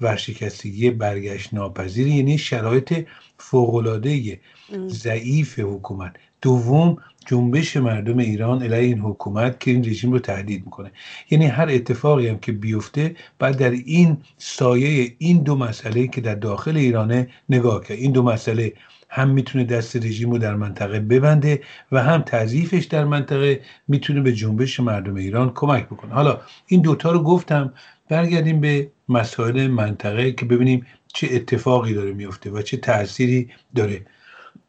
ورشکستگی 0.00 0.90
برگشت 0.90 1.54
ناپذیر 1.54 2.06
یعنی 2.06 2.38
شرایط 2.38 3.06
فوقالعاده 3.38 4.40
ضعیف 4.88 5.58
حکومت. 5.58 6.16
دوم 6.42 6.96
جنبش 7.26 7.76
مردم 7.76 8.18
ایران 8.18 8.62
علیه 8.62 8.78
این 8.78 8.98
حکومت 8.98 9.60
که 9.60 9.70
این 9.70 9.84
رژیم 9.84 10.12
رو 10.12 10.18
تهدید 10.18 10.64
می‌کنه. 10.64 10.92
یعنی 11.30 11.46
هر 11.46 11.68
اتفاقی 11.70 12.28
هم 12.28 12.38
که 12.38 12.52
بیفته 12.52 13.16
بعد 13.38 13.56
در 13.56 13.70
این 13.70 14.16
سایه 14.38 15.14
این 15.18 15.42
دو 15.42 15.56
مسئله 15.56 16.06
که 16.06 16.20
در 16.20 16.34
داخل 16.34 16.76
ایرانه 16.76 17.28
نگاه 17.48 17.84
کرد. 17.84 17.98
این 17.98 18.12
دو 18.12 18.22
مسئله 18.22 18.72
هم 19.14 19.28
می‌تونه 19.28 19.64
دست 19.64 19.96
رژیم 19.96 20.30
رو 20.30 20.38
در 20.38 20.54
منطقه 20.54 21.00
ببنده 21.00 21.62
و 21.92 22.02
هم 22.02 22.22
تضعیفش 22.22 22.84
در 22.84 23.04
منطقه 23.04 23.60
می‌تونه 23.88 24.20
به 24.20 24.32
جنبش 24.32 24.80
مردم 24.80 25.14
ایران 25.14 25.52
کمک 25.54 25.86
بکنه. 25.86 26.14
حالا 26.14 26.40
این 26.66 26.80
دوتا 26.82 27.12
رو 27.12 27.22
گفتم 27.22 27.72
برگردیم 28.08 28.60
به 28.60 28.90
مسائل 29.08 29.66
منطقه 29.66 30.32
که 30.32 30.44
ببینیم 30.44 30.86
چه 31.14 31.28
اتفاقی 31.30 31.94
داره 31.94 32.12
میفته 32.12 32.50
و 32.50 32.62
چه 32.62 32.76
تأثیری 32.76 33.50
داره. 33.74 34.06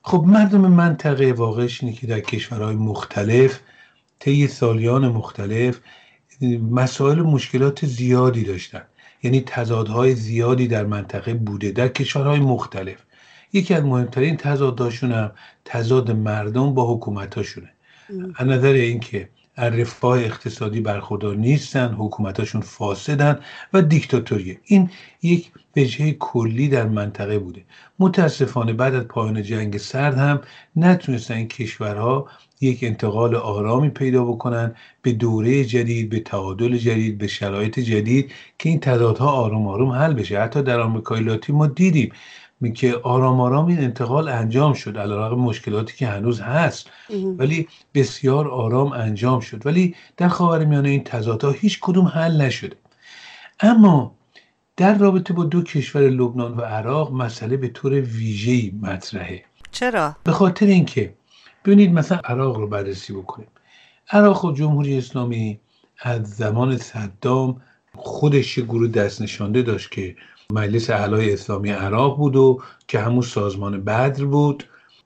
خب 0.01 0.23
مردم 0.27 0.61
منطقه 0.61 1.33
واقعش 1.33 1.83
اینه 1.83 1.95
که 1.95 2.07
در 2.07 2.19
کشورهای 2.19 2.75
مختلف 2.75 3.59
طی 4.19 4.47
سالیان 4.47 5.07
مختلف 5.07 5.79
مسائل 6.71 7.21
مشکلات 7.21 7.85
زیادی 7.85 8.43
داشتن. 8.43 8.81
یعنی 9.23 9.41
تضادهای 9.41 10.15
زیادی 10.15 10.67
در 10.67 10.85
منطقه 10.85 11.33
بوده 11.33 11.71
در 11.71 11.87
کشورهای 11.87 12.39
مختلف. 12.39 12.97
یکی 13.53 13.73
از 13.73 13.83
مهمترین 13.83 14.37
تضادهاشون 14.37 15.11
هم 15.11 15.31
تضاد 15.65 16.11
مردم 16.11 16.73
با 16.73 16.95
حکومتاشونه. 16.95 17.69
از 18.35 18.47
نظر 18.47 18.73
اینکه 18.73 19.29
رفاه 19.57 20.19
اقتصادی 20.19 20.81
برخوردار 20.81 21.35
نیستن 21.35 21.93
حکومتاشون 21.93 22.61
فاسدن 22.61 23.39
و 23.73 23.81
دیکتاتوریه. 23.81 24.59
این 24.63 24.89
یک 25.21 25.51
وجهه 25.77 26.11
کلی 26.11 26.67
در 26.67 26.87
منطقه 26.87 27.39
بوده. 27.39 27.61
متاسفانه 27.99 28.73
بعد 28.73 28.95
از 28.95 29.03
پایان 29.03 29.43
جنگ 29.43 29.77
سرد 29.77 30.17
هم 30.17 30.41
نتونستن 30.75 31.33
این 31.33 31.47
کشورها 31.47 32.27
یک 32.61 32.83
انتقال 32.83 33.35
آرامی 33.35 33.89
پیدا 33.89 34.25
بکنن 34.25 34.75
به 35.01 35.11
دوره 35.11 35.65
جدید 35.65 36.09
به 36.09 36.19
تعادل 36.19 36.77
جدید 36.77 37.17
به 37.17 37.27
شرایط 37.27 37.79
جدید 37.79 38.31
که 38.59 38.69
این 38.69 38.79
تضادها 38.79 39.31
آرام 39.31 39.67
آرام 39.67 39.89
حل 39.89 40.13
بشه. 40.13 40.39
حتی 40.39 40.61
در 40.61 40.79
آمریکای 40.79 41.23
لاتین 41.23 41.55
ما 41.55 41.67
دیدیم 41.67 42.11
که 42.75 42.95
آرام 42.95 43.39
آرام 43.39 43.65
این 43.65 43.79
انتقال 43.79 44.29
انجام 44.29 44.73
شد 44.73 44.97
علیرغم 44.97 45.39
مشکلاتی 45.39 45.97
که 45.97 46.07
هنوز 46.07 46.41
هست. 46.41 46.89
ولی 47.37 47.67
بسیار 47.93 48.47
آرام 48.47 48.91
انجام 48.91 49.39
شد. 49.39 49.65
ولی 49.65 49.95
در 50.17 50.27
خاورمیانه 50.27 50.89
این 50.89 51.03
تضادها 51.03 51.51
هیچ 51.51 51.79
کدوم 51.81 52.07
حل 52.07 52.41
نشده. 52.41 52.75
اما 53.59 54.15
در 54.77 54.97
رابطه 54.97 55.33
با 55.33 55.43
دو 55.43 55.63
کشور 55.63 56.01
لبنان 56.01 56.57
و 56.57 56.61
عراق 56.61 57.13
مسئله 57.13 57.57
به 57.57 57.67
طور 57.67 57.93
ویژه‌ای 57.93 58.73
مطرحه. 58.81 59.43
چرا؟ 59.71 60.15
به 60.23 60.31
خاطر 60.31 60.65
اینکه 60.65 61.13
ببینید 61.65 61.93
مثلا 61.93 62.17
عراق 62.17 62.57
رو 62.57 62.67
بررسی 62.67 63.13
بکنیم. 63.13 63.47
عراق 64.09 64.45
و 64.45 64.51
جمهوری 64.51 64.97
اسلامی 64.97 65.59
از 65.99 66.29
زمان 66.29 66.77
صدام 66.77 67.61
خودش 67.95 68.57
یه 68.57 68.65
گروه 68.65 68.87
دست 68.87 69.21
نشانده 69.21 69.61
داشت 69.61 69.91
که 69.91 70.15
مجلس 70.51 70.89
اعلای 70.89 71.33
اسلامی 71.33 71.69
عراق 71.69 72.17
بود 72.17 72.35
و 72.35 72.61
که 72.87 72.99
همون 72.99 73.21
سازمان 73.21 73.83
بدر 73.83 74.25
بود. 74.25 74.63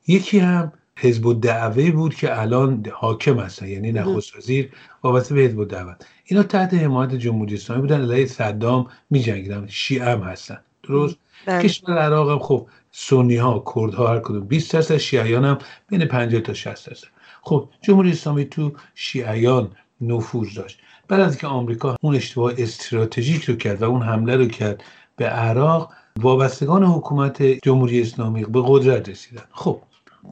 یکی 0.08 0.40
هم 0.40 0.72
حزب 0.96 1.28
الدعوه 1.28 1.92
بود 1.92 2.16
که 2.16 2.42
الان 2.42 2.86
حاکم 2.94 3.40
هستن 3.40 3.68
یعنی 3.68 3.92
نخست 3.92 4.36
وزیر 4.36 4.72
وابسته 5.04 5.36
به 5.36 5.42
حزب 5.42 5.60
الدعوه. 5.60 5.96
اینا 6.26 6.44
تحت 6.44 6.74
حمایت 6.74 7.16
جمهوری 7.16 7.54
اسلامی 7.54 7.82
بودن 7.82 8.02
علیه 8.02 8.26
صدام 8.26 8.88
میجنگیدن 9.10 9.68
شیعه 9.68 10.06
هم 10.06 10.22
هستن. 10.22 10.58
درست؟ 10.84 11.16
بله. 11.46 11.64
کشور 11.64 11.98
عراق 11.98 12.30
هم 12.30 12.40
خب 12.40 12.68
سنی 12.92 13.36
ها 13.36 13.64
کرد 13.76 13.94
ها 13.94 14.08
هر 14.08 14.20
کدوم 14.20 14.48
20 14.48 14.74
درصد 14.74 14.98
شیعیان 14.98 15.46
هم 15.46 15.58
بین 15.88 16.06
50 16.06 16.42
تا 16.42 16.54
60 16.54 16.90
درصد. 16.90 17.08
خب 17.42 17.70
جمهوری 17.82 18.12
اسلامی 18.12 18.46
تو 18.46 18.72
شیعیان 18.96 19.72
نفوذ 20.02 20.54
داشت. 20.54 20.80
بعد 21.08 21.20
از 21.20 21.38
که 21.38 21.48
آمریکا 21.48 21.96
اون 22.02 22.16
اشتباه 22.16 22.54
استراتژیک 22.58 23.44
رو 23.44 23.56
کرد 23.56 23.82
و 23.82 23.86
اون 23.86 24.02
حمله 24.02 24.36
رو 24.36 24.48
کرد 24.48 24.84
به 25.20 25.26
عراق 25.26 25.94
وابستگان 26.20 26.84
حکومت 26.84 27.44
جمهوری 27.44 28.02
اسلامی 28.02 28.44
به 28.44 28.62
قدرت 28.66 29.10
رسیدن. 29.10 29.42
خب 29.52 29.82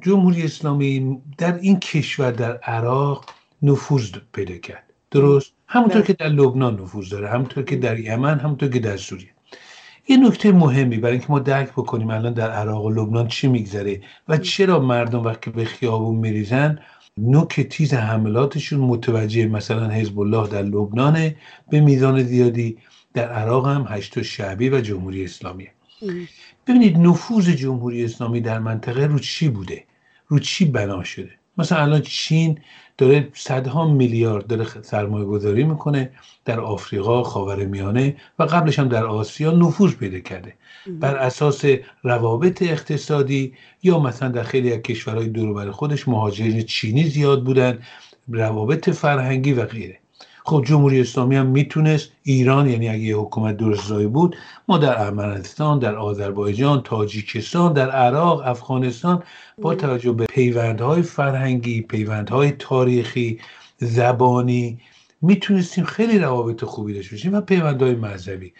جمهوری 0.01 0.43
اسلامی 0.43 1.21
در 1.37 1.57
این 1.57 1.79
کشور 1.79 2.31
در 2.31 2.57
عراق 2.57 3.25
نفوذ 3.61 4.11
پیدا 4.33 4.57
کرد. 4.57 4.83
درست؟ 5.11 5.53
همونطور 5.67 6.01
که 6.01 6.13
در 6.13 6.27
لبنان 6.27 6.81
نفوذ 6.81 7.09
داره 7.09 7.29
همونطور 7.29 7.63
که 7.63 7.75
در 7.75 7.99
یمن 7.99 8.39
همونطور 8.39 8.69
که 8.69 8.79
در 8.79 8.97
سوریه. 8.97 9.29
این 10.05 10.25
نکته 10.25 10.51
مهمی 10.51 10.97
برای 10.97 11.13
اینکه 11.13 11.31
ما 11.31 11.39
درک 11.39 11.71
بکنیم 11.71 12.09
الان 12.09 12.33
در 12.33 12.51
عراق 12.51 12.85
و 12.85 12.89
لبنان 12.89 13.27
چی 13.27 13.47
میگذره 13.47 14.01
و 14.27 14.37
چرا 14.37 14.79
مردم 14.79 15.23
وقتی 15.23 15.51
به 15.51 15.65
خیابون 15.65 16.15
میریزن 16.15 16.79
نوک 17.17 17.61
تیز 17.61 17.93
حملاتشون 17.93 18.79
متوجه 18.79 19.47
مثلا 19.47 19.89
حزب 19.89 20.19
الله 20.19 20.47
در 20.47 20.61
لبنان 20.61 21.31
به 21.69 21.79
میزان 21.79 22.23
زیادی 22.23 22.77
در 23.17 23.29
عراق 23.29 23.67
هم 23.67 23.85
هشت 23.89 24.21
شعبی 24.21 24.69
و 24.69 24.81
جمهوری 24.81 25.25
اسلامی 25.25 25.67
ببینید 26.67 26.97
نفوذ 26.97 27.49
جمهوری 27.49 28.05
اسلامی 28.05 28.41
در 28.41 28.59
منطقه 28.59 29.05
رو 29.05 29.19
چی 29.19 29.49
بوده؟ 29.49 29.83
رو 30.27 30.39
چی 30.39 30.65
بنا 30.65 31.03
شده؟ 31.03 31.31
مثلا 31.57 31.81
الان 31.81 32.01
چین 32.01 32.59
داره 32.97 33.29
صدها 33.33 33.87
میلیارد 33.93 34.47
داره 34.47 34.65
سرمایه 34.81 35.25
گذاری 35.25 35.63
می‌کنه 35.63 36.11
در 36.45 36.59
آفریقا 36.59 37.23
خاورمیانه 37.23 38.15
و 38.39 38.43
قبلش 38.43 38.79
هم 38.79 38.87
در 38.87 39.05
آسیا 39.05 39.51
نفوذ 39.51 39.93
پیدا 39.93 40.19
کرده. 40.19 40.53
بر 40.87 41.15
اساس 41.15 41.65
روابط 42.03 42.61
اقتصادی 42.61 43.53
یا 43.83 43.99
مثلا 43.99 44.29
در 44.29 44.43
خیلی 44.43 44.73
از 44.73 44.79
کشورهای 44.79 45.27
دور 45.27 45.71
خودش 45.71 46.07
مهاجرین 46.07 46.61
چینی 46.61 47.03
زیاد 47.03 47.43
بودن 47.43 47.79
روابط 48.27 48.89
فرهنگی 48.89 49.53
و 49.53 49.65
غیره. 49.65 49.99
خب 50.47 50.63
جمهوری 50.65 51.01
اسلامی 51.01 51.35
هم 51.35 51.45
می‌تونست 51.45 52.11
ایران 52.23 52.69
یعنی 52.69 52.89
اگه 52.89 52.99
یه 52.99 53.17
حکومت 53.17 53.57
درستایی 53.57 54.07
بود 54.07 54.35
ما 54.67 54.77
در 54.77 55.01
ارمنستان 55.01 55.79
در 55.79 55.95
آذربایجان 55.95 56.81
تاجیکستان 56.83 57.73
در 57.73 57.91
عراق 57.91 58.41
افغانستان 58.45 59.23
با 59.61 59.75
توجه 59.75 60.11
به 60.11 60.25
پیوندهای 60.25 61.01
فرهنگی 61.01 61.81
پیوندهای 61.81 62.51
تاریخی 62.51 63.39
زبانی 63.77 64.79
می‌تونستیم 65.21 65.83
خیلی 65.83 66.19
روابط 66.19 66.63
خوبی 66.63 66.93
داشته 66.93 67.15
باشیم 67.15 67.33
و 67.33 67.41
پیوندهای 67.41 67.95
مذهبی. 67.95 68.53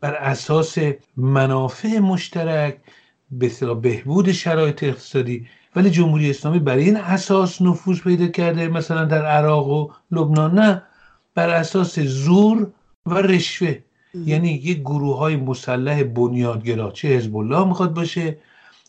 بر 0.00 0.14
اساس 0.14 0.78
منافع 1.16 1.98
مشترک 1.98 2.76
به 3.30 3.74
بهبود 3.74 4.32
شرایط 4.32 4.82
اقتصادی 4.82 5.46
ولی 5.76 5.90
جمهوری 5.90 6.30
اسلامی 6.30 6.58
برای 6.58 6.84
این 6.84 6.96
اساس 6.96 7.62
نفوذ 7.62 8.00
پیدا 8.00 8.26
کرده 8.26 8.68
مثلا 8.68 9.04
در 9.04 9.26
عراق 9.26 9.68
و 9.68 9.88
لبنان 10.10 10.58
نه. 10.58 10.82
بر 11.34 11.50
اساس 11.50 11.98
زور 11.98 12.72
و 13.06 13.14
رشوه. 13.14 13.78
یعنی 14.14 14.48
یک 14.48 14.80
گروه 14.80 15.18
های 15.18 15.36
مسلح 15.36 16.02
بنیادگرا 16.02 16.90
چه 16.90 17.08
حزب 17.08 17.36
الله 17.36 17.64
می‌خواد 17.64 17.94
باشه 17.94 18.38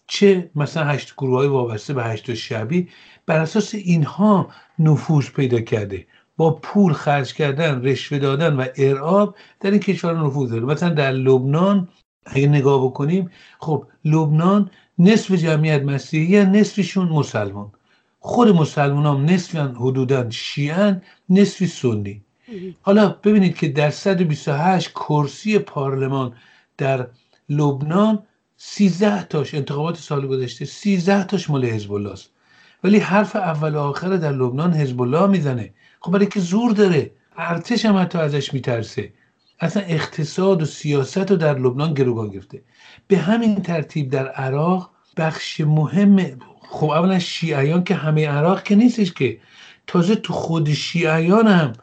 چه 0.07 0.51
مثلا 0.55 0.85
هشت 0.85 1.13
گروه 1.17 1.37
های 1.37 1.47
وابسته 1.47 1.93
به 1.93 2.03
هشت 2.03 2.33
شبی 2.33 2.89
بر 3.25 3.39
اساس 3.39 3.75
اینها 3.75 4.49
نفوذ 4.79 5.29
پیدا 5.29 5.59
کرده. 5.61 6.07
با 6.37 6.51
پول 6.51 6.93
خرج 6.93 7.33
کردن 7.33 7.81
رشوه 7.81 8.17
دادن 8.19 8.55
و 8.55 8.65
ارعاب 8.77 9.35
در 9.59 9.71
این 9.71 9.79
کشور 9.79 10.13
نفوذ 10.13 10.49
داره. 10.49 10.65
مثلا 10.65 10.89
در 10.89 11.11
لبنان 11.11 11.87
اگه 12.25 12.47
نگاه 12.47 12.85
بکنیم 12.85 13.31
خب 13.59 13.85
لبنان 14.05 14.71
نصف 14.99 15.31
جمعیت 15.31 15.83
مسیحی 15.83 16.45
نصفشون 16.45 17.09
مسلمان. 17.09 17.71
خود 18.19 18.47
مسلمان 18.47 19.05
هم 19.05 19.25
نصفی 19.25 19.57
حدودا 19.57 20.29
شیعن 20.29 21.01
نصفی 21.29 21.67
سنی. 21.67 22.22
حالا 22.81 23.09
ببینید 23.09 23.55
که 23.55 23.67
در 23.67 23.89
128 23.89 24.89
کرسی 24.89 25.59
پارلمان 25.59 26.33
در 26.77 27.07
لبنان 27.49 28.23
13 28.57 29.23
تاش 29.23 29.53
انتخابات 29.53 29.97
سال 29.97 30.27
گذشته 30.27 30.65
13 30.65 31.23
تاش 31.23 31.49
مال 31.49 31.65
حزب 31.65 31.93
الله 31.93 32.11
است 32.11 32.29
ولی 32.83 32.99
حرف 32.99 33.35
اول 33.35 33.75
و 33.75 33.79
آخر 33.79 34.17
در 34.17 34.31
لبنان 34.31 34.73
حزب 34.73 35.01
الله 35.01 35.27
می‌زنه. 35.27 35.73
خب 35.99 36.11
برای 36.11 36.25
که 36.25 36.39
زور 36.39 36.71
داره. 36.71 37.11
ارتش 37.37 37.85
هم 37.85 37.97
حتی 37.97 38.17
ازش 38.17 38.53
میترسه. 38.53 39.13
اصلا 39.59 39.83
اقتصاد 39.83 40.61
و 40.61 40.65
سیاست 40.65 41.31
رو 41.31 41.37
در 41.37 41.59
لبنان 41.59 41.93
گروگان 41.93 42.29
گرفته. 42.29 42.61
به 43.07 43.17
همین 43.17 43.61
ترتیب 43.61 44.09
در 44.09 44.27
عراق 44.27 44.89
بخش 45.17 45.61
مهم 45.61 46.39
خب 46.69 46.89
اولا 46.89 47.19
شیعیان 47.19 47.83
که 47.83 47.95
همه 47.95 48.27
عراق 48.27 48.63
که 48.63 48.75
نیستش 48.75 49.13
که. 49.13 49.39
تازه 49.87 50.15
تو 50.15 50.33
خود 50.33 50.73
شیعیان 50.73 51.47
هم 51.47 51.73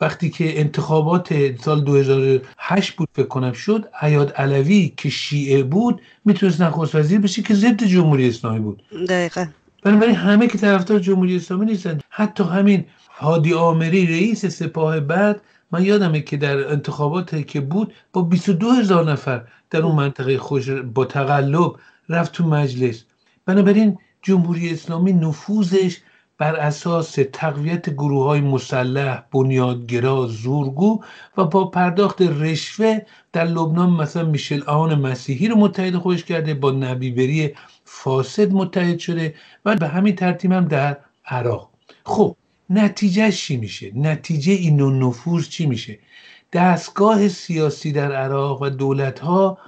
وقتی 0.00 0.30
که 0.30 0.60
انتخابات 0.60 1.56
سال 1.60 1.84
2008 1.84 2.92
بود 2.92 3.08
فکر 3.12 3.26
کنم 3.26 3.52
شد 3.52 3.88
عیاد 4.00 4.32
علوی 4.32 4.92
که 4.96 5.10
شیعه 5.10 5.62
بود 5.62 6.00
می‌تونست 6.24 6.60
نخست 6.60 6.94
وزیر 6.94 7.20
بشه 7.20 7.42
که 7.42 7.54
ضد 7.54 7.84
جمهوری 7.84 8.28
اسلامی 8.28 8.60
بود. 8.60 8.82
دقیقا. 9.08 9.46
بنابراین 9.82 10.14
همه 10.14 10.46
که 10.46 10.58
طرفدار 10.58 10.98
جمهوری 10.98 11.36
اسلامی 11.36 11.66
نیستن. 11.66 12.00
حتی 12.10 12.44
همین 12.44 12.84
هادی 13.10 13.54
آمری 13.54 14.06
رئیس 14.06 14.46
سپاه 14.46 15.00
بعد 15.00 15.40
من 15.72 15.84
یادمه 15.84 16.20
که 16.20 16.36
در 16.36 16.72
انتخابات 16.72 17.46
که 17.46 17.60
بود 17.60 17.92
با 18.12 18.22
22 18.22 18.70
هزار 18.70 19.10
نفر 19.12 19.44
در 19.70 19.82
اون 19.82 19.94
منطقه 19.94 20.38
خوش 20.38 20.70
با 20.70 21.04
تقلب 21.04 21.72
رفت 22.08 22.32
تو 22.32 22.44
مجلس. 22.44 23.04
بنابراین 23.46 23.98
جمهوری 24.22 24.70
اسلامی 24.70 25.12
نفوذش 25.12 26.00
بر 26.38 26.56
اساس 26.56 27.18
تقویت 27.32 27.90
گروه 27.90 28.24
های 28.24 28.40
مسلح 28.40 29.22
بنیادگرا 29.32 30.26
زورگو 30.26 31.04
و 31.36 31.44
با 31.44 31.64
پرداخت 31.64 32.22
رشوه 32.22 32.98
در 33.32 33.44
لبنان 33.44 33.90
مثلا 33.90 34.24
میشل 34.24 34.62
آن 34.62 34.94
مسیحی 34.94 35.48
رو 35.48 35.56
متحد 35.56 35.96
خودش 35.96 36.24
کرده 36.24 36.54
با 36.54 36.70
نبیبری 36.70 37.54
فاسد 37.84 38.52
متحد 38.52 38.98
شده 38.98 39.34
و 39.64 39.76
به 39.76 39.88
همین 39.88 40.16
ترتیب 40.16 40.52
هم 40.52 40.64
در 40.64 40.96
عراق. 41.26 41.70
خب 42.04 42.36
نتیجه 42.70 43.32
چی 43.32 43.56
میشه؟ 43.56 43.92
نتیجه 43.94 44.52
این 44.52 44.80
نفوذ 44.80 45.48
چی 45.48 45.66
میشه؟ 45.66 45.98
دستگاه 46.52 47.28
سیاسی 47.28 47.92
در 47.92 48.12
عراق 48.12 48.62
و 48.62 48.70
دولت 48.70 49.18
ها 49.18 49.58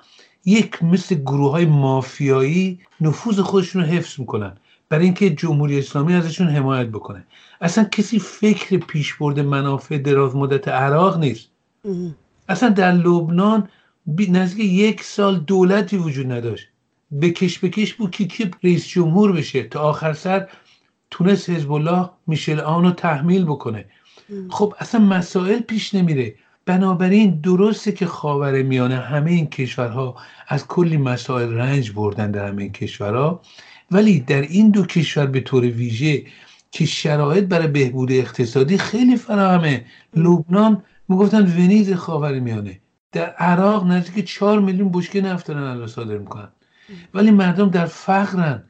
یک 0.44 0.82
مثل 0.82 1.14
گروه 1.14 1.50
های 1.50 1.66
مافیایی 1.66 2.80
نفوذ 3.00 3.40
خودشون 3.40 3.82
رو 3.82 3.88
حفظ 3.88 4.20
می‌کنن. 4.20 4.56
برای 4.88 5.04
اینکه 5.04 5.30
جمهوری 5.30 5.78
اسلامی 5.78 6.14
ازشون 6.14 6.48
حمایت 6.48 6.86
بکنه. 6.86 7.26
اصلا 7.60 7.84
کسی 7.84 8.18
فکر 8.18 8.76
پیشبرد 8.76 9.40
منافع 9.40 9.98
دراز 9.98 10.36
مدت 10.36 10.68
عراق 10.68 11.18
نیست. 11.18 11.48
اصلا 12.48 12.68
در 12.68 12.92
لبنان 12.92 13.68
نزدیک 14.28 14.72
یک 14.72 15.02
سال 15.02 15.38
دولتی 15.38 15.96
وجود 15.96 16.32
نداشت. 16.32 16.68
به 17.10 17.30
کش 17.30 17.58
به 17.58 17.68
کش 17.68 17.94
بود 17.94 18.10
که 18.10 18.24
کی 18.24 18.50
رئیس 18.64 18.86
جمهور 18.88 19.32
بشه. 19.32 19.62
تا 19.62 19.80
آخر 19.80 20.12
سر 20.12 20.48
تونست 21.10 21.50
حزب 21.50 21.72
الله 21.72 22.10
میشل 22.26 22.60
آن 22.60 22.84
رو 22.84 22.90
تحمیل 22.90 23.44
بکنه. 23.44 23.84
خب 24.50 24.74
اصلا 24.78 25.00
مسائل 25.00 25.60
پیش 25.60 25.94
نمیره. 25.94 26.34
بنابراین 26.66 27.40
درسته 27.40 27.92
که 27.92 28.06
خاور 28.06 28.62
میانه 28.62 28.96
همه 28.96 29.30
این 29.30 29.46
کشورها 29.46 30.16
از 30.48 30.66
کلی 30.66 30.96
مسائل 30.96 31.52
رنج 31.52 31.92
بردن 31.92 32.30
در 32.30 32.48
همه 32.48 32.62
این 32.62 32.72
کشورها. 32.72 33.42
ولی 33.90 34.20
در 34.20 34.40
این 34.40 34.70
دو 34.70 34.86
کشور 34.86 35.26
به 35.26 35.40
طور 35.40 35.64
ویژه 35.64 36.24
که 36.70 36.86
شرایط 36.86 37.44
برای 37.44 37.68
بهبود 37.68 38.12
اقتصادی 38.12 38.78
خیلی 38.78 39.16
فراهمه. 39.16 39.84
لبنان 40.16 40.82
می‌گفتن 41.08 41.42
ونیز 41.42 41.92
خاور 41.92 42.40
میانه. 42.40 42.80
در 43.12 43.26
عراق 43.26 43.86
نزدیک 43.86 44.24
چهار 44.24 44.60
میلیون 44.60 44.92
بشکه 44.92 45.20
نفت 45.20 45.46
دارن 45.46 45.62
الان 45.62 45.86
صادر 45.86 46.18
می‌کنن. 46.18 46.48
ولی 47.14 47.30
مردم 47.30 47.70
در 47.70 47.86
فقرن 47.86 48.62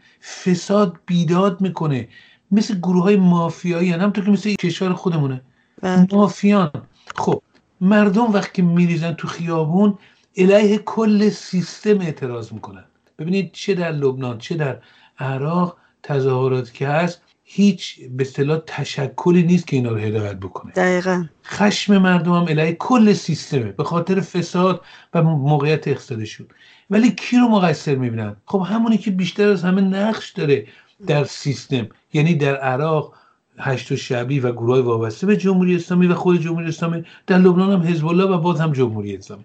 فساد 0.44 0.96
بیداد 1.06 1.60
می‌کنه. 1.60 2.08
مثل 2.50 2.78
گروه 2.78 3.02
های 3.02 3.16
مافیایی 3.16 3.90
هم 3.92 4.00
همطور 4.00 4.24
که 4.24 4.30
مثل 4.30 4.54
کشور 4.54 4.92
خودمونه. 4.92 5.40
بله. 5.82 6.06
مافیان. 6.12 6.70
خب 7.16 7.42
مردم 7.80 8.32
وقتی 8.32 8.62
میریزن 8.62 9.12
تو 9.12 9.28
خیابون 9.28 9.98
علیه 10.36 10.78
کل 10.78 11.28
سیستم 11.28 12.00
اعتراض 12.00 12.52
می‌کنن. 12.52 12.84
ببینید 13.18 13.52
چه 13.52 13.74
در 13.74 13.92
لبنان 13.92 14.38
چه 14.38 14.54
در 14.54 14.78
عراق 15.18 15.76
تظاهرات 16.02 16.72
که 16.72 16.88
هست 16.88 17.22
هیچ 17.44 18.00
به 18.10 18.24
اصطلاح 18.24 18.58
تشکلی 18.66 19.42
نیست 19.42 19.66
که 19.66 19.76
اینا 19.76 19.90
رو 19.90 19.96
هدایت 19.96 20.36
بکنه. 20.36 20.72
دقیقا. 20.72 21.24
خشم 21.44 21.98
مردم 21.98 22.32
هم 22.32 22.44
علیه 22.48 22.72
کل 22.72 23.12
سیستمه 23.12 23.72
به 23.72 23.84
خاطر 23.84 24.20
فساد 24.20 24.80
و 25.14 25.22
موقعیت 25.22 25.88
اقتصادشون. 25.88 26.46
ولی 26.90 27.10
کی 27.10 27.36
رو 27.36 27.48
مقصر 27.48 27.94
می‌بینن؟ 27.94 28.36
خب 28.46 28.66
همونی 28.66 28.98
که 28.98 29.10
بیشتر 29.10 29.48
از 29.48 29.64
همه 29.64 29.80
نقش 29.80 30.30
داره 30.30 30.66
در 31.06 31.24
سیستم 31.24 31.88
یعنی 32.12 32.34
در 32.34 32.56
عراق 32.56 33.14
هشت 33.58 33.92
و 33.92 33.96
شبی 33.96 34.40
و 34.40 34.52
گروه 34.52 34.80
وابسته 34.80 35.26
به 35.26 35.36
جمهوری 35.36 35.76
اسلامی 35.76 36.06
و 36.06 36.14
خود 36.14 36.40
جمهوری 36.40 36.68
اسلامی 36.68 37.04
در 37.26 37.38
لبنان 37.38 37.72
هم 37.72 37.92
حزب 37.92 38.06
الله 38.06 38.24
و 38.24 38.38
باز 38.38 38.60
هم 38.60 38.72
جمهوری 38.72 39.16
اسلامی. 39.16 39.44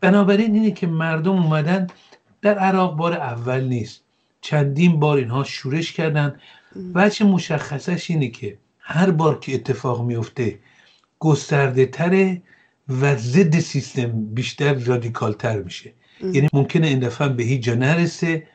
بنابراین 0.00 0.54
اینه 0.54 0.70
که 0.70 0.86
مردم 0.86 1.32
اومدن 1.32 1.86
در 2.42 2.58
عراق 2.58 2.96
بار 2.96 3.12
اول 3.12 3.64
نیست. 3.64 4.05
چندین 4.40 5.00
بار 5.00 5.16
اینها 5.16 5.44
شورش 5.44 5.92
کردن. 5.92 6.40
وجه 6.94 7.26
مشخصش 7.26 8.10
اینه 8.10 8.28
که 8.28 8.58
هر 8.78 9.10
بار 9.10 9.38
که 9.38 9.54
اتفاق 9.54 10.04
میفته 10.04 10.58
گسترده 11.18 11.86
تره 11.86 12.42
و 12.88 13.16
ضد 13.16 13.58
سیستم 13.58 14.34
بیشتر 14.34 14.74
رادیکال 14.74 15.32
تر 15.32 15.62
میشه 15.62 15.92
یعنی 16.20 16.48
ممکنه 16.52 16.86
این 16.86 16.98
دفعه 16.98 17.28
به 17.28 17.42
هیچ 17.42 17.62
جا 17.62 17.74
نرسه 17.74 18.46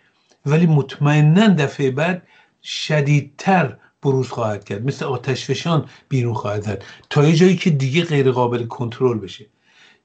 ولی 0.46 0.66
مطمئنا 0.66 1.48
دفعه 1.48 1.92
بعد 1.92 2.28
شدیدتر 2.64 3.78
بروز 4.04 4.30
خواهد 4.30 4.64
کرد. 4.64 4.86
مثل 4.86 5.06
آتشفشان 5.06 5.86
بیرون 6.10 6.34
خواهد 6.34 6.62
زد. 6.62 6.84
تا 7.10 7.28
یه 7.28 7.36
جایی 7.36 7.56
که 7.56 7.70
دیگه 7.70 8.04
غیر 8.04 8.32
قابل 8.32 8.66
کنترل 8.66 9.20
بشه. 9.20 9.46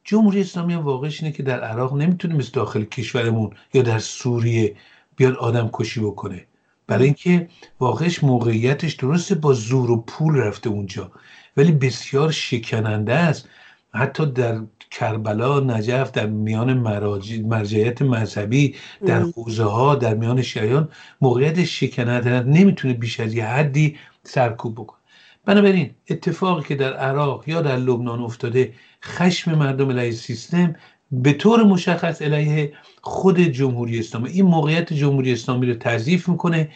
جمهوری 0.04 0.40
اسلامی 0.40 0.74
هم 0.74 0.80
واقعش 0.80 1.22
اینه 1.22 1.34
که 1.34 1.42
در 1.42 1.60
عراق 1.60 1.94
نمی‌تونه 1.96 2.34
مثل 2.34 2.50
داخل 2.52 2.84
کشورمون 2.84 3.50
یا 3.74 3.82
در 3.82 3.98
سوریه 3.98 4.76
بیاد 5.16 5.34
آدم 5.36 5.70
کشی 5.72 6.00
بکنه. 6.00 6.46
برای 6.86 7.04
اینکه 7.04 7.48
واقعش 7.80 8.24
موقعیتش 8.24 8.92
درسته 8.94 9.34
با 9.34 9.52
زور 9.52 9.90
و 9.90 9.96
پول 9.96 10.36
رفته 10.36 10.70
اونجا 10.70 11.10
ولی 11.56 11.72
بسیار 11.72 12.30
شکننده 12.30 13.14
است. 13.14 13.48
حتی 13.94 14.26
در 14.26 14.60
کربلا 14.90 15.60
نجف 15.60 16.10
در 16.10 16.26
میان 16.26 16.74
مرجعیت 17.44 18.02
مذهبی 18.02 18.74
در 19.06 19.20
حوزه 19.20 19.64
ها 19.64 19.94
در 19.94 20.14
میان 20.14 20.42
شیعیان 20.42 20.88
موقعیت 21.20 21.64
شکنت 21.64 22.26
نمی‌تونه 22.26 22.94
بیش 22.94 23.20
از 23.20 23.34
یه 23.34 23.46
حدی 23.46 23.96
سرکوب 24.22 24.74
بکنه. 24.74 25.00
بنابراین 25.44 25.90
اتفاقی 26.10 26.68
که 26.68 26.74
در 26.74 26.92
عراق 26.92 27.48
یا 27.48 27.62
در 27.62 27.76
لبنان 27.76 28.20
افتاده 28.20 28.72
خشم 29.04 29.54
مردم 29.54 29.90
علیه 29.90 30.10
سیستم 30.10 30.74
به 31.12 31.32
طور 31.32 31.62
مشخص 31.62 32.22
علیه 32.22 32.72
خود 33.06 33.40
جمهوری 33.40 33.98
اسلامی. 33.98 34.30
این 34.30 34.44
موقعیت 34.44 34.92
جمهوری 34.92 35.32
اسلامی 35.32 35.66
رو 35.66 35.74
تضعیف 35.74 36.28
می‌کنه. 36.28 36.68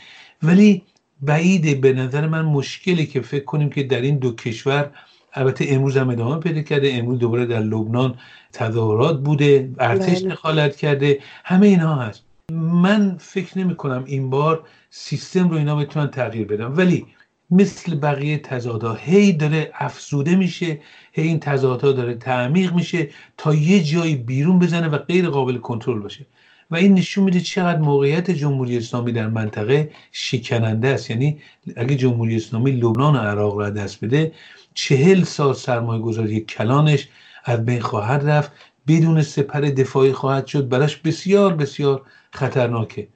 ولی 0.43 0.83
بعیده 1.23 1.75
به 1.75 1.93
نظر 1.93 2.27
من 2.27 2.43
مشکلی 2.43 3.07
که 3.07 3.21
فکر 3.21 3.45
کنیم 3.45 3.71
که 3.71 3.83
در 3.83 4.01
این 4.01 4.19
دو 4.19 4.35
کشور 4.35 4.91
البته 5.33 5.65
امروز 5.69 5.97
هم 5.97 6.11
ادامه 6.11 6.41
پیدا 6.41 6.63
کرده 6.63 6.95
امروز 6.95 7.19
دوباره 7.19 7.47
در 7.47 7.61
لبنان 7.61 8.15
تظاهرات 8.53 9.21
بوده 9.21 9.71
ارتش 9.79 10.23
بله. 10.23 10.31
دخالت 10.31 10.77
کرده. 10.77 11.19
همه 11.45 11.67
اینها 11.67 11.95
هست. 11.95 12.23
من 12.53 13.17
فکر 13.21 13.59
نمی 13.59 13.75
کنم 13.75 14.05
این 14.07 14.31
بار 14.31 14.63
سیستم 14.91 15.49
رو 15.49 15.57
اینا 15.57 15.77
بتونن 15.77 16.07
تغییر 16.07 16.47
بدن. 16.47 16.65
ولی 16.65 17.07
مثل 17.51 17.95
بقیه 17.95 18.39
تضادها. 18.39 18.95
هی 18.95 19.33
داره 19.33 19.71
افزوده 19.75 20.37
میشه 20.37 20.81
هی 21.13 21.23
این 21.23 21.41
تضادها 21.41 21.93
داره 21.93 22.15
تعمیق 22.15 22.75
میشه 22.75 23.09
تا 23.37 23.55
یه 23.55 23.83
جایی 23.83 24.17
بیرون 24.17 24.59
بزنه 24.59 24.89
و 24.89 24.99
غیر 24.99 25.29
قابل 25.29 25.57
کنترل 25.57 25.99
باشه. 26.01 26.27
و 26.71 26.77
این 26.77 26.95
نشون 26.95 27.25
میده 27.25 27.41
چقدر 27.41 27.79
موقعیت 27.79 28.31
جمهوری 28.31 28.77
اسلامی 28.77 29.13
در 29.13 29.29
منطقه 29.29 29.91
شکننده 30.13 30.89
است. 30.89 31.11
یعنی 31.11 31.39
اگه 31.77 31.97
جمهوری 31.97 32.37
اسلامی 32.37 32.71
لبنان 32.73 33.17
و 33.17 33.19
عراق 33.19 33.59
را 33.59 33.71
دست 33.71 34.05
بده 34.05 34.33
چهل 34.75 35.23
سال 35.25 35.55
سرمایه 35.55 36.03
گذاری 36.03 36.41
کلانش 36.41 37.09
از 37.45 37.65
بین 37.65 37.81
خواهد 37.81 38.29
رفت 38.29 38.53
بدون 38.89 39.23
سپر 39.23 39.61
دفاعی 39.61 40.13
خواهد 40.13 40.47
شد. 40.47 40.69
براش 40.69 40.97
بسیار 40.97 41.55
بسیار 41.55 42.03
خطرناکه. 42.33 43.09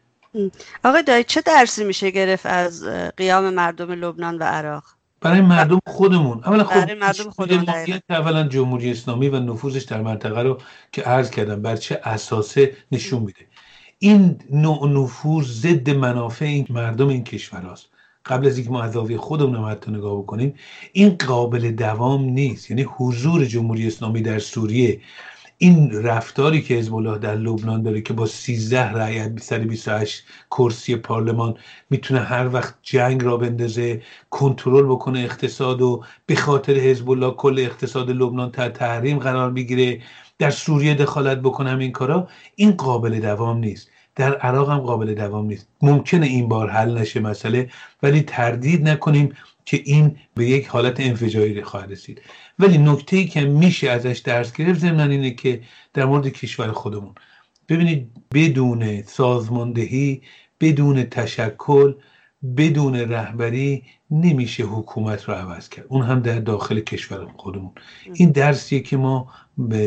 آقای 0.85 1.03
دایی 1.03 1.25
چه 1.25 1.41
درسی 1.41 1.85
میشه 1.85 2.11
گرفت 2.11 2.47
از 2.47 2.85
قیام 3.17 3.55
مردم 3.55 3.93
لبنان 3.93 4.39
و 4.39 4.43
عراق؟ 4.43 4.85
برای 5.21 5.41
مردم 5.41 5.79
خودمون. 5.87 6.41
اولا 6.45 6.65
خود 6.65 6.83
برای 6.83 6.95
مردم 6.95 7.31
خودمون 7.31 7.69
اولا 8.11 8.49
جمهوری 8.49 8.91
اسلامی 8.91 9.29
و 9.29 9.41
نفوذش 9.41 9.83
در 9.83 10.03
منطقه 10.03 10.43
رو 10.43 10.61
که 10.93 11.03
عرض 11.03 11.31
کردم 11.31 11.63
بر 11.63 11.77
چه 11.77 12.01
اساسه 12.05 12.77
نشون 12.93 13.23
میده. 13.23 13.47
این 13.99 14.39
نوع 14.51 14.89
نفوذ 14.89 15.47
ضد 15.47 15.91
منافع 15.91 16.45
این 16.45 16.67
مردم 16.71 17.09
این 17.09 17.25
کشور 17.25 17.67
است 17.67 17.87
قبل 18.27 18.47
از 18.47 18.57
اینکه 18.57 18.73
ما 18.73 18.83
از 18.83 18.97
خودمون 18.97 19.57
هم 19.57 19.65
حتی 19.65 19.91
نگاه 19.91 20.19
بکنیم 20.23 20.55
این 20.93 21.17
قابل 21.27 21.71
دوام 21.71 22.25
نیست. 22.25 22.71
یعنی 22.71 22.83
حضور 22.83 23.45
جمهوری 23.45 23.87
اسلامی 23.87 24.23
در 24.23 24.39
سوریه 24.39 25.01
این 25.59 26.03
رفتاری 26.03 26.63
که 26.63 26.75
حزب 26.75 26.95
الله 26.95 27.19
در 27.19 27.35
لبنان 27.35 27.83
داره 27.83 28.01
که 28.01 28.13
با 28.13 28.27
13 28.27 28.93
رأی 28.93 29.39
128 29.39 30.25
کرسی 30.51 30.97
پارلمان 30.97 31.55
می‌تونه 31.91 32.21
هر 32.21 32.49
وقت 32.55 32.75
جنگ 32.83 33.23
را 33.25 33.37
بندازه 33.37 34.03
کنترل 34.31 34.87
بکنه 34.87 35.21
اقتصاد 35.21 35.83
و 35.83 36.05
به 36.27 36.35
خاطر 36.37 36.75
حزب 36.75 37.11
الله 37.11 37.31
کل 37.31 37.59
اقتصاد 37.59 38.11
لبنان 38.11 38.51
تحت 38.51 38.73
تحریم 38.73 39.19
قرار 39.19 39.51
بگیره 39.51 40.03
در 40.39 40.51
سوریه 40.51 40.95
دخالت 40.95 41.39
بکنه 41.39 41.71
همین 41.71 41.93
کارا 41.93 42.29
این 42.57 42.73
قابل 42.73 43.21
دوام 43.21 43.59
نیست. 43.59 43.91
در 44.17 44.35
عراق 44.35 44.71
هم 44.71 44.79
قابل 44.79 45.15
دوام 45.15 45.47
نیست. 45.47 45.69
ممکنه 45.83 46.27
این 46.27 46.49
بار 46.49 46.71
حل 46.71 46.99
نشه 46.99 47.21
مسئله 47.21 47.71
ولی 48.03 48.23
تردید 48.23 48.89
نکنیم 48.89 49.33
که 49.65 49.83
این 49.85 50.17
به 50.35 50.47
یک 50.47 50.67
حالت 50.67 51.01
انفجاری 51.01 51.63
خواهد 51.63 51.93
رسید. 51.93 52.23
ولی 52.59 52.79
نکته 52.79 53.17
ای 53.17 53.27
که 53.27 53.41
میشه 53.41 53.91
ازش 53.91 54.19
درس 54.19 54.53
گرفت 54.53 54.81
ضمن 54.81 55.11
اینه 55.11 55.31
که 55.31 55.61
در 55.95 56.05
مورد 56.05 56.29
کشور 56.29 56.73
خودمون. 56.73 57.15
ببینید 57.69 58.11
بدون 58.35 59.03
سازماندهی 59.03 60.23
بدون 60.61 61.05
تشکل 61.05 61.95
بدون 62.57 62.95
رهبری 62.97 63.83
نمیشه 64.11 64.65
حکومت 64.65 65.25
رو 65.25 65.35
عوض 65.35 65.69
کرد. 65.69 65.87
اون 65.89 66.03
هم 66.03 66.21
در 66.21 66.39
داخل 66.41 66.81
کشور 66.81 67.27
خودمون. 67.37 67.73
این 68.15 68.31
درسیه 68.31 68.81
که 68.81 68.97
ما 68.97 69.33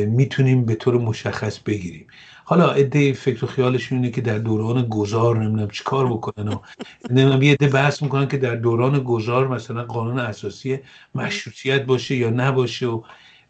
می‌تونیم 0.08 0.66
به 0.66 0.76
طور 0.76 0.98
مشخص 0.98 1.60
بگیریم. 1.60 2.08
حالا 2.50 2.72
عده 2.72 3.14
فکر 3.14 3.46
و 3.46 3.48
خیالشون 3.48 3.98
اینه 3.98 4.12
که 4.12 4.22
در 4.22 4.38
دوران 4.38 4.82
گذار 4.90 5.38
نمی‌دونم 5.38 5.70
چیکار 5.70 6.08
بکنن 6.08 6.48
و 6.48 6.60
نمی‌دونم 7.10 7.42
یه 7.42 7.54
عده 7.54 7.68
بحث 7.68 8.04
می‌کنن 8.04 8.28
که 8.28 8.38
در 8.38 8.56
دوران 8.56 9.00
گذار 9.00 9.48
مثلا 9.48 9.84
قانون 9.84 10.20
اساسی 10.20 10.80
مشروطیت 11.16 11.86
باشه 11.86 12.16
یا 12.16 12.30
نباشه 12.30 12.86
و 12.88 13.02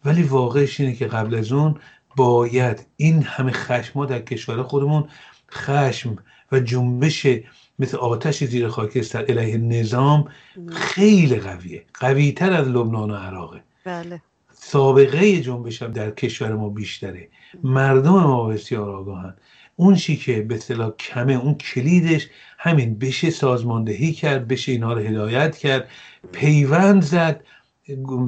ولی 0.04 0.22
واقعش 0.22 0.80
اینه 0.80 0.94
که 0.94 1.06
قبل 1.06 1.34
از 1.34 1.52
اون 1.52 1.74
باید 2.16 2.86
این 2.96 3.22
همه 3.22 3.52
خشم 3.52 4.06
در 4.06 4.18
کشور 4.18 4.62
خودمون 4.62 5.08
خشم 5.52 6.16
و 6.52 6.60
جنبش 6.60 7.26
مثل 7.78 7.96
آتش 7.96 8.44
زیر 8.44 8.68
خاکستر 8.68 9.24
علیه 9.24 9.56
نظام 9.56 10.28
خیلی 10.70 11.36
قویه 11.36 11.84
قویتر 11.94 12.52
از 12.52 12.68
لبنان 12.68 13.10
و 13.10 13.14
عراقه. 13.14 13.62
بله. 13.84 14.22
سابقه 14.52 15.40
جنبش 15.40 15.82
هم 15.82 15.92
در 15.92 16.10
کشور 16.10 16.54
ما 16.54 16.68
بیشتره. 16.68 17.28
مردم 17.62 18.10
ما 18.10 18.46
بسیار 18.46 18.90
آگاهن. 18.90 19.34
اون 19.76 19.94
چی 19.94 20.16
که 20.16 20.42
به 20.42 20.54
اصطلاح 20.54 20.90
کمه 20.90 21.32
اون 21.32 21.54
کلیدش 21.54 22.28
همین 22.58 22.98
بشه 22.98 23.30
سازماندهی 23.30 24.12
کرد 24.12 24.48
بشه 24.48 24.72
اینها 24.72 24.92
رو 24.92 25.00
هدایت 25.00 25.56
کرد 25.56 25.88
پیوند 26.32 27.02
زد 27.02 27.44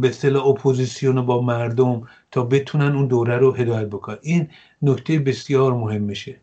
به 0.00 0.09
اصطلاح 0.09 0.46
اپوزیسیون 0.46 1.26
با 1.26 1.42
مردم 1.42 2.02
تا 2.30 2.44
بتونن 2.44 2.96
اون 2.96 3.06
دوره 3.06 3.37
رو 3.37 3.54
هدایت 3.54 3.87
بکنن. 3.87 4.18
این 4.22 4.48
نکته 4.83 5.18
بسیار 5.18 5.72
مهم 5.72 6.02
میشه 6.02 6.40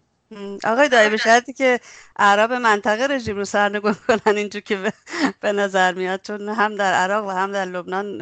آقای 0.64 0.90
دایی 0.90 1.10
به 1.10 1.18
شرطی 1.18 1.54
که 1.54 1.80
عرب 2.20 2.54
منطقه 2.54 3.08
رژیم 3.08 3.36
رو 3.36 3.46
سرنگون 3.46 3.96
کنن 4.08 4.38
اینجور 4.38 4.62
که 4.62 4.94
به 5.42 5.52
نظر 5.52 5.94
میاد 5.94 6.22
چون 6.22 6.50
هم 6.50 6.76
در 6.76 6.94
عراق 6.94 7.26
و 7.26 7.30
هم 7.30 7.52
در 7.52 7.66
لبنان 7.66 8.22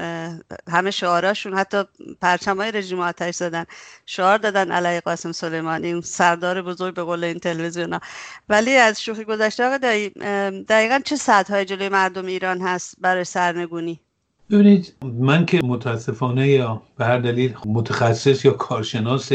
همه 0.70 0.92
شعاراشون 0.92 1.54
حتی 1.54 1.84
پرچم 2.22 2.58
های 2.58 2.72
رژیم 2.72 3.00
آتش 3.00 3.36
زدن 3.36 3.66
شعار 4.06 4.38
دادن 4.38 4.72
علیه 4.72 5.02
قاسم 5.02 5.32
سلیمانی 5.32 6.02
سردار 6.02 6.62
بزرگ 6.62 6.96
به 6.96 7.04
قول 7.04 7.24
این 7.24 7.40
تلویزیون 7.40 7.94
ها. 7.94 8.00
ولی 8.50 8.76
از 8.76 9.02
شوخی 9.02 9.24
گذشته 9.24 9.66
آقای 9.66 9.80
دایی 9.80 10.10
دقیقا 10.64 11.00
چه 11.06 11.16
سطح 11.16 11.54
های 11.54 11.66
جلوی 11.66 11.90
مردم 11.90 12.26
ایران 12.26 12.62
هست 12.62 12.96
برای 13.02 13.24
سرنگونی؟ 13.24 14.00
ببینید 14.50 14.96
من 15.02 15.46
که 15.46 15.60
متاسفانه 15.64 16.48
یا 16.48 16.82
به 16.98 17.06
هر 17.06 17.20
دلیل 17.20 17.56
متخصص 17.66 18.46
یا 18.46 18.52
کارشناس 18.52 19.32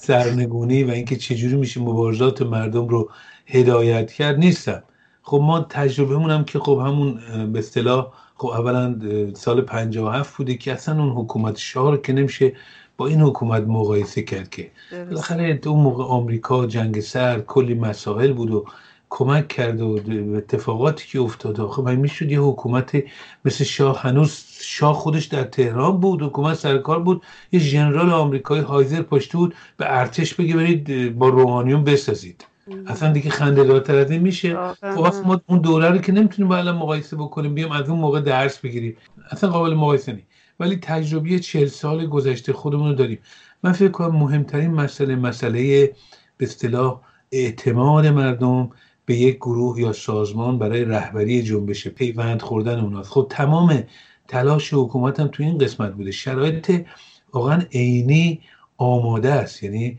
سرنگونی 0.00 0.84
و 0.84 0.90
اینکه 0.90 1.16
چجوری 1.16 1.56
میشه 1.56 1.80
مبارزات 1.80 2.42
مردم 2.42 2.88
رو 2.88 3.10
هدایت 3.46 4.12
کرد 4.12 4.38
نیستم. 4.38 4.82
خب 5.22 5.40
ما 5.42 5.60
تجربه 5.60 6.32
هم 6.32 6.44
که 6.44 6.58
خب 6.58 6.82
همون 6.86 7.20
به 7.52 7.58
اصطلاح 7.58 8.12
خب 8.36 8.48
اولا 8.48 8.96
سال 9.34 9.60
57 9.60 10.36
بوده 10.36 10.54
که 10.54 10.72
اصلا 10.72 11.02
اون 11.02 11.12
حکومت 11.12 11.56
شاه 11.56 11.90
رو 11.90 11.96
که 11.96 12.12
نمیشه 12.12 12.52
با 12.96 13.06
این 13.06 13.20
حکومت 13.20 13.62
مقایسه 13.62 14.22
کرد 14.22 14.50
که 14.50 14.70
بالاخره 14.90 15.60
اون 15.66 15.80
موقع 15.80 16.04
آمریکا 16.04 16.66
جنگ 16.66 17.00
سرد 17.00 17.46
کلی 17.46 17.74
مسائل 17.74 18.32
بود 18.32 18.50
و 18.50 18.64
کمک 19.14 19.48
کرد 19.48 19.80
و 19.80 19.98
اتفاقاتی 20.36 21.08
که 21.08 21.20
افتاد. 21.20 21.66
خب 21.66 21.82
من 21.82 21.96
می‌شد 21.96 22.30
یه 22.30 22.40
حکومت 22.40 23.02
مثل 23.44 23.64
شاه 23.64 24.02
هنوز 24.02 24.44
شاه 24.60 24.94
خودش 24.94 25.24
در 25.24 25.42
تهران 25.42 26.00
بود 26.00 26.22
حکومت 26.22 26.54
سرکار 26.54 27.00
بود 27.00 27.22
یه 27.52 27.60
ژنرال 27.60 28.10
آمریکایی 28.10 28.62
هایزر 28.62 29.02
پشت 29.02 29.32
بود 29.32 29.54
به 29.76 29.98
ارتش 29.98 30.34
بگه 30.34 30.56
برید 30.56 31.18
با 31.18 31.28
روحانیون 31.28 31.84
بسازید. 31.84 32.46
اصلا 32.86 33.12
دیگه 33.12 33.30
خنده 33.30 33.64
دارتر 33.64 33.96
از 33.96 34.10
این 34.10 34.22
میشه 34.22 34.56
خب 34.80 35.14
ما 35.26 35.40
اون 35.46 35.58
دوره 35.58 35.88
رو 35.90 35.98
که 35.98 36.12
نمی‌تونیم 36.12 36.48
با 36.48 36.56
الان 36.56 36.76
مقایسه 36.76 37.16
بکنیم 37.16 37.54
بیام 37.54 37.72
از 37.72 37.88
اون 37.88 37.98
موقع 37.98 38.20
درس 38.20 38.58
بگیریم. 38.58 38.96
اصلا 39.30 39.50
قابل 39.50 39.74
مقایسه 39.74 40.12
نیست 40.12 40.26
ولی 40.60 40.76
تجربه 40.76 41.38
چهل 41.38 41.66
سال 41.66 42.06
گذشته 42.06 42.52
خودمون 42.52 42.88
رو 42.88 42.94
داریم. 42.94 43.18
من 43.62 43.72
فکر 43.72 43.88
کنم 43.88 44.16
مهمترین 44.16 44.70
مسئله 44.70 45.16
مسئله 45.16 45.92
به 46.36 46.44
اصطلاح 46.46 47.00
اعتماد 47.32 48.06
مردم 48.06 48.70
به 49.12 49.18
یک 49.18 49.36
گروه 49.36 49.80
یا 49.80 49.92
سازمان 49.92 50.58
برای 50.58 50.84
رهبری 50.84 51.42
جنبش 51.42 51.88
پیوند 51.88 52.42
خوردن 52.42 52.80
اوناست 52.80 53.10
خب 53.10 53.26
تمام 53.30 53.84
تلاش 54.28 54.74
حکومت 54.74 55.20
هم 55.20 55.28
تو 55.28 55.42
این 55.42 55.58
قسمت 55.58 55.92
بوده. 55.92 56.10
شرایط 56.10 56.86
واقعا 57.32 57.62
عینی 57.72 58.40
آماده 58.76 59.32
است. 59.32 59.62
یعنی 59.62 59.98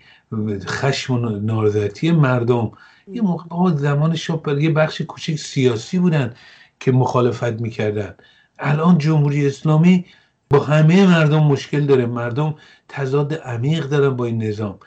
خشم 0.66 1.14
و 1.14 1.30
نارضایتی 1.30 2.12
مردم. 2.12 2.72
یه 3.12 3.22
موقع 3.22 3.76
زمان 3.76 4.16
شاه 4.16 4.42
یه 4.62 4.70
بخش 4.70 5.02
کوچک 5.02 5.36
سیاسی 5.36 6.00
بودن 6.00 6.34
که 6.80 6.92
مخالفت 6.92 7.62
می‌کردن. 7.62 8.16
الان 8.60 8.98
جمهوری 8.98 9.48
اسلامی 9.48 10.06
با 10.54 10.60
همه 10.60 11.08
مردم 11.08 11.44
مشکل 11.44 11.86
داره. 11.86 12.06
مردم 12.06 12.56
تضاد 12.90 13.34
عمیق 13.34 13.86
دارن 13.86 14.16
با 14.16 14.26
این 14.26 14.44
نظام. 14.44 14.80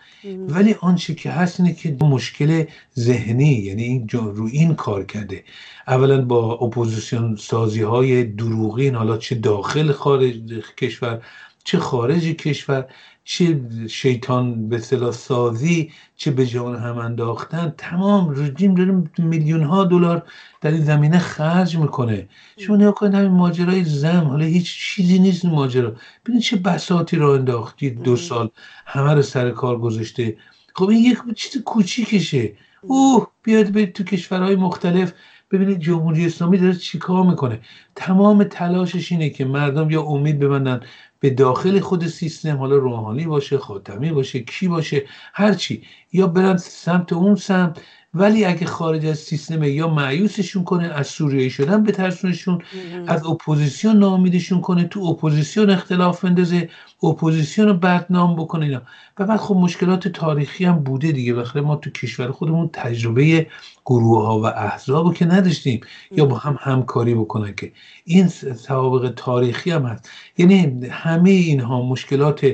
ولی 0.48 0.74
آنچه 0.80 1.14
که 1.14 1.30
هست 1.30 1.60
اینه 1.60 1.74
که 1.74 1.96
مشکل 2.00 2.64
ذهنی 2.98 3.52
یعنی 3.52 3.82
این 3.82 4.08
رو 4.08 4.48
این 4.52 4.74
کار 4.74 5.04
کرده. 5.04 5.44
اولا 5.88 6.24
با 6.24 6.52
اپوزیسیون 6.52 7.36
سازی 7.36 7.82
های 7.82 8.24
دروغین 8.24 8.94
حالا 8.94 9.16
چه 9.16 9.34
داخل 9.34 9.92
خارج 9.92 10.34
کشور 10.76 11.22
چه 11.64 11.78
خارج 11.78 12.24
کشور 12.26 12.86
چه 13.28 13.60
شیطان 13.90 14.68
به 14.68 14.78
صلاح 14.78 15.12
سازی 15.12 15.92
چه 16.16 16.30
به 16.30 16.46
جان 16.46 16.76
هم 16.76 16.98
انداختن 16.98 17.74
تمام 17.78 18.30
رژیم 18.30 18.74
داره 18.74 19.02
میلیون 19.18 19.62
ها 19.62 19.84
دلار 19.84 20.22
در 20.60 20.70
این 20.70 20.84
زمینه 20.84 21.18
خرج 21.18 21.76
می‌کنه. 21.76 22.28
شما 22.58 22.76
نگاه 22.76 22.94
کنید 22.94 23.14
همین 23.14 23.30
ماجرای 23.30 23.84
زم 23.84 24.24
حالا 24.28 24.44
هیچ 24.44 24.76
چیزی 24.78 25.18
نیست 25.18 25.44
این 25.44 25.54
ماجرا. 25.54 25.96
ببینید 26.24 26.42
چه 26.42 26.56
بساتی 26.56 27.16
را 27.16 27.34
انداختی 27.34 27.90
دو 27.90 28.16
سال 28.16 28.50
همه 28.86 29.14
رو 29.14 29.22
سر 29.22 29.50
کار 29.50 29.78
گذاشته. 29.78 30.36
خب 30.74 30.88
این 30.88 31.04
یک 31.04 31.18
چیز 31.36 31.62
کوچیکشه. 31.62 32.52
اوه 32.82 33.26
بیاد 33.42 33.70
به 33.70 33.86
تو 33.86 34.04
کشورهای 34.04 34.56
مختلف 34.56 35.12
ببینید 35.50 35.78
جمهوری 35.78 36.26
اسلامی 36.26 36.58
داره 36.58 36.74
چیکار 36.74 37.26
می‌کنه. 37.26 37.60
تمام 37.94 38.44
تلاشش 38.44 39.12
اینه 39.12 39.30
که 39.30 39.44
مردم 39.44 39.90
یا 39.90 40.02
امید 40.02 40.38
ببندن 40.38 40.80
به 41.20 41.30
داخل 41.30 41.80
خود 41.80 42.06
سیستم 42.06 42.56
حالا 42.56 42.76
روحانی 42.76 43.26
باشه 43.26 43.58
خاتمی 43.58 44.12
باشه 44.12 44.40
کی 44.40 44.68
باشه 44.68 45.06
هرچی 45.34 45.82
یا 46.16 46.26
برن 46.26 46.56
سمت 46.56 47.12
اون 47.12 47.34
سمت 47.34 47.80
ولی 48.14 48.44
اگه 48.44 48.66
خارج 48.66 49.06
از 49.06 49.18
سیستم 49.18 49.62
یا 49.62 49.88
معیوسشون 49.88 50.64
کنه 50.64 50.86
از 50.86 51.06
سوریه 51.06 51.48
شدن 51.48 51.82
بترسونشون 51.82 52.62
از 53.06 53.26
اپوزیسیون 53.26 53.96
ناامیدشون 53.98 54.60
کنه 54.60 54.84
تو 54.84 55.04
اپوزیسیون 55.04 55.70
اختلاف 55.70 56.24
بندازه 56.24 56.68
اپوزیسیون 57.02 57.68
رو 57.68 57.74
بدنام 57.74 58.36
بکنه 58.36 58.66
اینا. 58.66 58.82
و 59.18 59.26
بعد 59.26 59.40
خب 59.40 59.56
مشکلات 59.56 60.08
تاریخی 60.08 60.64
هم 60.64 60.78
بوده 60.78 61.12
دیگه. 61.12 61.34
بخاطر 61.34 61.60
ما 61.60 61.76
تو 61.76 61.90
کشور 61.90 62.30
خودمون 62.30 62.70
تجربه 62.72 63.46
گروه 63.84 64.26
ها 64.26 64.40
و 64.40 64.46
احزاب 64.46 65.14
که 65.14 65.24
نداشتیم 65.24 65.80
یا 66.10 66.24
با 66.24 66.36
هم 66.36 66.58
همکاری 66.60 67.14
بکنن 67.14 67.54
که 67.54 67.72
این 68.04 68.28
سوابق 68.28 69.12
تاریخی 69.16 69.70
هم 69.70 69.86
هست. 69.86 70.10
یعنی 70.38 70.86
همه 70.90 71.30
اینها 71.30 71.82
مشکلات 71.82 72.46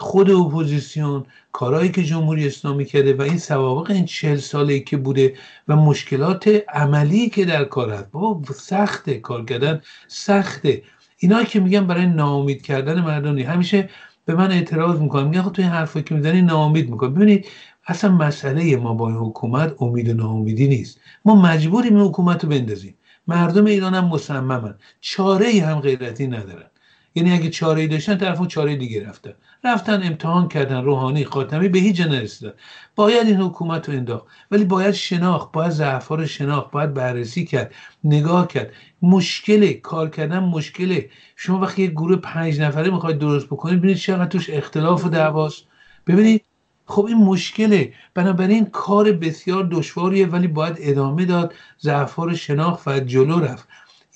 خود 0.00 0.30
اپوزیسیون 0.30 1.24
کارهایی 1.52 1.90
که 1.90 2.02
جمهوری 2.02 2.46
اسلامی 2.46 2.84
کرده 2.84 3.14
و 3.14 3.22
این 3.22 3.38
سوابق 3.38 3.90
این 3.90 4.04
چهل 4.04 4.36
ساله 4.36 4.80
که 4.80 4.96
بوده 4.96 5.34
و 5.68 5.76
مشکلات 5.76 6.62
عملی 6.68 7.30
که 7.30 7.44
در 7.44 7.64
کار 7.64 7.90
هست. 7.90 8.10
بابا 8.10 8.52
سخته 8.54 9.14
کار 9.14 9.44
کردن 9.44 9.82
سخته. 10.08 10.82
اینا 11.18 11.44
که 11.44 11.60
میگن 11.60 11.86
برای 11.86 12.06
ناامید 12.06 12.62
کردن 12.62 13.00
مردم 13.00 13.38
همیشه 13.38 13.88
به 14.24 14.34
من 14.34 14.50
اعتراض 14.50 15.00
می‌کنم 15.00 15.28
میگن 15.28 15.42
خب 15.42 15.52
تو 15.52 15.62
این 15.62 15.70
حرفا 15.70 16.00
که 16.00 16.14
می‌زنی 16.14 16.42
ناامید 16.42 16.90
می‌کنم 16.90 17.14
ببینید 17.14 17.46
اصلا 17.86 18.12
مسئله 18.12 18.76
ما 18.76 18.94
با 18.94 19.08
این 19.08 19.16
حکومت 19.16 19.82
امید 19.82 20.08
و 20.08 20.14
ناامیدی 20.14 20.68
نیست. 20.68 21.00
ما 21.24 21.34
مجبوریم 21.34 21.96
این 21.96 22.06
حکومت 22.06 22.44
رو 22.44 22.50
بندازیم. 22.50 22.94
مردم 23.26 23.64
ایران 23.64 23.94
هم 23.94 24.04
مصممن. 24.04 24.74
چاره 25.00 25.46
ای 25.46 25.58
هم 25.58 25.80
غیرتی 25.80 26.26
ندارن. 26.26 26.70
یعنی 27.14 27.32
اگه 27.32 27.50
چاره 27.50 27.80
ای 27.80 27.86
داشتن 27.86 28.16
طرف 28.18 28.46
چاره 28.46 28.76
دیگه 28.76 29.08
رفتن 29.08 29.32
رفتن 29.64 30.02
امتحان 30.02 30.48
کردن 30.48 30.84
روحانی 30.84 31.24
خاتمی 31.24 31.68
به 31.68 31.78
هیچ 31.78 32.00
نرسیدن 32.00 32.52
باید 32.96 33.26
این 33.26 33.36
حکومت 33.36 33.88
رو 33.88 33.94
انداخت. 33.94 34.26
ولی 34.50 34.64
باید 34.64 34.94
شناخت 34.94 35.52
باید 35.52 35.70
ضعفا 35.70 36.14
رو 36.14 36.26
شناخت 36.26 36.70
باید 36.70 36.94
بررسی 36.94 37.44
کرد 37.44 37.74
نگاه 38.04 38.48
کرد. 38.48 38.72
مشکل 39.02 39.72
کار 39.72 40.10
کردن 40.10 40.38
مشکله. 40.38 41.10
شما 41.36 41.60
وقتی 41.60 41.82
یه 41.82 41.88
گروه 41.90 42.16
پنج 42.16 42.60
نفره 42.60 42.90
می‌خواید 42.90 43.18
درست 43.18 43.46
بکنید 43.46 43.78
ببینید 43.78 43.96
چقدر 43.96 44.26
توش 44.26 44.50
اختلاف 44.50 45.04
و 45.04 45.08
دعواست. 45.08 45.64
ببینید 46.06 46.44
خب 46.86 47.04
این 47.04 47.16
مشکله. 47.16 47.92
بنابراین 48.14 48.66
کار 48.66 49.12
بسیار 49.12 49.68
دشواریه 49.70 50.26
ولی 50.26 50.46
باید 50.46 50.76
ادامه 50.78 51.24
داد 51.24 51.54
ضعفا 51.80 52.24
رو 52.24 52.34
شناخت 52.34 52.88
و 52.88 53.00
جلو 53.00 53.40
رفت. 53.40 53.68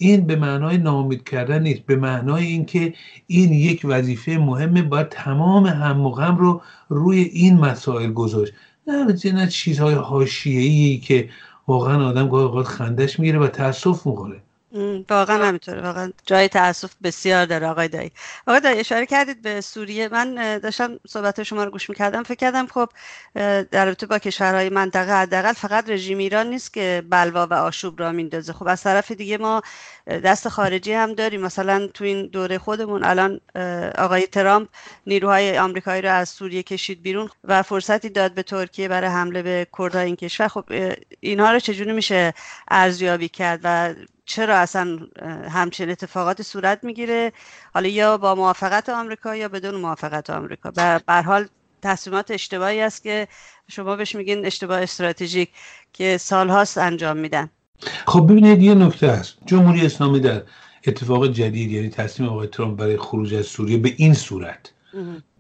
این 0.05 0.27
به 0.27 0.37
معنای 0.37 0.79
نامید 0.79 1.25
کردن 1.25 1.63
نیست 1.63 1.81
به 1.81 1.97
معنای 1.97 2.45
اینکه 2.45 2.95
این 3.27 3.53
یک 3.53 3.83
وظیفه 3.85 4.33
مهمه 4.33 4.83
باید 4.83 5.09
تمام 5.09 5.67
هم 5.67 6.01
و 6.01 6.11
غم 6.11 6.37
رو 6.37 6.63
روی 6.89 7.19
این 7.21 7.59
مسائل 7.59 8.13
گذاشت. 8.13 8.53
نه 8.87 9.33
نه 9.33 9.47
چیزهای 9.49 9.95
حاشیه‌ای 9.95 10.99
که 10.99 11.31
واقعا 11.69 12.07
آدم 12.09 12.29
گاهی 12.29 12.45
اوقات 12.45 12.67
خندش 12.67 13.21
می‌گیره 13.21 13.39
و 13.39 13.49
تاسف 13.49 14.07
می‌خوره. 14.07 14.44
واقعا 15.11 15.47
همینطوره. 15.47 15.83
واقعا 15.83 16.13
جای 16.27 16.49
تاسف 16.49 16.95
بسیار 17.03 17.47
داره 17.47 17.67
آقای 17.67 17.89
دایی. 17.89 18.13
آقای 18.47 18.61
دایی 18.61 18.81
اشاره 18.81 19.07
کردید 19.07 19.43
به 19.43 19.61
سوریه. 19.61 20.09
من 20.09 20.59
داشتم 20.59 20.99
صحبت 21.09 21.43
شما 21.43 21.65
رو 21.65 21.71
گوش 21.71 21.91
می‌کردم. 21.91 22.23
فکر 22.23 22.35
کردم 22.35 22.67
خب 22.67 22.89
در 23.71 23.85
رابطه 23.85 24.07
با 24.07 24.19
کشورهای 24.19 24.69
منطقه 24.69 25.13
حداقل 25.13 25.53
فقط 25.53 25.91
رژیم 25.91 26.19
ایران 26.19 26.47
نیست 26.47 26.73
که 26.73 27.03
بلوا 27.11 27.47
و 27.47 27.55
آشوب 27.55 28.01
را 28.01 28.13
میندازه. 28.13 28.53
خب 28.53 28.69
از 28.69 28.83
طرف 28.83 29.13
دیگه 29.13 29.39
ما 29.39 29.63
دست 30.07 30.49
خارجی 30.49 30.93
هم 30.93 31.13
داریم. 31.13 31.41
مثلا 31.41 31.87
تو 31.87 32.05
این 32.05 32.27
دوره 32.27 32.59
خودمون 32.59 33.05
الان 33.05 33.41
آقای 33.99 34.27
ترامپ 34.27 34.69
نیروهای 35.07 35.59
آمریکایی 35.59 36.03
رو 36.03 36.13
از 36.13 36.29
سوریه 36.29 36.63
کشید 36.63 37.03
بیرون 37.03 37.29
و 37.45 37.63
فرصتی 37.63 38.09
داد 38.09 38.35
به 38.35 38.43
ترکیه 38.43 38.89
برای 38.89 39.11
حمله 39.11 39.43
به 39.43 39.67
کردهای 39.79 40.07
این 40.07 40.17
کشور. 40.17 40.49
خب 40.49 40.65
اینها 41.21 41.53
رو 41.53 41.59
چجوری 41.59 41.93
میشه 41.93 42.35
ارزیابی 42.69 43.29
کرد 43.29 43.61
و 43.65 43.95
چرا 44.27 44.57
اصلا 44.59 44.99
همچین 45.51 45.91
اتفاقات 45.91 46.43
صورت 46.43 46.85
می‌گیره؟ 46.85 47.33
حالا 47.75 47.89
یا 47.89 48.19
با 48.19 48.35
موافقت 48.35 48.89
آمریکا 48.89 49.37
یا 49.37 49.49
بدون 49.49 49.75
موافقت 49.75 50.31
آمریکا. 50.31 50.71
به 50.71 51.23
حال 51.27 51.49
تصمیمات 51.83 52.31
اشتباهی 52.31 52.81
است 52.81 53.03
که 53.03 53.29
شما 53.69 53.97
بهش 53.97 54.15
میگین 54.15 54.47
اشتباه 54.47 54.83
استراتژیک 54.83 55.49
که 55.93 56.19
سالهاست 56.19 56.79
انجام 56.79 57.17
میدن. 57.17 57.51
خب 58.07 58.27
ببینید 58.31 58.63
یه 58.63 58.75
نکته 58.75 59.07
است 59.07 59.37
جمهوری 59.47 59.87
اسلامی 59.87 60.21
در 60.21 60.43
اتفاق 60.87 61.33
جدید 61.33 61.71
یعنی 61.71 61.89
تصمیم 61.89 62.29
آقای 62.29 62.47
ترامپ 62.47 62.79
برای 62.79 62.97
خروج 62.97 63.35
از 63.35 63.47
سوریه 63.47 63.79
به 63.79 63.95
این 63.97 64.15
صورت. 64.15 64.73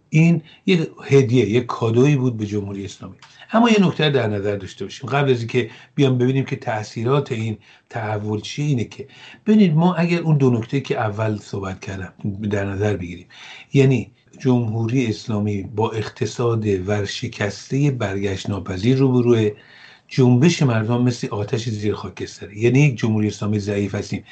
این 0.09 0.43
یه 0.67 0.91
هدیه 1.05 1.49
یه 1.49 1.61
کادویی 1.61 2.17
بود 2.17 2.37
به 2.37 2.47
جمهوری 2.47 2.85
اسلامی. 2.85 3.17
اما 3.55 3.71
یه 3.71 3.87
نکته 3.87 4.11
در 4.11 4.27
نظر 4.27 4.57
داشته 4.57 4.85
باشیم. 4.85 5.09
قبل 5.09 5.31
از 5.31 5.39
اینکه 5.39 5.71
بیام 5.95 6.19
ببینیم 6.19 6.45
که 6.45 6.57
تاثیرات 6.57 7.33
این 7.33 7.59
تحول 7.91 8.41
چی 8.41 8.63
اینه 8.63 8.85
که 8.85 9.07
ببینید 9.47 9.75
ما 9.75 9.95
اگر 9.95 10.19
اون 10.19 10.37
دو 10.37 10.51
نکته 10.51 10.81
که 10.81 10.99
اول 10.99 11.39
صحبت 11.39 11.81
کردم 11.81 12.13
در 12.51 12.65
نظر 12.65 12.97
بگیریم 12.97 13.27
یعنی 13.73 14.11
جمهوری 14.39 15.07
اسلامی 15.07 15.63
با 15.63 15.91
اقتصاد 15.91 16.67
ورشکسته 16.89 17.91
برگشت 17.91 18.51
ناپذیر 18.51 18.97
روبروه 18.97 19.51
جنبش 20.09 20.63
مردم 20.63 21.03
مثل 21.03 21.29
آتش 21.31 21.69
زیر 21.69 21.95
خاکستری 21.95 22.61
یعنی 22.61 22.81
یک 22.81 22.99
جمهوری 22.99 23.27
اسلامی 23.27 23.59
ضعیف 23.59 23.95
هستیم. 23.95 24.25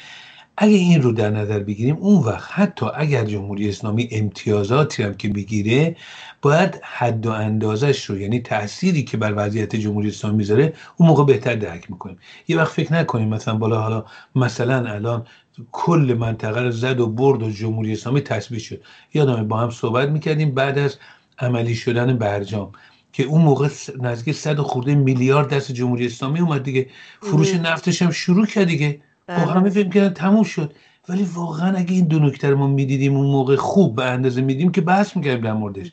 اگه 0.57 0.75
این 0.75 1.03
رو 1.03 1.13
در 1.13 1.31
نظر 1.31 1.59
بگیریم 1.59 1.97
اون 1.97 2.25
وقت 2.25 2.51
حتی 2.53 2.87
اگر 2.95 3.25
جمهوری 3.25 3.69
اسلامی 3.69 4.09
امتیازاتی 4.13 5.03
هم 5.03 5.15
که 5.15 5.29
بگیره 5.29 5.97
باید 6.43 6.81
حد 6.83 7.27
و 7.27 7.31
اندازش 7.31 8.05
رو 8.05 8.19
یعنی 8.19 8.41
تأثیری 8.41 9.05
که 9.05 9.17
بر 9.17 9.35
وضعیت 9.37 9.77
جمهوری 9.77 10.09
اسلامی 10.09 10.37
می‌ذاره 10.37 10.73
اون 10.97 11.09
موقع 11.09 11.25
بهتر 11.25 11.55
درک 11.55 11.91
می‌کنیم. 11.91 12.19
یه 12.49 12.59
وقت 12.59 12.73
فکر 12.73 12.93
نکنیم 12.93 13.29
مثلا 13.29 13.55
بالا 13.55 13.81
حالا 13.81 14.05
مثلا 14.37 14.91
الان 14.93 15.27
کل 15.73 16.17
منطقه 16.19 16.63
رو 16.63 16.71
زد 16.71 17.01
و 17.01 17.07
برد 17.07 17.43
و 17.43 17.51
جمهوری 17.51 17.93
اسلامی 17.93 18.21
تثبیت 18.21 18.63
شد. 18.63 18.83
یادمه 19.15 19.43
با 19.43 19.57
هم 19.57 19.71
صحبت 19.71 20.09
می‌کردیم 20.09 20.55
بعد 20.55 20.79
از 20.79 20.99
عملی 21.39 21.75
شدن 21.75 22.19
برجام 22.19 22.73
که 23.13 23.23
اون 23.23 23.43
موقع 23.43 23.69
نزدیک 24.01 24.37
صد 24.37 24.57
خورده 24.61 24.95
میلیارد 24.95 25.49
دست 25.49 25.73
جمهوری 25.73 26.07
اسلامی 26.07 26.41
اومد 26.41 26.63
دیگه. 26.63 26.91
فروش 27.23 27.55
نفتش 27.55 28.03
هم 28.03 28.11
شروع 28.11 28.47
کرد 28.47 28.65
دیگه. 28.67 29.01
بله. 29.37 29.53
همه 29.53 29.71
فکر 29.71 29.89
کردن 29.89 30.15
تموم 30.15 30.43
شد. 30.43 30.75
ولی 31.09 31.23
واقعا 31.35 31.77
اگه 31.77 31.93
این 31.93 32.05
دو 32.05 32.19
نکته 32.19 32.51
رو 32.51 32.59
ما 32.59 32.67
می‌دیدیم 32.67 33.17
اون 33.17 33.27
موقع 33.27 33.57
خوب 33.57 33.97
به 33.97 34.05
اندازه 34.05 34.41
میدیم 34.41 34.73
که 34.73 34.81
بحث 34.81 35.17
می‌کردیم 35.17 35.45
در 35.45 35.53
موردش. 35.53 35.93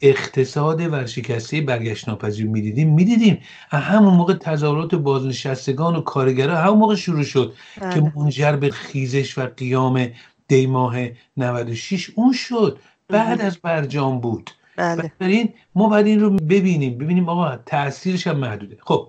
اقتصاد 0.00 0.80
ورشکسته 0.80 1.60
برگشت 1.60 2.08
ناپذیر 2.08 2.46
می‌دیدیم. 2.46 2.94
می‌دیدیم 2.94 3.38
همون 3.70 4.14
موقع 4.14 4.34
تظاهرات 4.34 4.94
بازنشستگان 4.94 5.96
و 5.96 6.00
کارگرا 6.00 6.56
همون 6.56 6.78
موقع 6.78 6.94
شروع 6.94 7.22
شد 7.22 7.52
که 7.74 7.80
بله. 7.80 8.12
منجر 8.16 8.56
به 8.56 8.70
خیزش 8.70 9.38
و 9.38 9.46
قیام 9.56 10.08
دی 10.48 10.66
ماه 10.66 10.96
96 11.36 12.10
اون 12.14 12.32
شد. 12.32 12.78
بعد 13.08 13.40
از 13.40 13.58
برجام 13.58 14.20
بود. 14.20 14.50
بله. 14.76 15.54
ما 15.74 15.88
باید 15.88 16.06
این 16.06 16.20
رو 16.20 16.30
ببینیم. 16.30 16.98
ببینیم 16.98 17.28
آقا 17.28 17.56
تاثیرش 17.66 18.26
هم 18.26 18.36
محدوده. 18.36 18.78
خب 18.80 19.08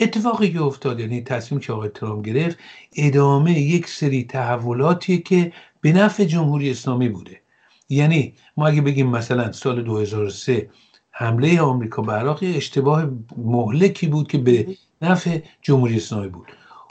اتفاقی 0.00 0.52
که 0.52 0.62
افتاد 0.62 1.00
یعنی 1.00 1.22
تصمیم 1.22 1.60
که 1.60 1.72
آقای 1.72 1.88
ترامپ 1.88 2.24
گرفت 2.24 2.58
ادامه 2.96 3.60
یک 3.60 3.86
سری 3.86 4.24
تحولاتیه 4.24 5.18
که 5.18 5.52
به 5.80 5.92
نفع 5.92 6.24
جمهوری 6.24 6.70
اسلامی 6.70 7.08
بوده. 7.08 7.40
یعنی 7.88 8.34
ما 8.56 8.66
اگه 8.66 8.80
بگیم 8.80 9.06
مثلا 9.06 9.52
سال 9.52 9.82
2003 9.82 10.70
حمله 11.10 11.60
آمریکا 11.60 12.02
به 12.02 12.12
عراق 12.12 12.38
اشتباه 12.42 13.10
مهلکی 13.36 14.06
بود 14.06 14.28
که 14.28 14.38
به 14.38 14.76
نفع 15.02 15.38
جمهوری 15.62 15.96
اسلامی 15.96 16.28
بود. 16.28 16.46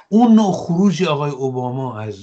اون 0.09 0.35
نوع 0.35 0.51
خروج 0.51 1.03
آقای 1.03 1.31
اوباما 1.31 1.99
از 1.99 2.19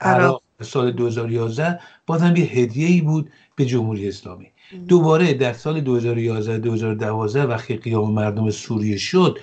عراق. 0.00 0.42
سال 0.62 0.92
2011 0.92 1.80
بازم 2.06 2.36
یه 2.36 2.44
هدیه 2.44 2.88
ای 2.88 3.00
بود 3.00 3.30
به 3.56 3.66
جمهوری 3.66 4.08
اسلامی. 4.08 4.46
دوباره 4.88 5.34
در 5.34 5.52
سال 5.52 5.80
2011 5.80 6.58
2012 6.58 7.42
وقتی 7.42 7.76
قیام 7.76 8.12
مردم 8.12 8.50
سوریه 8.50 8.96
شد 8.96 9.38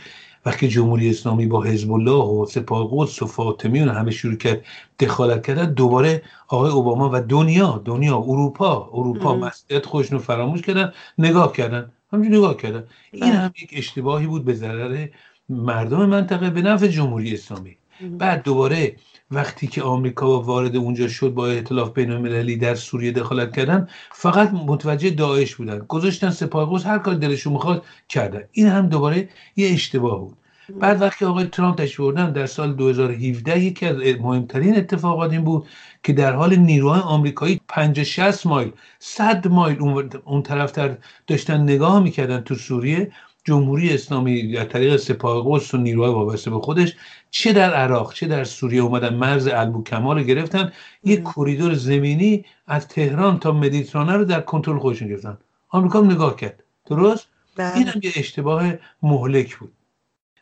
وقتی 0.45 0.67
جمهوری 0.67 1.09
اسلامی 1.09 1.45
با 1.45 1.63
حزب 1.63 1.91
الله 1.91 2.23
و 2.23 2.45
سپاه 2.45 2.89
قدس 2.91 3.21
و 3.21 3.25
فاطمیون 3.25 3.89
همه 3.89 4.11
شروع 4.11 4.35
کرد 4.35 4.65
دخالت 4.99 5.47
کردن 5.47 5.73
دوباره 5.73 6.23
آقای 6.47 6.71
اوباما 6.71 7.09
و 7.13 7.21
دنیا 7.21 7.81
دنیا 7.85 8.17
اروپا 8.17 8.89
اروپا 8.93 9.35
مسئولیت 9.35 9.85
خودشون 9.85 10.17
رو 10.17 10.23
فراموش 10.23 10.61
کردن 10.61 10.93
نگاه 11.17 11.53
کردن 11.53 11.91
همینجور 12.13 12.37
نگاه 12.37 12.57
کردن. 12.57 12.83
این 13.11 13.23
بله. 13.23 13.33
هم 13.33 13.53
یک 13.63 13.69
اشتباهی 13.73 14.27
بود 14.27 14.45
به 14.45 14.53
ضرر 14.53 15.07
مردم 15.49 16.05
منطقه 16.05 16.49
به 16.49 16.61
نفع 16.61 16.87
جمهوری 16.87 17.33
اسلامی. 17.33 17.77
بعد 18.01 18.43
دوباره 18.43 18.95
وقتی 19.31 19.67
که 19.67 19.83
آمریکا 19.83 20.41
وارد 20.41 20.75
اونجا 20.75 21.07
شد 21.07 21.33
با 21.33 21.47
ائتلاف 21.47 21.93
بین 21.93 22.11
المللی 22.11 22.57
در 22.57 22.75
سوریه 22.75 23.11
دخالت 23.11 23.55
کردن 23.55 23.87
فقط 24.11 24.53
متوجه 24.53 25.09
داعش 25.09 25.55
بودن. 25.55 25.79
گذاشتن 25.79 26.29
سپاه 26.29 26.73
قدس 26.73 26.85
هر 26.85 26.99
کار 26.99 27.13
دلشون 27.13 27.53
می‌خواد 27.53 27.85
کردن. 28.09 28.43
این 28.51 28.67
هم 28.67 28.89
دوباره 28.89 29.29
یه 29.55 29.69
اشتباه 29.69 30.19
بود. 30.19 30.37
بعد 30.79 31.01
وقتی 31.01 31.25
آقای 31.25 31.45
ترامپ 31.45 31.77
تشریف 31.77 32.15
در 32.15 32.45
سال 32.45 32.73
2017 32.73 33.59
یکی 33.59 33.85
از 33.85 33.97
مهمترین 33.97 34.77
اتفاقات 34.77 35.31
این 35.31 35.43
بود 35.43 35.65
که 36.03 36.13
در 36.13 36.33
حال 36.33 36.55
نیروهای 36.55 37.01
آمریکایی 37.01 37.61
50 37.67 38.05
60 38.05 38.45
مایل 38.45 38.71
100 38.99 39.47
مایل 39.47 39.77
اون, 40.25 40.43
طرفتر 40.43 40.97
داشتن 41.27 41.61
نگاه 41.61 42.03
می‌کردن 42.03 42.41
تو 42.41 42.55
سوریه 42.55 43.11
جمهوری 43.43 43.93
اسلامی 43.93 44.51
در 44.51 44.65
طریق 44.65 44.95
سپاه 44.95 45.43
قدس 45.47 45.73
و 45.73 45.77
نیروهای 45.77 46.11
وابسته 46.11 46.51
به 46.51 46.59
خودش 46.59 46.95
چه 47.31 47.53
در 47.53 47.73
عراق 47.73 48.13
چه 48.13 48.27
در 48.27 48.43
سوریه 48.43 48.81
اومدن 48.81 49.13
مرز 49.15 49.47
البوکمال 49.47 50.17
رو 50.17 50.23
گرفتن. 50.23 50.71
یک 51.03 51.23
کریدور 51.23 51.73
زمینی 51.73 52.45
از 52.67 52.87
تهران 52.87 53.39
تا 53.39 53.51
مدیترانه 53.51 54.13
رو 54.13 54.25
در 54.25 54.41
کنترل 54.41 54.79
خودشون 54.79 55.07
گرفتن. 55.07 55.37
آمریکا 55.69 55.99
هم 55.99 56.11
نگاه 56.11 56.35
کرد. 56.35 56.63
درست؟ 56.85 57.27
بله. 57.55 57.77
این 57.77 57.87
هم 57.87 57.99
یه 58.03 58.11
اشتباه 58.15 58.73
مهلک 59.03 59.57
بود. 59.57 59.73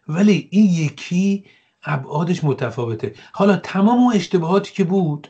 ولی 0.08 0.48
این 0.52 0.66
یکی 0.66 1.46
ابعادش 1.84 2.44
متفاوته. 2.44 3.14
حالا 3.32 3.56
تمام 3.56 4.00
اون 4.00 4.14
اشتباهاتی 4.14 4.74
که 4.74 4.84
بود 4.84 5.28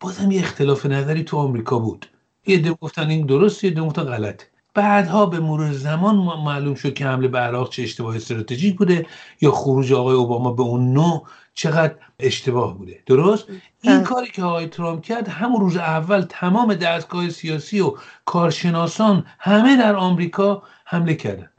بازم 0.00 0.30
یه 0.30 0.40
اختلاف 0.40 0.86
نظری 0.86 1.24
تو 1.24 1.36
آمریکا 1.36 1.78
بود. 1.78 2.06
یه 2.46 2.58
عده 2.58 2.72
گفتن 2.72 3.10
این 3.10 3.26
درست 3.26 3.64
یه 3.64 3.70
عده 3.70 3.80
گفتن 3.80 4.04
غلط 4.04 4.42
بعدها 4.74 5.26
به 5.26 5.40
مرور 5.40 5.72
زمان 5.72 6.16
ما- 6.16 6.44
معلوم 6.44 6.74
شد 6.74 6.94
که 6.94 7.06
حمله 7.06 7.28
به 7.28 7.38
عراق 7.38 7.70
چه 7.70 7.82
اشتباه 7.82 8.16
استراتژیک 8.16 8.76
بوده 8.78 9.06
یا 9.40 9.50
خروج 9.50 9.92
آقای 9.92 10.14
اوباما 10.16 10.52
به 10.52 10.62
اون 10.62 10.92
نوع 10.92 11.26
چقدر 11.54 11.94
اشتباه 12.18 12.78
بوده. 12.78 12.98
درست؟ 13.06 13.44
این. 13.82 14.02
کاری 14.02 14.30
که 14.30 14.42
آقای 14.42 14.66
ترامپ 14.66 15.02
کرد 15.02 15.28
همون 15.28 15.60
روز 15.60 15.76
اول 15.76 16.20
تمام 16.28 16.74
دستگاه 16.74 17.30
سیاسی 17.30 17.80
و 17.80 17.94
کارشناسان 18.24 19.26
همه 19.38 19.76
در 19.76 19.96
آمریکا 19.96 20.62
حمله 20.84 21.14
کردن. 21.14 21.50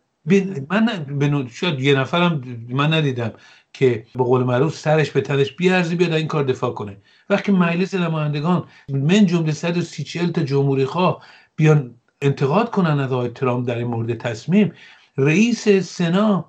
من 0.70 1.06
نوع- 1.10 1.48
شاید 1.48 1.80
یه 1.80 1.94
نفرم 2.00 2.42
من 2.70 2.94
ندیدم 2.94 3.32
که 3.74 4.06
به 4.16 4.24
قول 4.24 4.44
معروف 4.44 4.78
سرش 4.78 5.12
به 5.12 5.22
تنش 5.22 5.52
بیارزی 5.52 5.96
بیاد 5.96 6.14
این 6.14 6.28
کار 6.28 6.44
دفاع 6.44 6.72
کنه. 6.74 6.98
وقتی 7.30 7.52
مجلس 7.52 7.94
نمایندگان 7.94 8.64
من 8.90 9.26
جمله 9.26 9.52
130 9.52 10.04
40 10.04 10.32
تا 10.32 10.44
جمهوری 10.44 10.86
خواه 10.86 11.22
بیان 11.56 11.96
انتقاد 12.22 12.72
کنن 12.72 13.00
از 13.00 13.12
آقای 13.12 13.30
ترامپ 13.30 13.68
در 13.68 13.78
این 13.78 13.88
مورد 13.88 14.18
تصمیم. 14.18 14.74
رئیس 15.18 15.70
سنا 15.70 16.46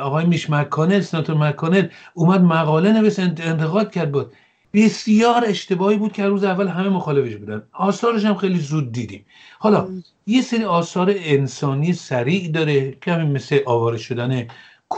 آقای 0.00 0.24
میش 0.24 0.50
مکانل 0.50 1.00
سناتور 1.00 1.36
مکانل 1.36 1.88
اومد 2.14 2.40
مقاله 2.40 2.92
نوشت 2.92 3.20
انت- 3.20 3.40
انتقاد 3.40 3.92
کرد 3.92 4.12
بود 4.12 4.32
بسیار 4.74 5.44
اشتباهی 5.46 5.96
بود 5.96 6.12
که 6.12 6.26
روز 6.26 6.44
اول 6.44 6.68
همه 6.68 6.88
مخالفش 6.88 7.36
بودن. 7.36 7.62
آثارش 7.72 8.24
هم 8.24 8.34
خیلی 8.34 8.58
زود 8.58 8.92
دیدیم. 8.92 9.26
حالا 9.58 9.88
یه 10.26 10.42
سری 10.42 10.64
آثار 10.64 11.14
انسانی 11.16 11.92
سریع 11.92 12.48
داره 12.48 12.96
که 13.00 13.12
همین 13.12 13.32
مثل 13.32 13.58
آواره 13.66 13.96
شدن 13.96 14.46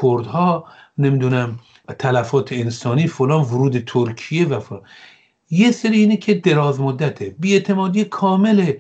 کردها 0.03 0.65
نمی‌دونم 0.99 1.59
تلفات 1.99 2.53
انسانی 2.53 3.07
فلان 3.07 3.41
ورود 3.41 3.79
ترکیه 3.79 4.47
و 4.49 4.61
فلان. 4.61 4.83
یه 5.51 5.71
سری 5.71 5.99
اینه 5.99 6.17
که 6.17 6.35
دراز 6.35 6.81
مدته. 6.81 7.37
بیاعتمادی 7.39 8.05
کامل 8.05 8.61
اه، 8.61 8.73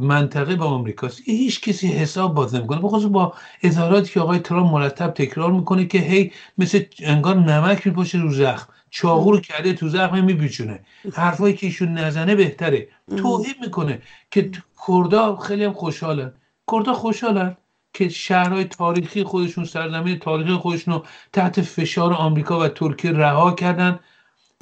منطقه 0.00 0.56
به 0.56 0.64
آمریکاست 0.64 1.20
هیچ 1.24 1.60
کسی 1.60 1.88
حساب 1.88 2.34
باز 2.34 2.54
نمی‌کنه. 2.54 2.80
بخصوص 2.80 3.04
با 3.04 3.34
اظهاراتی 3.62 4.12
که 4.12 4.20
آقای 4.20 4.38
ترامپ 4.38 4.72
مرتب 4.72 5.10
تکرار 5.10 5.52
می‌کنه 5.52 5.86
که 5.86 5.98
هی 5.98 6.32
مثل 6.58 6.84
انگار 7.00 7.36
نمک 7.36 7.86
میپاشه 7.86 8.18
رو 8.18 8.32
زخم. 8.32 8.72
چاقو 8.90 9.32
رو 9.32 9.40
کرده 9.40 9.72
تو 9.72 9.88
زخم 9.88 10.24
میپیچونه. 10.24 10.80
حرفایی 11.14 11.54
که 11.54 11.66
ایشون 11.66 11.98
نزنه 11.98 12.34
بهتره. 12.34 12.88
توهین 13.16 13.54
می‌کنه 13.60 14.02
که 14.30 14.50
کردا 14.86 15.36
خیلی 15.36 15.64
هم 15.64 15.72
خوشحالن. 15.72 16.32
کردا 16.70 16.92
خوشحالن 16.92 17.56
که 17.92 18.08
شهرهای 18.08 18.64
تاریخی 18.64 19.22
خودشون 19.22 19.64
سرزمین 19.64 20.18
تاریخی 20.18 20.54
خودشون 20.54 20.94
رو 20.94 21.04
تحت 21.32 21.60
فشار 21.60 22.12
آمریکا 22.12 22.60
و 22.60 22.68
ترکیه 22.68 23.12
رها 23.12 23.52
کردن. 23.52 24.00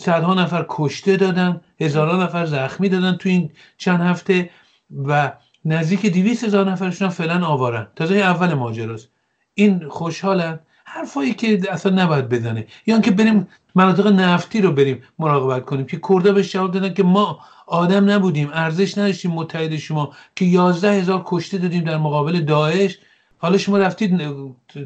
صدها 0.01 0.35
نفر 0.35 0.67
کشته 0.69 1.17
دادن. 1.17 1.61
هزاران 1.81 2.23
نفر 2.23 2.47
زخمی 2.47 2.89
دادن 2.89 3.17
تو 3.17 3.29
این 3.29 3.51
چند 3.79 4.01
هفته. 4.01 4.51
و 5.07 5.33
نزدیک 5.65 6.07
دیویس 6.07 6.45
هزار 6.45 6.71
نفرشون 6.71 7.09
فعلا 7.09 7.47
آوارن. 7.47 7.87
تازه 7.97 8.15
اول 8.15 8.55
ماجراست. 8.55 9.09
این 9.55 9.89
خوشحالن. 9.89 10.61
حرفایی 10.85 11.35
که 11.35 11.61
اصلا 11.71 12.03
نباید 12.03 12.29
بزنه. 12.29 12.67
یا 12.87 12.95
اینکه 12.95 13.11
بریم 13.11 13.49
مناطق 13.75 14.07
نفتی 14.07 14.61
رو 14.61 14.73
بریم 14.73 15.03
مراقبت 15.19 15.65
کنیم 15.65 15.87
که 15.87 16.01
کردا 16.09 16.33
به 16.33 16.43
جواب 16.43 16.71
دادن 16.71 16.95
که 16.95 17.03
ما 17.03 17.41
آدم 17.67 18.11
نبودیم 18.11 18.51
ارزش 18.53 18.99
نداشتیم 18.99 19.31
متحد 19.31 19.77
شما 19.77 20.13
که 20.37 20.45
یازده 20.45 20.93
هزار 20.93 21.23
کشته 21.27 21.59
دادیم 21.59 21.85
در 21.85 21.97
مقابل 21.97 22.41
داعش. 22.41 22.99
حالا 23.39 23.59
شما 23.59 23.79
رفتید 23.79 24.21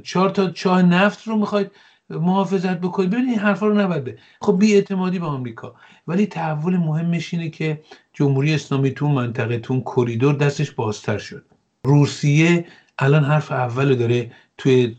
چهار 0.04 0.30
تا 0.30 0.50
چاه 0.50 0.82
نفت 0.82 1.28
رو 1.28 1.36
می‌خواید 1.36 1.70
محافظت 2.10 2.80
بکنید. 2.80 3.10
ببینید 3.10 3.30
این 3.30 3.38
حرفا 3.38 3.66
رو 3.66 3.80
نباید 3.80 4.18
خب 4.40 4.58
بی 4.58 4.74
اعتمادی 4.74 5.18
به 5.18 5.26
آمریکا. 5.26 5.74
ولی 6.06 6.26
تحول 6.26 6.76
مهمش 6.76 7.34
اینه 7.34 7.50
که 7.50 7.80
جمهوری 8.18 8.54
اسلامی 8.54 8.90
تو 8.90 9.08
منطقه 9.08 9.58
تو 9.58 9.80
کریدور 9.80 10.34
دستش 10.34 10.70
بازتر 10.70 11.18
شد. 11.18 11.44
روسیه 11.84 12.66
الان 12.98 13.24
حرف 13.24 13.52
اول 13.52 13.94
داره 13.94 14.30
توی 14.58 14.96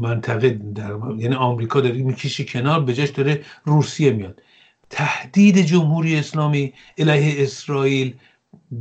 منطقه 0.00 0.50
در 0.74 0.92
یعنی 1.18 1.34
آمریکا 1.34 1.80
داره 1.80 2.02
می‌کشه 2.02 2.44
کنار 2.44 2.80
به 2.80 2.94
جاش 2.94 3.08
داره 3.08 3.40
روسیه 3.64 4.10
میاد. 4.10 4.42
تهدید 4.90 5.58
جمهوری 5.58 6.16
اسلامی 6.16 6.72
علیه 6.98 7.42
اسرائیل 7.42 8.14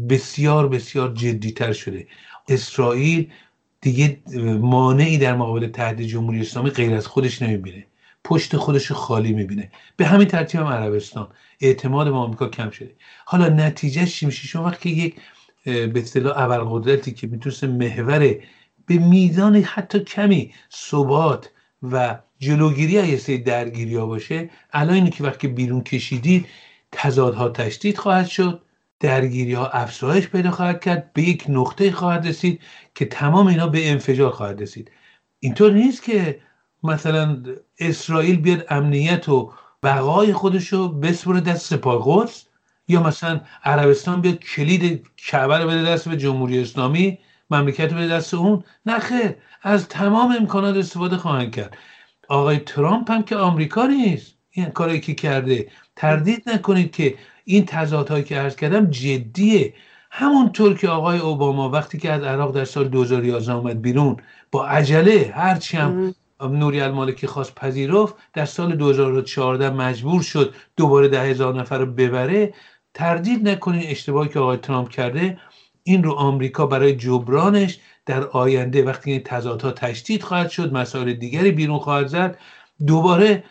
بسیار 0.10 0.68
بسیار 0.68 1.14
جدیتر 1.14 1.74
شده. 1.74 2.08
اسرائیل 2.50 3.32
دیگه 3.82 4.20
مانعی 4.62 5.18
در 5.18 5.36
مقابل 5.36 5.68
تهدید 5.68 6.08
جمهوری 6.08 6.42
اسلامی 6.42 6.70
غیر 6.70 6.94
از 6.94 7.08
خودش 7.08 7.42
نمی‌بینه. 7.42 7.86
پشت 8.24 8.58
خودش 8.58 8.92
خالی 8.92 9.34
می‌بینه. 9.34 9.72
به 9.98 10.06
همین 10.06 10.28
ترتیب 10.28 10.62
هم 10.62 10.68
عربستان. 10.68 11.28
اعتماد 11.60 12.08
به 12.08 12.16
آمریکا 12.16 12.50
کم 12.50 12.70
شده. 12.70 12.96
حالا 13.26 13.50
نتیجه 13.50 14.06
چی 14.06 14.26
میشه؟ 14.26 14.48
شما 14.48 14.64
وقتی 14.64 14.90
یک 14.90 15.16
به 15.66 16.00
اصطلاح 16.00 16.38
ابرقدرتی 16.38 17.12
که 17.12 17.28
می‌تونست 17.28 17.64
محور 17.64 18.36
به 18.86 18.98
میزان 18.98 19.56
حتی 19.56 20.00
کمی 20.00 20.54
ثبات 20.72 21.50
و 21.84 22.20
جلوگیری 22.40 22.98
از 22.98 23.22
سری 23.22 23.38
درگیری 23.38 23.96
ها 23.96 24.06
باشه 24.06 24.50
الان 24.74 24.96
اینه 24.96 25.10
که 25.10 25.24
وقتی 25.24 25.48
بیرون 25.48 25.82
کشیدید 25.82 26.46
تضادها 26.92 27.50
تشدید 27.50 27.98
خواهد 27.98 28.28
شد 28.28 28.62
درگیری 29.00 29.54
ها 29.54 29.68
افزایش 29.68 30.28
پیدا 30.28 30.52
خواهد 30.52 30.82
کرد 30.82 31.14
به 31.14 31.22
یک 31.22 31.46
نقطه 31.50 31.92
خواهد 31.92 32.28
رسید 32.28 32.62
که 32.96 33.06
تمام 33.06 33.48
اینا 33.48 33.68
به 33.68 33.92
انفجار 33.92 34.32
خواهد 34.32 34.62
رسید. 34.62 34.92
اینطور 35.40 35.74
نیست 35.74 36.04
که 36.04 36.40
مثلا 36.84 37.44
اسرائیل 37.80 38.40
بیاد 38.40 38.66
امنیت 38.70 39.30
و 39.30 39.54
بقای 39.84 40.34
خودش 40.34 40.68
رو 40.68 40.90
بسپره 40.90 41.42
دست 41.42 41.66
سپاه 41.66 42.04
قدس 42.06 42.46
یا 42.88 43.04
مثلا 43.04 43.42
عربستان 43.64 44.22
بیاد 44.22 44.40
کلید 44.40 45.08
کعبه 45.18 45.58
رو 45.58 45.68
بده 45.68 45.84
دست 45.84 46.10
به 46.10 46.18
جمهوری 46.18 46.62
اسلامی 46.62 47.18
مملکت 47.50 47.92
رو 47.92 47.98
بده 47.98 48.08
دست 48.08 48.34
اون؟ 48.34 48.64
خیر 49.02 49.36
از 49.62 49.88
تمام 49.88 50.32
امکانات 50.32 50.78
استفاده 50.78 51.18
خواهند 51.18 51.56
کرد. 51.56 51.78
آقای 52.30 52.58
ترامپ 52.58 53.12
هم 53.12 53.24
که 53.24 53.36
آمریکا 53.36 53.86
نیست. 53.86 54.34
این 54.52 54.66
کاری 54.66 55.00
که 55.00 55.14
کرده. 55.14 55.68
تردید 55.96 56.50
نکنید 56.50 56.92
که 56.92 57.16
این 57.46 57.66
تضادهایی 57.66 58.24
که 58.24 58.38
عرض 58.38 58.56
کردم 58.56 58.86
جدیه. 58.86 59.74
همونطور 60.12 60.78
که 60.78 60.90
آقای 60.90 61.20
اوباما 61.20 61.70
وقتی 61.70 61.98
که 61.98 62.12
از 62.12 62.24
عراق 62.24 62.56
در 62.56 62.66
سال 62.66 62.88
2011 62.88 63.54
آمد 63.54 63.82
بیرون 63.82 64.18
با 64.52 64.68
عجله 64.68 65.34
هرچی 65.36 65.78
هم 65.78 66.16
نوری 66.42 66.82
المالکی 66.82 67.28
خواست 67.28 67.56
پذیرفت 67.56 68.16
در 68.34 68.46
سال 68.46 68.76
2014 68.76 69.70
مجبور 69.70 70.22
شد 70.22 70.56
دوباره 70.78 71.08
ده 71.08 71.22
هزار 71.22 71.56
نفر 71.56 71.78
رو 71.78 71.86
ببره. 71.86 72.54
تردید 72.94 73.50
نکنید 73.50 73.90
اشتباهی 73.90 74.30
که 74.30 74.40
آقای 74.40 74.58
ترامپ 74.58 74.90
کرده 74.90 75.38
این 75.84 76.04
رو 76.04 76.12
آمریکا 76.12 76.66
برای 76.66 76.96
جبرانش 76.96 77.80
در 78.06 78.24
آینده 78.24 78.84
وقتی 78.84 79.12
این 79.12 79.22
تضادها 79.26 79.72
تشدید 79.72 80.24
خواهد 80.24 80.50
شد 80.50 80.74
مسائل 80.74 81.14
دیگری 81.14 81.52
بیرون 81.52 81.80
خواهد 81.80 82.08
زد 82.08 82.38
دوباره 82.88 83.44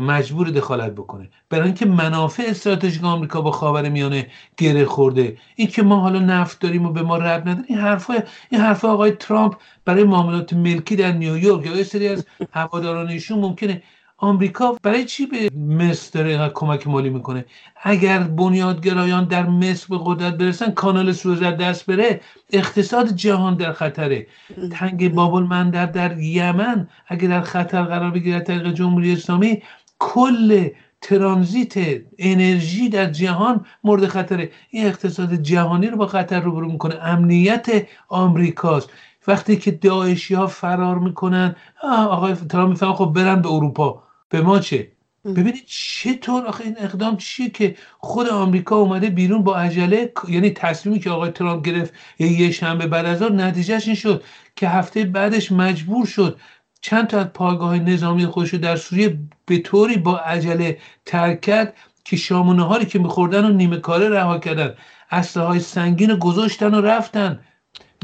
مجبور 0.00 0.50
دخالت 0.50 0.92
بکنه. 0.92 1.30
برای 1.50 1.64
اینکه 1.64 1.86
منافع 1.86 2.42
استراتژیک 2.46 3.04
آمریکا 3.04 3.40
با 3.40 3.50
خاور 3.50 3.88
میانه 3.88 4.26
گره 4.56 4.84
خورده. 4.84 5.36
این 5.56 5.68
که 5.68 5.82
ما 5.82 6.00
حالا 6.00 6.18
نفت 6.18 6.60
داریم 6.60 6.86
و 6.86 6.92
به 6.92 7.02
ما 7.02 7.16
رب 7.16 7.48
نداره 7.48 7.64
این 7.68 7.78
حرفا 7.78 8.14
این 8.50 8.60
حرفا 8.60 8.92
آقای 8.92 9.10
ترامپ 9.10 9.54
برای 9.84 10.04
معاملات 10.04 10.52
ملکی 10.52 10.96
در 10.96 11.12
نیویورک 11.12 11.66
یا 11.66 11.84
سری 11.84 12.08
از 12.08 12.26
هواداران 12.52 13.08
ایشون 13.08 13.38
ممکنه 13.38 13.82
آمریکا 14.22 14.76
برای 14.82 15.04
چی 15.04 15.26
به 15.26 15.50
مصر 15.56 16.10
داره 16.14 16.48
کمک 16.54 16.86
مالی 16.86 17.10
می‌کنه؟ 17.10 17.44
اگر 17.82 18.18
بنیادگرایان 18.18 19.24
در 19.24 19.46
مصر 19.46 19.86
به 19.90 19.98
قدرت 20.04 20.34
برسن 20.34 20.70
کانال 20.70 21.12
سوئز 21.12 21.42
دست 21.42 21.86
بره 21.86 22.20
اقتصاد 22.52 23.08
جهان 23.08 23.54
در 23.56 23.72
خطره. 23.72 24.26
تنگ 24.72 25.14
بابل 25.14 25.42
مندر 25.42 25.86
در 25.86 26.18
یمن 26.18 26.88
اگر 27.08 27.28
در 27.28 27.40
خطر 27.40 27.82
قرار 27.82 28.10
بگیره 28.10 28.40
طریق 28.40 28.72
جمهوری 28.72 29.12
اسلامی 29.12 29.62
کل 29.98 30.68
ترانزیت 31.00 31.74
انرژی 32.18 32.88
در 32.88 33.06
جهان 33.06 33.66
مورد 33.84 34.06
خطره. 34.06 34.50
این 34.70 34.86
اقتصاد 34.86 35.34
جهانی 35.34 35.86
رو 35.86 35.96
با 35.96 36.06
خطر 36.06 36.40
روبرو 36.40 36.72
می‌کنه. 36.72 36.94
امنیت 37.02 37.66
آمریکاست. 38.08 38.90
وقتی 39.26 39.56
که 39.56 39.70
داعشی 39.70 40.34
ها 40.34 40.46
فرار 40.46 40.98
می‌کنن 40.98 41.56
آقای 41.82 42.34
ترامپ 42.34 42.70
می‌فهمه 42.70 42.94
خب 42.94 43.12
برن 43.16 43.42
به 43.42 43.48
اروپا. 43.48 44.02
به 44.32 44.40
ما 44.40 44.58
چه؟ 44.58 44.92
ببینید 45.24 45.64
چطور 45.66 46.46
آخه 46.46 46.64
این 46.64 46.76
اقدام 46.78 47.16
چیه 47.16 47.50
که 47.50 47.76
خود 47.98 48.28
آمریکا 48.28 48.76
اومده 48.76 49.10
بیرون 49.10 49.42
با 49.42 49.56
عجله 49.56 50.12
یعنی 50.28 50.50
تصمیمی 50.50 51.00
که 51.00 51.10
آقای 51.10 51.30
ترامپ 51.30 51.64
گرفت 51.64 51.94
یه 52.18 52.50
شنبه 52.50 52.86
بعد 52.86 53.06
از 53.06 53.22
نتیجهش 53.22 53.86
این 53.86 53.96
شد 53.96 54.24
که 54.56 54.68
هفته 54.68 55.04
بعدش 55.04 55.52
مجبور 55.52 56.06
شد 56.06 56.40
چند 56.80 57.06
تا 57.06 57.20
از 57.20 57.26
پایگاه 57.26 57.78
نظامی 57.78 58.26
خودش 58.26 58.54
در 58.54 58.76
سوریه 58.76 59.18
به 59.46 59.58
طوری 59.58 59.96
با 59.96 60.18
عجله 60.18 60.78
ترک 61.06 61.40
کرد 61.40 61.76
که 62.04 62.16
شام 62.16 62.48
و 62.48 62.54
نهاری 62.54 62.86
که 62.86 62.98
میخوردن 62.98 63.44
و 63.44 63.48
نیمه 63.48 63.76
کاره 63.76 64.08
رها 64.08 64.38
کردن 64.38 64.74
اسلحه 65.10 65.46
های 65.46 65.60
سنگین 65.60 66.10
رو 66.10 66.16
گذاشتن 66.16 66.74
و 66.74 66.80
رفتن. 66.80 67.40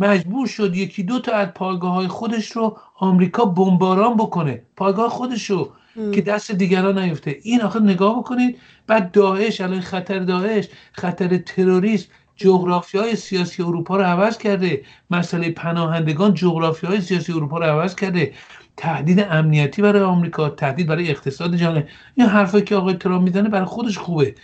مجبور 0.00 0.46
شد 0.46 0.76
یکی 0.76 1.02
دو 1.02 1.18
تا 1.18 1.32
از 1.32 1.48
پایگاه 1.48 1.92
های 1.94 2.08
خودش 2.08 2.50
رو 2.50 2.78
آمریکا 2.96 3.44
بمباران 3.44 4.16
بکنه. 4.16 4.62
پایگاه 4.76 5.10
خودش 5.10 5.50
رو 5.50 5.72
که 6.12 6.20
دست 6.20 6.52
دیگران 6.52 6.98
نیفته. 6.98 7.36
این 7.42 7.62
آخر 7.62 7.80
نگاه 7.80 8.18
بکنید 8.18 8.58
بعد 8.86 9.10
داعش 9.10 9.60
الان 9.60 9.80
خطر 9.80 10.18
داعش 10.18 10.68
خطر 10.92 11.38
تروریسم 11.38 12.08
جغرافی 12.36 12.98
های 12.98 13.16
سیاسی 13.16 13.62
اروپا 13.62 13.96
رو 13.96 14.02
عوض 14.02 14.38
کرده. 14.38 14.82
مسئله 15.10 15.50
پناهندگان 15.50 16.34
جغرافی 16.34 16.86
های 16.86 17.00
سیاسی 17.00 17.32
اروپا 17.32 17.58
رو 17.58 17.64
عوض 17.64 17.94
کرده. 17.94 18.32
تهدید 18.76 19.20
امنیتی 19.20 19.82
برای 19.82 20.02
آمریکا 20.02 20.48
تهدید 20.48 20.86
برای 20.86 21.10
اقتصاد 21.10 21.56
جهان 21.56 21.84
این 22.14 22.26
حرفی 22.26 22.62
که 22.62 22.76
آقای 22.76 22.94
ترامپ 22.94 23.22
می‌زنه 23.24 23.48
برای 23.48 23.66
خودش 23.66 23.98
خوبه. 23.98 24.34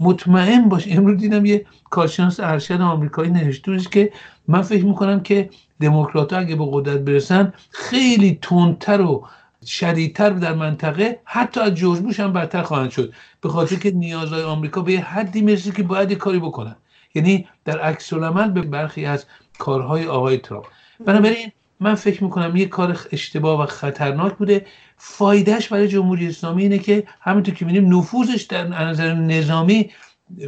مطمئن 0.00 0.68
باش. 0.68 0.88
امروز 0.90 1.16
دیدم 1.16 1.46
یه 1.46 1.66
کارشناس 1.90 2.40
ارشد 2.40 2.80
آمریکایی 2.80 3.30
نوشته 3.30 3.78
که 3.78 4.12
من 4.48 4.62
فکر 4.62 4.84
می‌کنم 4.84 5.20
که 5.20 5.50
دموکرات 5.80 6.32
اگه 6.32 6.56
به 6.56 6.64
قدرت 6.72 6.98
برسن 6.98 7.52
خیلی 7.70 8.38
تندتر 8.42 9.00
و 9.00 9.26
شدیدتر 9.66 10.30
در 10.30 10.52
منطقه 10.54 11.20
حتی 11.24 11.60
از 11.60 11.74
جورج 11.74 12.00
بوش 12.00 12.20
هم 12.20 12.32
بدتر 12.32 12.62
خواهند 12.62 12.90
شد. 12.90 13.12
به 13.40 13.48
خاطر 13.48 13.76
که 13.76 13.90
نیازهای 13.90 14.42
آمریکا 14.42 14.82
به 14.82 14.92
حدی 14.92 15.40
می‌رسه 15.40 15.70
که 15.72 15.82
باید 15.82 16.12
کاری 16.12 16.38
بکنن. 16.38 16.76
یعنی 17.14 17.48
در 17.64 17.78
عکس 17.78 18.12
العمل 18.12 18.50
به 18.50 18.62
برخی 18.62 19.04
از 19.04 19.26
کارهای 19.58 20.06
آقای 20.06 20.38
ترامپ. 20.38 20.66
بنابراین 21.06 21.52
من 21.80 21.94
فکر 21.94 22.24
می‌کنم 22.24 22.56
یه 22.56 22.66
کار 22.66 22.98
اشتباه 23.12 23.62
و 23.62 23.66
خطرناک 23.66 24.34
بوده. 24.34 24.66
فایدهش 24.96 25.68
برای 25.68 25.88
جمهوری 25.88 26.28
اسلامی 26.28 26.62
اینه 26.62 26.78
که 26.78 27.04
همینطور 27.20 27.54
که 27.54 27.64
می‌بینیم 27.64 27.98
نفوذش 27.98 28.42
در 28.42 28.66
نظر 28.66 29.14
نظامی 29.14 29.90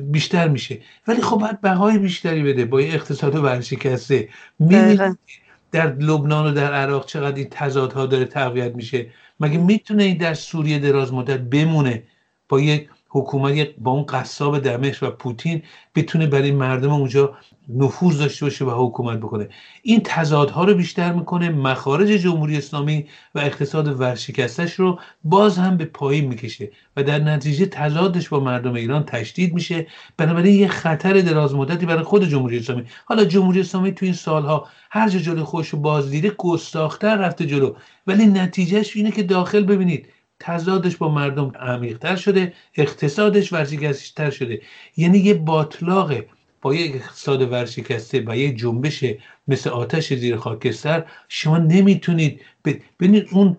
بیشتر 0.02 0.48
میشه. 0.48 0.80
ولی 1.06 1.22
خب 1.22 1.36
باید 1.36 1.60
بهای 1.60 1.98
بیشتری 1.98 2.42
بده 2.42 2.64
با 2.64 2.80
یه 2.80 2.94
اقتصاد 2.94 3.34
ورشکسته. 3.34 4.28
می‌بینیم 4.58 5.18
در 5.72 5.94
لبنان 5.96 6.46
و 6.46 6.54
در 6.54 6.72
عراق 6.74 7.06
چقدر 7.06 7.36
این 7.36 7.48
تضادها 7.50 8.06
داره 8.06 8.24
تقویت 8.24 8.74
میشه؟ 8.74 9.10
مگه 9.40 9.58
می‌تونه 9.58 10.04
این 10.04 10.16
در 10.16 10.34
سوریه 10.34 10.78
دراز 10.78 11.12
مدت 11.12 11.40
بمونه 11.40 12.02
با 12.48 12.60
یک 12.60 12.88
حکومت 13.14 13.68
با 13.78 13.90
اون 13.90 14.02
قصاب 14.02 14.58
دمشق 14.58 15.08
و 15.08 15.10
پوتین 15.10 15.62
بتونه 15.94 16.26
برای 16.26 16.52
مردم 16.52 16.92
اونجا 16.92 17.36
نفوذ 17.68 18.18
داشته 18.18 18.46
باشه 18.46 18.64
و 18.64 18.86
حکومت 18.86 19.18
بکنه. 19.18 19.48
این 19.82 20.00
تضادها 20.04 20.64
رو 20.64 20.74
بیشتر 20.74 21.12
می‌کنه 21.12 21.48
مخارج 21.48 22.08
جمهوری 22.08 22.56
اسلامی 22.56 23.06
و 23.34 23.38
اقتصاد 23.38 24.00
ورشکستش 24.00 24.74
رو 24.74 24.98
باز 25.24 25.58
هم 25.58 25.76
به 25.76 25.84
پایین 25.84 26.28
می‌کشه 26.28 26.70
و 26.96 27.02
در 27.02 27.18
نتیجه 27.18 27.66
تضادش 27.66 28.28
با 28.28 28.40
مردم 28.40 28.74
ایران 28.74 29.02
تشدید 29.04 29.54
میشه. 29.54 29.86
بنابراین 30.16 30.60
یه 30.60 30.68
خطر 30.68 31.20
دراز 31.20 31.54
مدتی 31.54 31.86
برای 31.86 32.02
خود 32.02 32.24
جمهوری 32.24 32.58
اسلامی. 32.58 32.84
حالا 33.04 33.24
جمهوری 33.24 33.60
اسلامی 33.60 33.92
تو 33.92 34.04
این 34.04 34.14
سالها 34.14 34.68
هر 34.90 35.08
جا 35.08 35.18
جلو 35.18 35.44
خوش 35.44 35.68
رو 35.68 35.78
بازدیده 35.78 36.30
گستاختر 36.30 37.16
رفته 37.16 37.46
جلو. 37.46 37.74
ولی 38.06 38.26
نتیجهش 38.26 38.96
اینه 38.96 39.10
که 39.10 39.22
داخل 39.22 39.64
ببینید 39.64 40.08
تضادش 40.42 40.96
با 40.96 41.08
مردم 41.08 41.52
عمیقتر 41.60 42.16
شده 42.16 42.52
اقتصادش 42.74 43.52
ورشکستتر 43.52 44.30
شده. 44.30 44.62
یعنی 44.96 45.18
یه 45.18 45.34
باطلاقه 45.34 46.28
با 46.62 46.74
یک 46.74 46.96
اقتصاد 46.96 47.52
ورشکسته 47.52 48.24
و 48.26 48.36
یک 48.36 48.58
جنبش 48.58 49.04
مثل 49.48 49.70
آتش 49.70 50.12
زیر 50.12 50.36
خاکستر 50.36 51.04
شما 51.28 51.58
نمی‌تونید 51.58 52.40
ببینید 53.00 53.28
اون 53.32 53.56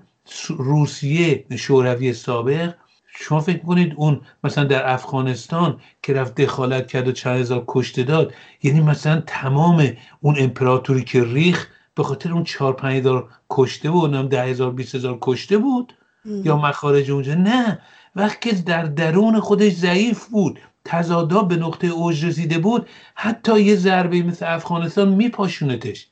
روسیه 0.50 1.46
شوروی 1.58 2.14
سابق 2.14 2.74
شما 3.16 3.40
فکر 3.40 3.58
کنید 3.58 3.94
اون 3.96 4.22
مثلا 4.44 4.64
در 4.64 4.94
افغانستان 4.94 5.82
که 6.04 6.14
رفت 6.14 6.36
دخالت 6.36 6.88
کرد 6.88 7.08
و 7.08 7.12
چند 7.12 7.40
هزار 7.40 7.64
کشته 7.68 8.04
داد 8.04 8.34
یعنی 8.64 8.82
مثلا 8.82 9.24
تمام 9.28 9.98
اون 10.22 10.36
امپراتوری 10.40 11.04
که 11.04 11.24
ریخ 11.24 11.68
به 11.96 12.04
خاطر 12.04 12.32
اون 12.32 12.44
چهار 12.44 12.74
پنج 12.74 12.98
هزار 12.98 13.30
کشته 13.50 13.92
بود 13.92 14.16
نم 14.16 14.28
ده 14.28 14.44
هزار 14.44 14.72
بیست 14.72 14.96
هزار 14.96 15.18
کشته 15.22 15.58
بود. 15.58 15.94
یا 16.26 16.58
مخارج 16.58 17.12
اونجا؟ 17.12 17.34
نه. 17.34 17.80
وقتی 18.16 18.52
در 18.52 18.84
درون 18.84 19.40
خودش 19.40 19.74
ضعیف 19.74 20.26
بود 20.26 20.60
تضادا 20.86 21.42
به 21.42 21.56
نقطه 21.56 21.88
اوج 21.88 22.26
رسیده 22.26 22.58
بود 22.58 22.88
حتی 23.16 23.62
یه 23.62 23.76
ضربه 23.76 24.24
مثل 24.24 24.46
افغانستان 24.54 25.10
میپاشونتش. 25.10 26.08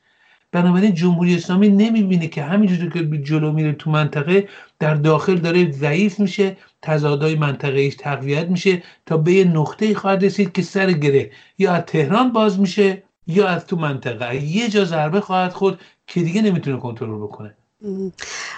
بنابراین 0.52 0.94
جمهوری 0.94 1.34
اسلامی 1.34 1.68
نمی‌بینه 1.68 2.28
که 2.28 2.42
همینجور 2.42 2.90
که 2.90 3.18
جلو 3.18 3.52
میره 3.52 3.72
تو 3.72 3.90
منطقه 3.90 4.48
در 4.78 4.94
داخل 4.94 5.36
داره 5.36 5.70
ضعیف 5.70 6.20
میشه 6.20 6.56
تضادهای 6.82 7.34
منطقه 7.34 7.80
ایش 7.80 7.94
تقویت 7.94 8.48
میشه 8.48 8.82
تا 9.06 9.16
به 9.16 9.32
یه 9.32 9.44
نقطه 9.44 9.94
خواهد 9.94 10.24
رسید 10.24 10.52
که 10.52 10.62
سر 10.62 10.92
گره 10.92 11.30
یا 11.58 11.72
از 11.72 11.82
تهران 11.82 12.32
باز 12.32 12.60
میشه 12.60 13.02
یا 13.26 13.48
از 13.48 13.66
تو 13.66 13.76
منطقه. 13.76 14.36
یه 14.36 14.68
جا 14.68 14.84
ضربه 14.84 15.20
خواهد 15.20 15.52
خود 15.52 15.80
که 16.06 16.22
دیگه 16.22 16.42
نمی‌تونه 16.42 16.76
کنترل 16.76 17.22
بکنه. 17.22 17.54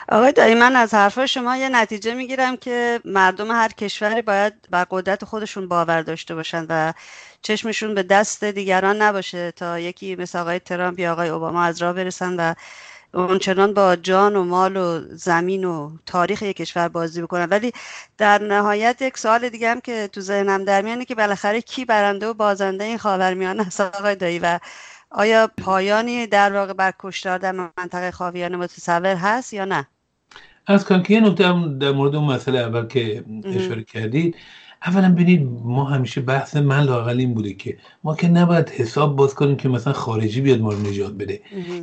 آقای 0.09 0.33
دایی 0.33 0.55
من 0.55 0.77
از 0.77 0.95
حرف 0.95 1.27
شما 1.27 1.57
یه 1.57 1.69
نتیجه 1.69 2.15
می‌گیرم 2.15 2.57
که 2.57 3.01
مردم 3.05 3.51
هر 3.51 3.69
کشوری 3.69 4.23
باید 4.23 4.55
بر 4.71 4.87
قدرت 4.91 5.25
خودشون 5.25 5.69
باور 5.69 6.03
داشته 6.03 6.35
باشن 6.35 6.67
و 6.69 6.93
چشمشون 7.43 7.95
به 7.95 8.03
دست 8.03 8.45
دیگران 8.45 9.03
نباشه 9.03 9.51
تا 9.51 9.79
یکی 9.79 10.17
مثل 10.17 10.39
آقای 10.39 10.59
ترامپ 10.59 10.99
یا 10.99 11.13
آقای 11.13 11.29
اوباما 11.29 11.65
از 11.65 11.83
راه 11.83 11.93
برسن 11.93 12.37
و 12.37 12.55
اونچنان 13.15 13.75
با 13.75 13.97
جان 13.97 14.37
و 14.37 14.45
مال 14.45 14.77
و 14.77 15.01
زمین 15.17 15.65
و 15.65 15.91
تاریخ 16.07 16.43
یک 16.43 16.57
کشور 16.57 16.89
بازی 16.89 17.23
بکنن. 17.23 17.45
ولی 17.45 17.73
در 18.19 18.39
نهایت 18.43 19.03
یک 19.03 19.19
سوال 19.19 19.49
دیگه 19.49 19.71
هم 19.71 19.81
که 19.81 20.09
تو 20.13 20.21
ذهنم 20.21 20.65
در 20.65 20.83
میانه 20.83 21.05
که 21.05 21.15
بالاخره 21.15 21.61
کی 21.61 21.85
برنده 21.85 22.27
و 22.27 22.35
بازنده 22.35 22.85
این 22.85 22.99
خاورمیانه 22.99 23.67
است 23.67 23.81
آقای 23.81 24.17
دایی؟ 24.17 24.39
و 24.39 24.59
آیا 25.17 25.51
پایانی 25.59 26.27
در 26.27 26.53
واقع 26.53 26.73
بر 26.73 26.93
کشتار 26.99 27.39
در 27.39 27.53
منطقه 27.53 28.11
خاویانه 28.11 28.57
متصور 28.57 29.15
هست 29.15 29.53
یا 29.53 29.65
نه؟ 29.65 29.87
از 30.67 30.85
کنم 30.85 31.03
که 31.03 31.15
یه 31.15 31.21
نکته 31.21 31.43
در 31.81 31.93
مورد 31.93 32.15
اون 32.15 32.35
مسئله 32.35 32.59
اول 32.59 32.87
که 32.87 33.25
اشاره 33.45 33.85
کردید 33.85 34.37
اولا 34.87 35.13
ببینید 35.13 35.49
ما 35.65 35.85
همیشه 35.85 36.21
بحث 36.21 36.57
من 36.57 36.81
لاقل 36.81 37.19
این 37.19 37.35
بوده 37.35 37.55
که 37.55 37.79
ما 38.05 38.17
که 38.17 38.29
نباید 38.29 38.71
حساب 38.71 39.17
باز 39.17 39.35
کنیم 39.35 39.57
که 39.57 39.69
مثلا 39.69 39.93
خارجی 39.93 40.41
بیاد 40.41 40.61
ما 40.61 40.73
رو 40.73 40.79
نجات 40.79 41.13
بده. 41.13 41.41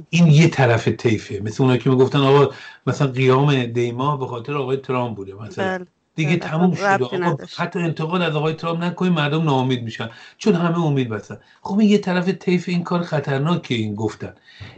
این 0.10 0.28
یه 0.28 0.48
طرف 0.48 0.88
طیفه. 0.88 1.40
مثل 1.44 1.64
اونایی 1.64 1.80
که 1.80 1.90
می‌گفتن 1.90 2.20
آقا 2.20 2.54
مثلا 2.88 3.08
قیام 3.08 3.66
دیما 3.66 4.18
به 4.18 4.28
خاطر 4.28 4.54
آقای 4.54 4.78
ترامپ 4.78 5.18
بوده 5.18 5.34
مثلا. 5.34 5.78
بل. 5.78 5.86
دیگه 6.16 6.36
تموم 6.36 6.76
شده. 6.76 6.88
حتی 7.58 7.80
انتقاد 7.80 8.22
از 8.22 8.36
آقای 8.36 8.54
ترامپ 8.54 8.84
نکنیم 8.84 9.14
مردم 9.14 9.44
ناامید 9.44 9.84
میشن. 9.84 10.10
چون 10.38 10.56
همه 10.56 10.86
امید 10.86 11.10
بستن. 11.10 11.38
خب 11.62 11.80
این 11.80 11.90
یه 11.90 11.98
طرف 11.98 12.30
طیف 12.30 12.70
این 12.70 12.84
کار 12.84 13.02
خطرناکه 13.02 13.76
این 13.76 13.96
گفتن. 13.96 14.34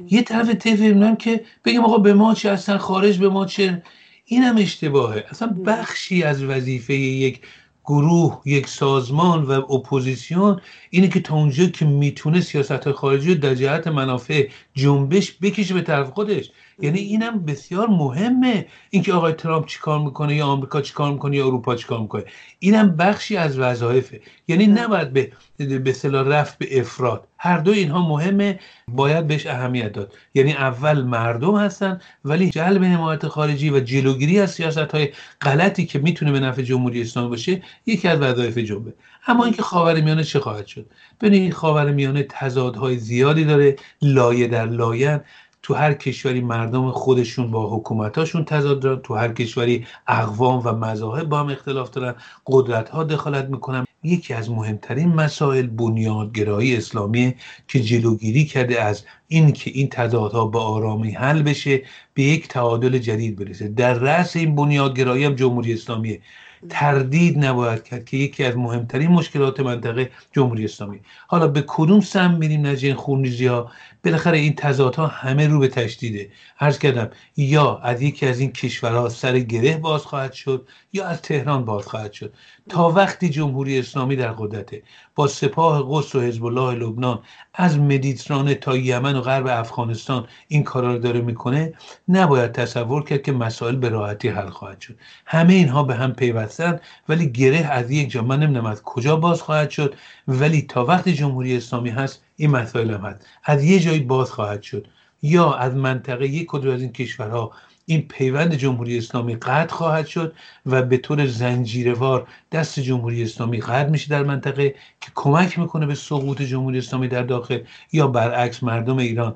یه 0.10 0.22
طرف 0.22 0.50
طیف 0.50 0.82
اینم 0.82 1.16
که 1.16 1.44
بگیم 1.66 1.86
آقا 1.86 1.98
به 1.98 2.14
ما 2.14 2.34
چه 2.34 2.54
هستن؟ 2.54 2.78
خارج 2.78 3.18
به 3.18 3.30
ما 3.30 3.46
چه؟ 3.46 3.84
این 4.26 4.44
هم 4.44 4.58
اشتباهه. 4.58 5.26
اصلا 5.30 5.48
بخشی 5.66 6.24
از 6.24 6.44
وظیفه 6.44 6.94
یک 6.94 7.42
گروه 7.86 8.42
یک 8.46 8.68
سازمان 8.68 9.44
و 9.44 9.52
اپوزیسیون 9.52 10.62
اینه 10.90 11.08
که 11.08 11.20
تا 11.20 11.36
اونجا 11.36 11.66
که 11.66 11.86
می‌تونه 11.86 12.42
سیاست 12.42 12.92
خارجی 12.92 13.34
رو 13.34 13.40
در 13.40 13.56
جهت 13.56 13.88
منافع 13.88 14.50
جنبش 14.76 15.38
بکشه 15.42 15.74
به 15.74 15.82
طرف 15.82 16.10
خودش. 16.10 16.52
یعنی 16.80 17.00
اینم 17.00 17.46
بسیار 17.46 17.88
مهمه. 17.88 18.66
اینکه 18.90 19.14
آقای 19.14 19.34
ترامپ 19.34 19.66
چیکار 19.66 20.00
می‌کنه 20.00 20.36
یا 20.36 20.46
آمریکا 20.46 20.82
چیکار 20.82 21.12
می‌کنه 21.12 21.38
یا 21.38 21.48
اروپا 21.48 21.76
چیکار 21.76 22.00
می‌کنه. 22.00 22.24
اینم 22.60 22.96
بخشی 22.96 23.38
از 23.38 23.60
وظایفه. 23.60 24.22
یعنی 24.48 24.68
نباید 24.68 25.14
به 25.14 25.32
به 25.58 25.90
اصطلاح 25.90 26.28
رفت 26.28 26.58
به 26.58 26.80
افراد. 26.80 27.28
هر 27.38 27.58
دو 27.58 27.72
اینها 27.72 28.10
مهمه. 28.10 28.60
باید 28.88 29.28
بهش 29.28 29.48
اهمیت 29.48 29.92
داد. 29.92 30.14
یعنی 30.34 30.54
اول 30.54 31.02
مردم 31.02 31.56
هستن 31.56 32.02
ولی 32.26 32.50
جلب 32.50 32.84
حمایت 32.84 33.28
خارجی 33.28 33.70
و 33.70 33.80
جلوگیری 33.80 34.40
از 34.40 34.52
سیاست 34.52 34.78
های 34.78 35.10
غلطی 35.42 35.86
که 35.86 36.00
می‌تونه 36.00 36.32
به 36.32 36.40
نفع 36.40 36.62
جمهوری 36.62 37.02
اسلامی 37.02 37.30
باشه 37.30 37.62
یکی 37.86 38.08
از 38.08 38.20
وظایف 38.20 38.58
جنبه. 38.58 38.94
اما 39.28 39.44
اینکه 39.44 39.62
خاورمیانه 39.62 40.24
چه 40.24 40.40
خواهد 40.40 40.68
شد؟ 40.68 40.86
ببینید 41.22 41.54
خاورمیانه 41.54 42.24
تضادهای 42.24 42.98
زیادی 42.98 43.46
داره. 43.46 43.76
لایه 44.02 44.48
در 44.48 44.66
لایه. 44.66 45.22
تو 45.64 45.74
هر 45.74 45.94
کشوری 45.94 46.42
مردم 46.42 46.92
خودشون 46.92 47.52
با 47.52 47.76
حکومتاشون 47.76 48.46
تضاد 48.46 48.80
دارن 48.80 49.02
تو 49.02 49.16
هر 49.16 49.34
کشوری 49.34 49.88
اقوام 50.08 50.62
و 50.66 50.74
مذاهب 50.74 51.30
با 51.30 51.40
هم 51.40 51.50
اختلاف 51.50 51.90
دارن 51.90 52.16
قدرت 52.48 52.90
ها 52.90 53.04
دخالت 53.04 53.46
می‌کنن. 53.50 53.86
یکی 54.04 54.34
از 54.34 54.52
مهمترین 54.52 55.14
مسائل 55.14 55.68
بنیادگرایی 55.68 56.76
اسلامی 56.76 57.36
که 57.68 57.80
جلوگیری 57.80 58.46
کرده 58.46 58.82
از 58.82 59.04
این 59.28 59.52
که 59.52 59.72
این 59.74 59.90
تضادها 59.90 60.46
به 60.46 60.60
آرامی 60.60 61.12
حل 61.12 61.42
بشه 61.42 61.82
به 62.14 62.24
یک 62.24 62.48
تعادل 62.48 62.98
جدید 62.98 63.36
برسه. 63.36 63.68
در 63.68 63.94
رأس 63.94 64.36
این 64.36 64.56
بنیادگرایی 64.56 65.26
هم 65.26 65.36
جمهوری 65.36 65.74
اسلامیه 65.74 66.22
تردید 66.70 67.46
نباید 67.46 67.84
کرد 67.84 68.06
که 68.06 68.18
یکی 68.18 68.44
از 68.44 68.58
مهمترین 68.58 69.12
مشکلات 69.12 69.60
منطقه 69.60 70.12
جمهوری 70.32 70.66
اسلامی. 70.66 71.00
حالا 71.28 71.48
به 71.48 71.64
کدوم 71.68 72.02
سم 72.02 72.34
میریم 72.34 72.68
نجه 72.68 72.88
این 72.88 72.98
خونریزی 72.98 73.46
ها 73.46 73.72
بالاخره 74.04 74.38
این 74.38 74.56
تضادها 74.56 75.08
همه 75.08 75.48
رو 75.48 75.60
به 75.60 75.68
تشدیده. 75.68 76.32
عرض 76.60 76.80
کردم 76.80 77.10
یا 77.38 77.78
از 77.78 78.02
یکی 78.02 78.26
از 78.26 78.40
این 78.40 78.52
کشورها 78.52 79.10
سر 79.10 79.40
گره 79.40 79.78
باز 79.78 80.02
خواهد 80.02 80.34
شد 80.34 80.68
یا 80.94 81.06
از 81.06 81.22
تهران 81.22 81.66
باز 81.66 81.86
خواهد 81.86 82.14
شد. 82.14 82.34
تا 82.70 82.90
وقتی 82.90 83.30
جمهوری 83.30 83.80
اسلامی 83.80 84.16
در 84.16 84.32
قدرته 84.32 84.84
با 85.16 85.28
سپاه 85.28 85.86
قدس 85.90 86.16
و 86.16 86.22
حزب 86.22 86.46
الله 86.46 86.76
لبنان 86.76 87.20
از 87.54 87.80
مدیترانه 87.80 88.56
تا 88.56 88.78
یمن 88.78 89.16
و 89.16 89.22
غرب 89.22 89.48
افغانستان 89.48 90.28
این 90.48 90.64
کارا 90.64 90.94
رو 90.94 91.00
داره 91.00 91.22
می‌کنه 91.22 91.74
نباید 92.08 92.52
تصور 92.52 93.04
کرد 93.04 93.22
که 93.22 93.32
مسائل 93.32 93.76
به 93.76 93.90
راحتی 93.90 94.30
حل 94.30 94.50
خواهد 94.50 94.82
شد. 94.82 94.96
همه 95.26 95.54
اینها 95.54 95.84
به 95.84 95.96
هم 95.96 96.14
پیوستن 96.14 96.80
ولی 97.10 97.32
گره 97.32 97.58
از 97.58 97.92
یک 97.92 98.12
جا 98.12 98.22
من 98.22 98.40
نمی‌دونم 98.40 98.66
از 98.66 98.84
کجا 98.84 99.16
باز 99.16 99.42
خواهد 99.42 99.70
شد 99.70 99.96
ولی 100.28 100.62
تا 100.62 100.86
وقتی 100.86 101.14
جمهوری 101.14 101.58
اسلامی 101.58 101.90
هست 101.90 102.23
این 102.36 102.52
مسائل 102.52 102.92
هم 102.92 103.02
هست. 103.02 103.26
از 103.44 103.64
یه 103.64 103.80
جایی 103.80 104.00
باز 104.00 104.32
خواهد 104.32 104.62
شد. 104.62 104.88
یا 105.22 105.54
از 105.54 105.76
منطقه 105.76 106.28
یک 106.28 106.46
کدوم 106.48 106.74
از 106.74 106.82
این 106.82 106.92
کشورها 106.92 107.52
این 107.86 108.08
پیوند 108.08 108.56
جمهوری 108.56 108.98
اسلامی 108.98 109.36
قطع 109.36 109.74
خواهد 109.74 110.08
شد 110.08 110.34
و 110.66 110.82
به 110.82 110.98
طور 110.98 111.28
زنجیروار 111.28 112.28
دست 112.52 112.80
جمهوری 112.80 113.24
اسلامی 113.24 113.60
قطع 113.60 113.90
میشه 113.90 114.10
در 114.10 114.24
منطقه 114.24 114.76
که 115.02 115.12
کمک 115.16 115.60
می‌کنه 115.60 115.86
به 115.86 115.96
سقوط 115.96 116.42
جمهوری 116.42 116.78
اسلامی 116.78 117.08
در 117.08 117.24
داخل 117.24 117.60
یا 117.92 118.08
برعکس 118.08 118.64
مردم 118.64 118.98
ایران 118.98 119.36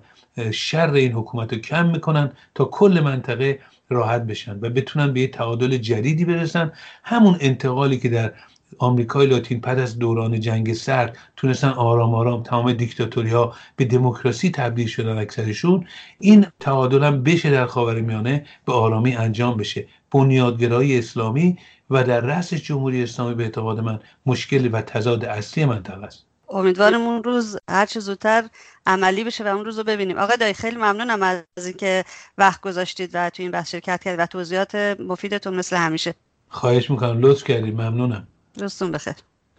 شر 0.51 0.91
این 0.91 1.11
حکومت 1.11 1.53
رو 1.53 1.59
کم 1.59 1.85
می‌کنن 1.85 2.31
تا 2.55 2.65
کل 2.65 3.01
منطقه 3.03 3.59
راحت 3.89 4.21
بشن 4.21 4.59
و 4.61 4.69
بتونن 4.69 5.13
به 5.13 5.19
یه 5.19 5.27
تعادل 5.27 5.77
جدیدی 5.77 6.25
برسن. 6.25 6.71
همون 7.03 7.37
انتقالی 7.39 7.97
که 7.97 8.09
در 8.09 8.33
آمریکای 8.79 9.27
لاتین 9.27 9.61
پد 9.61 9.79
از 9.79 9.99
دوران 9.99 10.39
جنگ 10.39 10.73
سرد 10.73 11.17
تونستن 11.35 11.69
آرام 11.69 12.15
آرام 12.15 12.43
تمام 12.43 12.73
دیکتاتوری 12.73 13.29
ها 13.29 13.55
به 13.75 13.85
دموکراسی 13.85 14.51
تبدیل 14.51 14.87
شدن 14.87 15.17
اکثرشون 15.17 15.87
این 16.19 16.45
تعادل 16.59 17.03
هم 17.03 17.23
بشه 17.23 17.51
در 17.51 17.65
خاورمیانه 17.65 18.45
به 18.65 18.73
آرامی 18.73 19.15
انجام 19.15 19.57
بشه. 19.57 19.87
بنیادگرایی 20.11 20.99
اسلامی 20.99 21.57
و 21.89 22.03
در 22.03 22.21
رأس 22.21 22.53
جمهوری 22.53 23.03
اسلامی 23.03 23.35
به 23.35 23.43
اعتقاد 23.43 23.79
من 23.79 23.99
مشکل 24.25 24.69
و 24.71 24.81
تضاد 24.81 25.25
اصلی 25.25 25.65
منطقه 25.65 26.05
است. 26.05 26.25
امیدوارم 26.49 27.01
اون 27.01 27.23
روز 27.23 27.57
هر 27.69 27.85
چه 27.85 27.99
زودتر 27.99 28.43
عملی 28.85 29.23
بشه 29.23 29.43
و 29.43 29.47
اون 29.47 29.65
روز 29.65 29.77
رو 29.77 29.83
ببینیم. 29.83 30.17
آقا 30.17 30.35
دایی 30.35 30.53
خیلی 30.53 30.75
ممنونم 30.75 31.23
از 31.23 31.65
اینکه 31.65 32.03
وقت 32.37 32.61
گذاشتید 32.61 33.11
و 33.13 33.29
تو 33.29 33.43
این 33.43 33.51
بحث 33.51 33.71
شرکت 33.71 34.03
کردید 34.03 34.19
و 34.19 34.25
توضیحات 34.25 34.75
مفیدتون 34.99 35.55
مثل 35.55 35.75
همیشه. 35.75 36.13
خواهش 36.49 36.91
می‌کنم 36.91 37.19
لطف 37.19 37.43
کردید. 37.43 37.73
ممنونم. 37.73 38.27
روزتون 38.57 38.91
بخیر. 38.91 39.15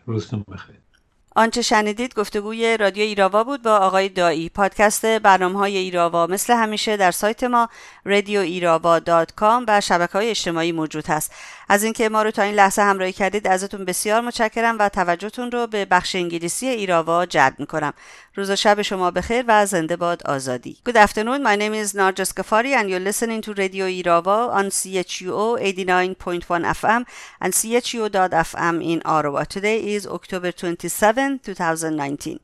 روزتون 0.07 0.45
بخیر. 0.53 0.77
آنچه 1.37 1.63
شنیدید 1.63 2.15
گفتگوی 2.15 2.77
رادیو 2.77 3.03
ایراوا 3.03 3.45
بود 3.45 3.63
با 3.63 3.77
آقای 3.77 4.09
دایی 4.09 4.49
پادکست 4.49 5.07
برنامه 5.07 5.59
های 5.59 5.77
ایراوا 5.77 6.27
مثل 6.27 6.53
همیشه 6.53 6.97
در 6.97 7.11
سایت 7.11 7.45
ما 7.45 7.69
radioirava.com 8.07 9.65
و 9.69 9.81
شبکه 9.81 10.13
های 10.13 10.31
اجتماعی 10.31 10.73
موجود 10.73 11.07
هست. 11.07 11.33
از 11.69 11.85
اینکه 11.85 12.09
ما 12.09 12.23
رو 12.23 12.31
تا 12.31 12.43
این 12.43 12.55
لحظه 12.55 12.83
همراهی 12.83 13.13
کردید 13.13 13.47
ازتون 13.47 13.85
بسیار 13.85 14.21
متشکرم 14.21 14.77
و 14.79 14.89
توجهتون 14.89 15.51
رو 15.51 15.67
به 15.67 15.85
بخش 15.85 16.15
انگلیسی 16.15 16.67
ایراوا 16.67 17.27
جلب 17.27 17.55
می‌کنم. 17.59 17.93
روز 18.35 18.51
و 18.51 18.57
شب 18.57 18.83
شما 18.83 19.11
بخیر 19.11 19.45
و 19.49 19.67
زنده 19.67 19.97
باد 19.97 20.23
آزادی. 20.27 20.77
Good 20.89 20.97
afternoon. 20.97 21.43
My 21.43 21.57
name 21.57 21.75
is 21.75 21.95
Narjas 21.95 22.33
Ghaffari 22.33 22.73
and 22.75 22.89
you're 22.91 23.07
listening 23.11 23.41
to 23.43 23.53
Radio 23.55 23.87
Irava 23.87 24.39
on 24.59 24.71
CHUO 24.71 25.59
89.1 25.59 26.65
FM 26.81 27.05
and 27.41 27.53
CHUO.FM 27.53 28.77
in 28.93 29.03
Ottawa. 29.05 29.45
Today 29.45 29.79
is 29.95 30.07
October 30.07 30.53
27 30.53 31.39
2019 31.43 32.39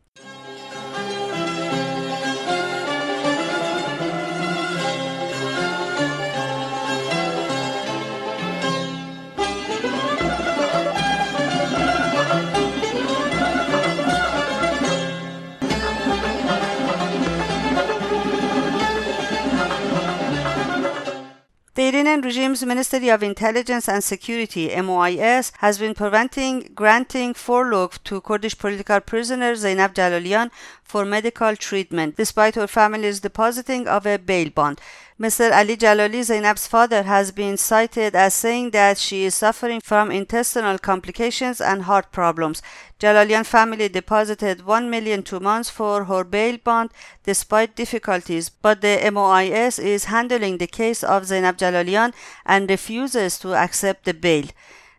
The 21.85 21.91
Iranian 21.91 22.22
regime's 22.22 22.64
Ministry 22.64 23.11
of 23.11 23.22
Intelligence 23.22 23.91
and 23.91 24.03
Security, 24.03 24.70
MOIS, 24.74 25.53
has 25.59 25.78
been 25.78 25.93
preventing 25.93 26.70
granting 26.74 27.35
furlough 27.35 27.91
to 28.05 28.22
Kurdish 28.22 28.57
political 28.57 29.01
prisoner 29.01 29.55
Zainab 29.55 29.93
Jalalian 29.93 30.51
for 30.82 31.05
medical 31.05 31.55
treatment, 31.55 32.16
despite 32.16 32.55
her 32.55 32.66
family's 32.66 33.20
depositing 33.20 33.87
of 33.87 34.07
a 34.07 34.16
bail 34.16 34.49
bond. 34.49 34.80
Mr. 35.20 35.52
Ali 35.52 35.76
Jalali, 35.76 36.24
Zainab's 36.24 36.66
father, 36.66 37.04
has 37.04 37.30
been 37.30 37.56
cited 37.56 38.16
as 38.16 38.34
saying 38.34 38.72
that 38.72 38.98
she 38.98 39.24
is 39.24 39.32
suffering 39.36 39.80
from 39.80 40.10
intestinal 40.10 40.76
complications 40.76 41.60
and 41.60 41.84
heart 41.84 42.10
problems. 42.10 42.60
Jalalian 42.98 43.46
family 43.46 43.88
deposited 43.88 44.66
1 44.66 44.90
million 44.90 45.22
two 45.22 45.38
months 45.38 45.70
for 45.70 46.06
her 46.06 46.24
bail 46.24 46.58
bond 46.64 46.90
despite 47.22 47.76
difficulties, 47.76 48.48
but 48.48 48.80
the 48.80 49.08
MOIS 49.12 49.78
is 49.78 50.06
handling 50.06 50.58
the 50.58 50.66
case 50.66 51.04
of 51.04 51.26
Zainab 51.26 51.58
Jalalian 51.58 52.12
and 52.44 52.68
refuses 52.68 53.38
to 53.38 53.54
accept 53.54 54.06
the 54.06 54.14
bail. 54.14 54.46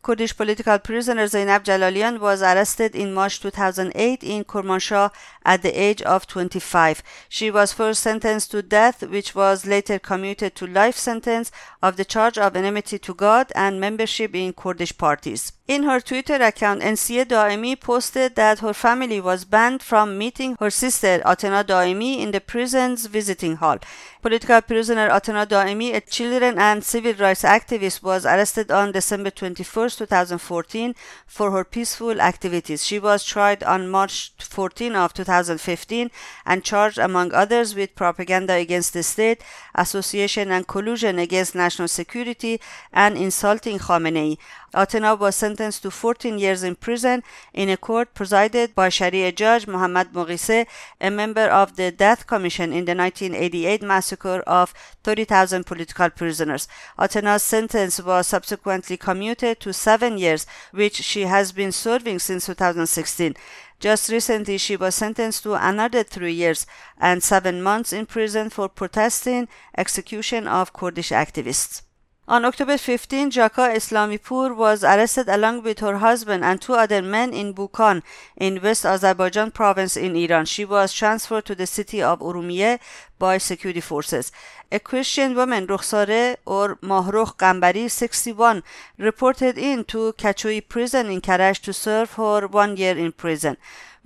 Kurdish 0.06 0.38
political 0.38 0.78
prisoner 0.78 1.26
Zainab 1.26 1.64
Jalalian 1.64 2.20
was 2.20 2.44
arrested 2.44 2.96
in 2.96 3.12
March 3.12 3.40
2008 3.40 4.24
in 4.24 4.44
Kurmanshah 4.44 5.10
at 5.44 5.64
the 5.64 5.72
age 5.72 6.04
of 6.04 6.28
25. 6.28 7.02
She 7.28 7.50
was 7.50 7.74
first 7.74 8.04
sentenced 8.04 8.52
to 8.52 8.62
death, 8.62 9.02
which 9.02 9.34
was 9.34 9.66
later 9.66 9.98
commuted 9.98 10.54
to 10.58 10.68
life 10.68 10.96
sentence 10.96 11.52
of 11.82 11.98
the 11.98 12.06
charge 12.06 12.38
of 12.38 12.56
enmity 12.56 13.00
to 13.00 13.16
God 13.16 13.52
and 13.56 13.82
membership 13.82 14.36
in 14.36 14.54
Kurdish 14.54 14.96
parties. 14.96 15.54
In 15.68 15.82
her 15.82 16.00
Twitter 16.00 16.36
account, 16.36 16.84
NCA 16.84 17.26
Daimi 17.26 17.80
posted 17.80 18.36
that 18.36 18.60
her 18.60 18.72
family 18.72 19.20
was 19.20 19.46
banned 19.46 19.82
from 19.82 20.16
meeting 20.16 20.56
her 20.60 20.70
sister 20.70 21.24
Atena 21.26 21.64
Daimi 21.64 22.20
in 22.20 22.30
the 22.30 22.40
prison's 22.40 23.08
visiting 23.08 23.56
hall. 23.56 23.80
Political 24.22 24.62
prisoner 24.62 25.10
Atena 25.10 25.48
Daimi, 25.48 25.96
a 25.96 26.02
children 26.02 26.60
and 26.60 26.84
civil 26.84 27.14
rights 27.14 27.42
activist, 27.42 28.04
was 28.04 28.28
arrested 28.28 28.70
on 28.70 28.92
December 28.92 29.32
21, 29.32 29.90
2014 29.90 30.94
for 31.26 31.50
her 31.50 31.64
peaceful 31.64 32.22
activities. 32.22 32.86
She 32.86 33.00
was 33.00 33.24
tried 33.24 33.64
on 33.64 33.90
March 33.90 34.34
14 34.38 34.96
of 34.96 35.16
2015 35.16 36.12
and 36.46 36.64
charged 36.64 37.00
among 37.00 37.34
others 37.34 37.74
with 37.74 37.96
propaganda 37.96 38.54
against 38.54 38.94
the 38.94 39.02
state, 39.02 39.42
association 39.74 40.52
and 40.52 40.68
collusion 40.68 41.18
against 41.18 41.56
national 41.56 41.88
security 41.88 42.62
and 42.94 43.18
insulting 43.18 43.80
Khamenei. 43.80 44.38
Atena 44.74 45.18
was 45.18 45.36
sentenced 45.36 45.84
to 45.84 45.92
14 45.92 46.38
years 46.38 46.64
in 46.64 46.76
prison 46.76 47.24
in 47.54 47.70
a 47.70 47.78
court 47.78 48.14
presided 48.14 48.76
by 48.76 48.90
Sharia 48.90 49.32
judge 49.32 49.68
Muhammad 49.68 50.12
Mughise, 50.14 50.66
a 51.00 51.10
member 51.10 51.48
of 51.48 51.76
the 51.76 51.92
Death 51.92 52.28
Commission 52.28 52.74
in 52.74 52.86
the 52.86 52.96
1988 52.96 53.82
massacre 53.82 54.40
of 54.48 54.74
30,000 55.04 55.66
political 55.66 56.10
prisoners. 56.10 56.68
Atena's 56.98 57.44
sentence 57.44 58.02
was 58.02 58.28
subsequently 58.28 58.98
commuted 58.98 59.60
to 59.60 59.72
seven 59.72 60.18
years, 60.18 60.46
which 60.72 60.96
she 60.96 61.22
has 61.22 61.52
been 61.52 61.72
serving 61.72 62.20
since 62.20 62.48
2016. 62.48 63.36
Just 63.80 64.10
recently, 64.10 64.58
she 64.58 64.76
was 64.76 64.96
sentenced 64.96 65.44
to 65.44 65.54
another 65.54 66.04
three 66.04 66.34
years 66.34 66.66
and 66.98 67.22
seven 67.22 67.62
months 67.62 67.92
in 67.94 68.06
prison 68.06 68.50
for 68.50 68.70
protesting 68.70 69.48
execution 69.78 70.48
of 70.48 70.74
Kurdish 70.74 71.12
activists. 71.12 71.82
On 72.28 72.44
October 72.44 72.80
15, 72.80 73.30
Jaka 73.30 73.76
Islamipur 73.76 74.56
was 74.56 74.84
arrested 74.84 75.30
along 75.30 75.62
with 75.62 75.78
her 75.78 76.00
husband 76.00 76.44
and 76.44 76.60
two 76.60 76.74
other 76.74 77.00
men 77.00 77.36
in 77.36 77.54
Bukan 77.54 78.02
in 78.36 78.60
West 78.64 78.84
Azerbaijan 78.84 79.52
province 79.52 79.96
in 79.96 80.16
Iran. 80.16 80.46
She 80.46 80.66
was 80.66 80.92
transferred 80.92 81.46
to 81.46 81.54
the 81.54 81.68
city 81.68 82.02
of 82.02 82.22
Urumiyeh 82.22 82.80
by 83.20 83.38
security 83.38 83.80
forces. 83.80 84.32
A 84.72 84.80
Christian 84.80 85.36
woman, 85.36 85.68
Rukhsare 85.68 86.38
or 86.48 86.78
Mahrukh 86.78 87.38
Gambari, 87.38 87.92
61, 87.92 88.64
reported 88.98 89.60
in 89.60 89.84
to 89.84 90.12
Kachui 90.18 90.68
prison 90.68 91.12
in 91.12 91.22
Karaj 91.22 91.62
to 91.62 91.74
serve 91.74 92.14
her 92.14 92.48
one 92.48 92.76
year 92.76 92.98
in 92.98 93.12
prison. 93.12 93.56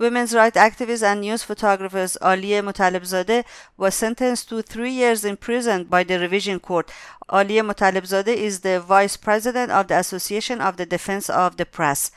Women's 0.00 0.32
rights 0.32 0.56
activist 0.56 1.02
and 1.02 1.20
news 1.20 1.42
photographers 1.42 2.16
Aliye 2.22 2.62
Mutalebzadeh 2.64 3.44
was 3.76 3.94
sentenced 3.94 4.48
to 4.48 4.62
three 4.62 4.92
years 4.92 5.26
in 5.26 5.36
prison 5.36 5.84
by 5.84 6.04
the 6.04 6.18
revision 6.18 6.58
court. 6.58 6.90
Aliye 7.28 7.60
Mutalebzadeh 7.62 8.34
is 8.34 8.60
the 8.60 8.80
vice 8.80 9.18
president 9.18 9.70
of 9.70 9.88
the 9.88 9.98
Association 9.98 10.62
of 10.62 10.78
the 10.78 10.86
Defense 10.86 11.28
of 11.28 11.58
the 11.58 11.66
Press. 11.66 12.10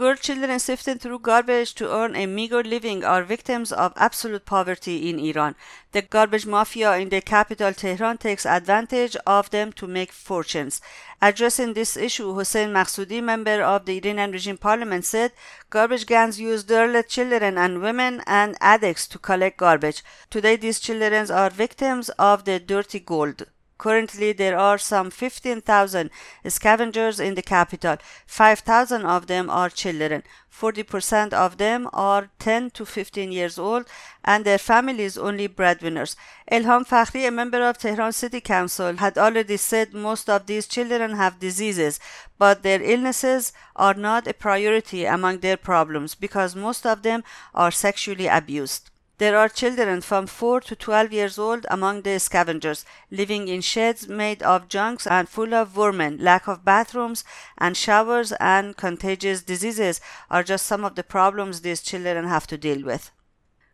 Girl 0.00 0.16
children 0.16 0.58
sifting 0.58 0.96
through 0.96 1.18
garbage 1.18 1.74
to 1.74 1.94
earn 1.94 2.16
a 2.16 2.24
meager 2.24 2.62
living 2.62 3.04
are 3.04 3.22
victims 3.22 3.70
of 3.70 3.92
absolute 3.96 4.46
poverty 4.46 5.10
in 5.10 5.18
Iran. 5.18 5.56
The 5.92 6.00
garbage 6.00 6.46
mafia 6.46 6.96
in 6.96 7.10
the 7.10 7.20
capital 7.20 7.74
Tehran 7.74 8.16
takes 8.16 8.46
advantage 8.46 9.14
of 9.26 9.50
them 9.50 9.72
to 9.74 9.86
make 9.86 10.10
fortunes. 10.10 10.80
Addressing 11.20 11.74
this 11.74 11.98
issue, 11.98 12.32
Hussein 12.32 12.70
Maksudi, 12.70 13.22
member 13.22 13.60
of 13.62 13.84
the 13.84 13.98
Iranian 13.98 14.32
regime 14.32 14.56
parliament, 14.56 15.04
said 15.04 15.32
garbage 15.68 16.06
gangs 16.06 16.40
use 16.40 16.64
derelict 16.64 17.10
children 17.10 17.58
and 17.58 17.82
women 17.82 18.22
and 18.26 18.56
addicts 18.58 19.06
to 19.08 19.18
collect 19.18 19.58
garbage. 19.58 20.02
Today, 20.30 20.56
these 20.56 20.80
children 20.80 21.30
are 21.30 21.50
victims 21.50 22.08
of 22.18 22.46
the 22.46 22.58
dirty 22.58 23.00
gold. 23.00 23.44
Currently, 23.80 24.34
there 24.34 24.58
are 24.58 24.76
some 24.76 25.10
15,000 25.10 26.10
scavengers 26.46 27.18
in 27.18 27.34
the 27.34 27.40
capital. 27.40 27.96
5,000 28.26 29.06
of 29.06 29.26
them 29.26 29.48
are 29.48 29.70
children. 29.70 30.22
40% 30.52 31.32
of 31.32 31.56
them 31.56 31.88
are 31.94 32.28
10 32.38 32.72
to 32.72 32.84
15 32.84 33.32
years 33.32 33.58
old 33.58 33.86
and 34.22 34.44
their 34.44 34.58
families 34.58 35.16
only 35.16 35.46
breadwinners. 35.46 36.14
Elham 36.52 36.86
Fakhri, 36.86 37.26
a 37.26 37.30
member 37.30 37.62
of 37.62 37.78
Tehran 37.78 38.12
City 38.12 38.42
Council, 38.42 38.98
had 38.98 39.16
already 39.16 39.56
said 39.56 39.94
most 39.94 40.28
of 40.28 40.44
these 40.44 40.66
children 40.66 41.12
have 41.12 41.40
diseases, 41.40 41.98
but 42.36 42.62
their 42.62 42.82
illnesses 42.82 43.54
are 43.76 43.94
not 43.94 44.26
a 44.26 44.34
priority 44.34 45.06
among 45.06 45.38
their 45.38 45.56
problems 45.56 46.14
because 46.14 46.54
most 46.54 46.84
of 46.84 47.02
them 47.02 47.24
are 47.54 47.70
sexually 47.70 48.26
abused. 48.26 48.90
There 49.20 49.36
are 49.36 49.50
children 49.50 50.00
from 50.00 50.26
4 50.26 50.62
to 50.62 50.74
12 50.74 51.12
years 51.12 51.38
old 51.38 51.66
among 51.70 52.00
the 52.00 52.18
scavengers, 52.18 52.86
living 53.10 53.48
in 53.48 53.60
sheds 53.60 54.08
made 54.08 54.42
of 54.42 54.66
junks 54.66 55.06
and 55.06 55.28
full 55.28 55.52
of 55.52 55.68
vermin. 55.68 56.16
Lack 56.18 56.48
of 56.48 56.64
bathrooms 56.64 57.22
and 57.58 57.76
showers 57.76 58.32
and 58.40 58.78
contagious 58.78 59.42
diseases 59.42 60.00
are 60.30 60.42
just 60.42 60.64
some 60.64 60.86
of 60.86 60.94
the 60.94 61.02
problems 61.02 61.60
these 61.60 61.82
children 61.82 62.24
have 62.28 62.46
to 62.46 62.56
deal 62.56 62.82
with. 62.82 63.10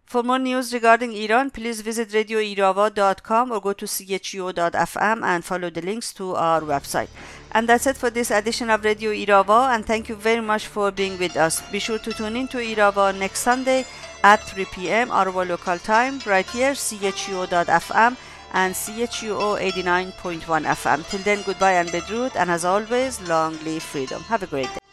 For 0.04 0.24
more 0.24 0.40
news 0.40 0.74
regarding 0.74 1.12
Iran, 1.12 1.50
please 1.50 1.80
visit 1.80 2.08
radioirava.com 2.08 3.52
or 3.52 3.60
go 3.60 3.72
to 3.72 3.86
chu.fm 3.86 5.22
and 5.22 5.44
follow 5.44 5.70
the 5.70 5.82
links 5.82 6.12
to 6.14 6.34
our 6.34 6.60
website. 6.60 7.08
And 7.52 7.68
that's 7.68 7.86
it 7.86 7.96
for 7.96 8.10
this 8.10 8.32
edition 8.32 8.68
of 8.70 8.84
Radio 8.84 9.12
Irava, 9.12 9.74
and 9.74 9.86
thank 9.86 10.08
you 10.08 10.16
very 10.16 10.40
much 10.40 10.66
for 10.66 10.90
being 10.90 11.18
with 11.18 11.36
us. 11.36 11.62
Be 11.70 11.78
sure 11.78 11.98
to 11.98 12.12
tune 12.12 12.36
in 12.36 12.48
to 12.48 12.58
Irava 12.58 13.16
next 13.16 13.40
Sunday 13.40 13.84
at 14.26 14.42
3 14.42 14.64
p.m. 14.74 15.12
our 15.12 15.44
local 15.44 15.78
time, 15.78 16.18
right 16.26 16.48
here, 16.50 16.74
chu.fm 16.74 18.16
and 18.52 18.74
CHUO 18.74 19.48
89.1 19.60 20.64
FM. 20.80 21.08
Till 21.08 21.20
then, 21.20 21.42
goodbye 21.42 21.74
and 21.74 21.88
bedrood, 21.90 22.34
and 22.34 22.50
as 22.50 22.64
always, 22.64 23.20
long 23.28 23.52
live 23.64 23.84
freedom. 23.84 24.20
Have 24.22 24.42
a 24.42 24.48
great 24.48 24.66
day. 24.66 24.85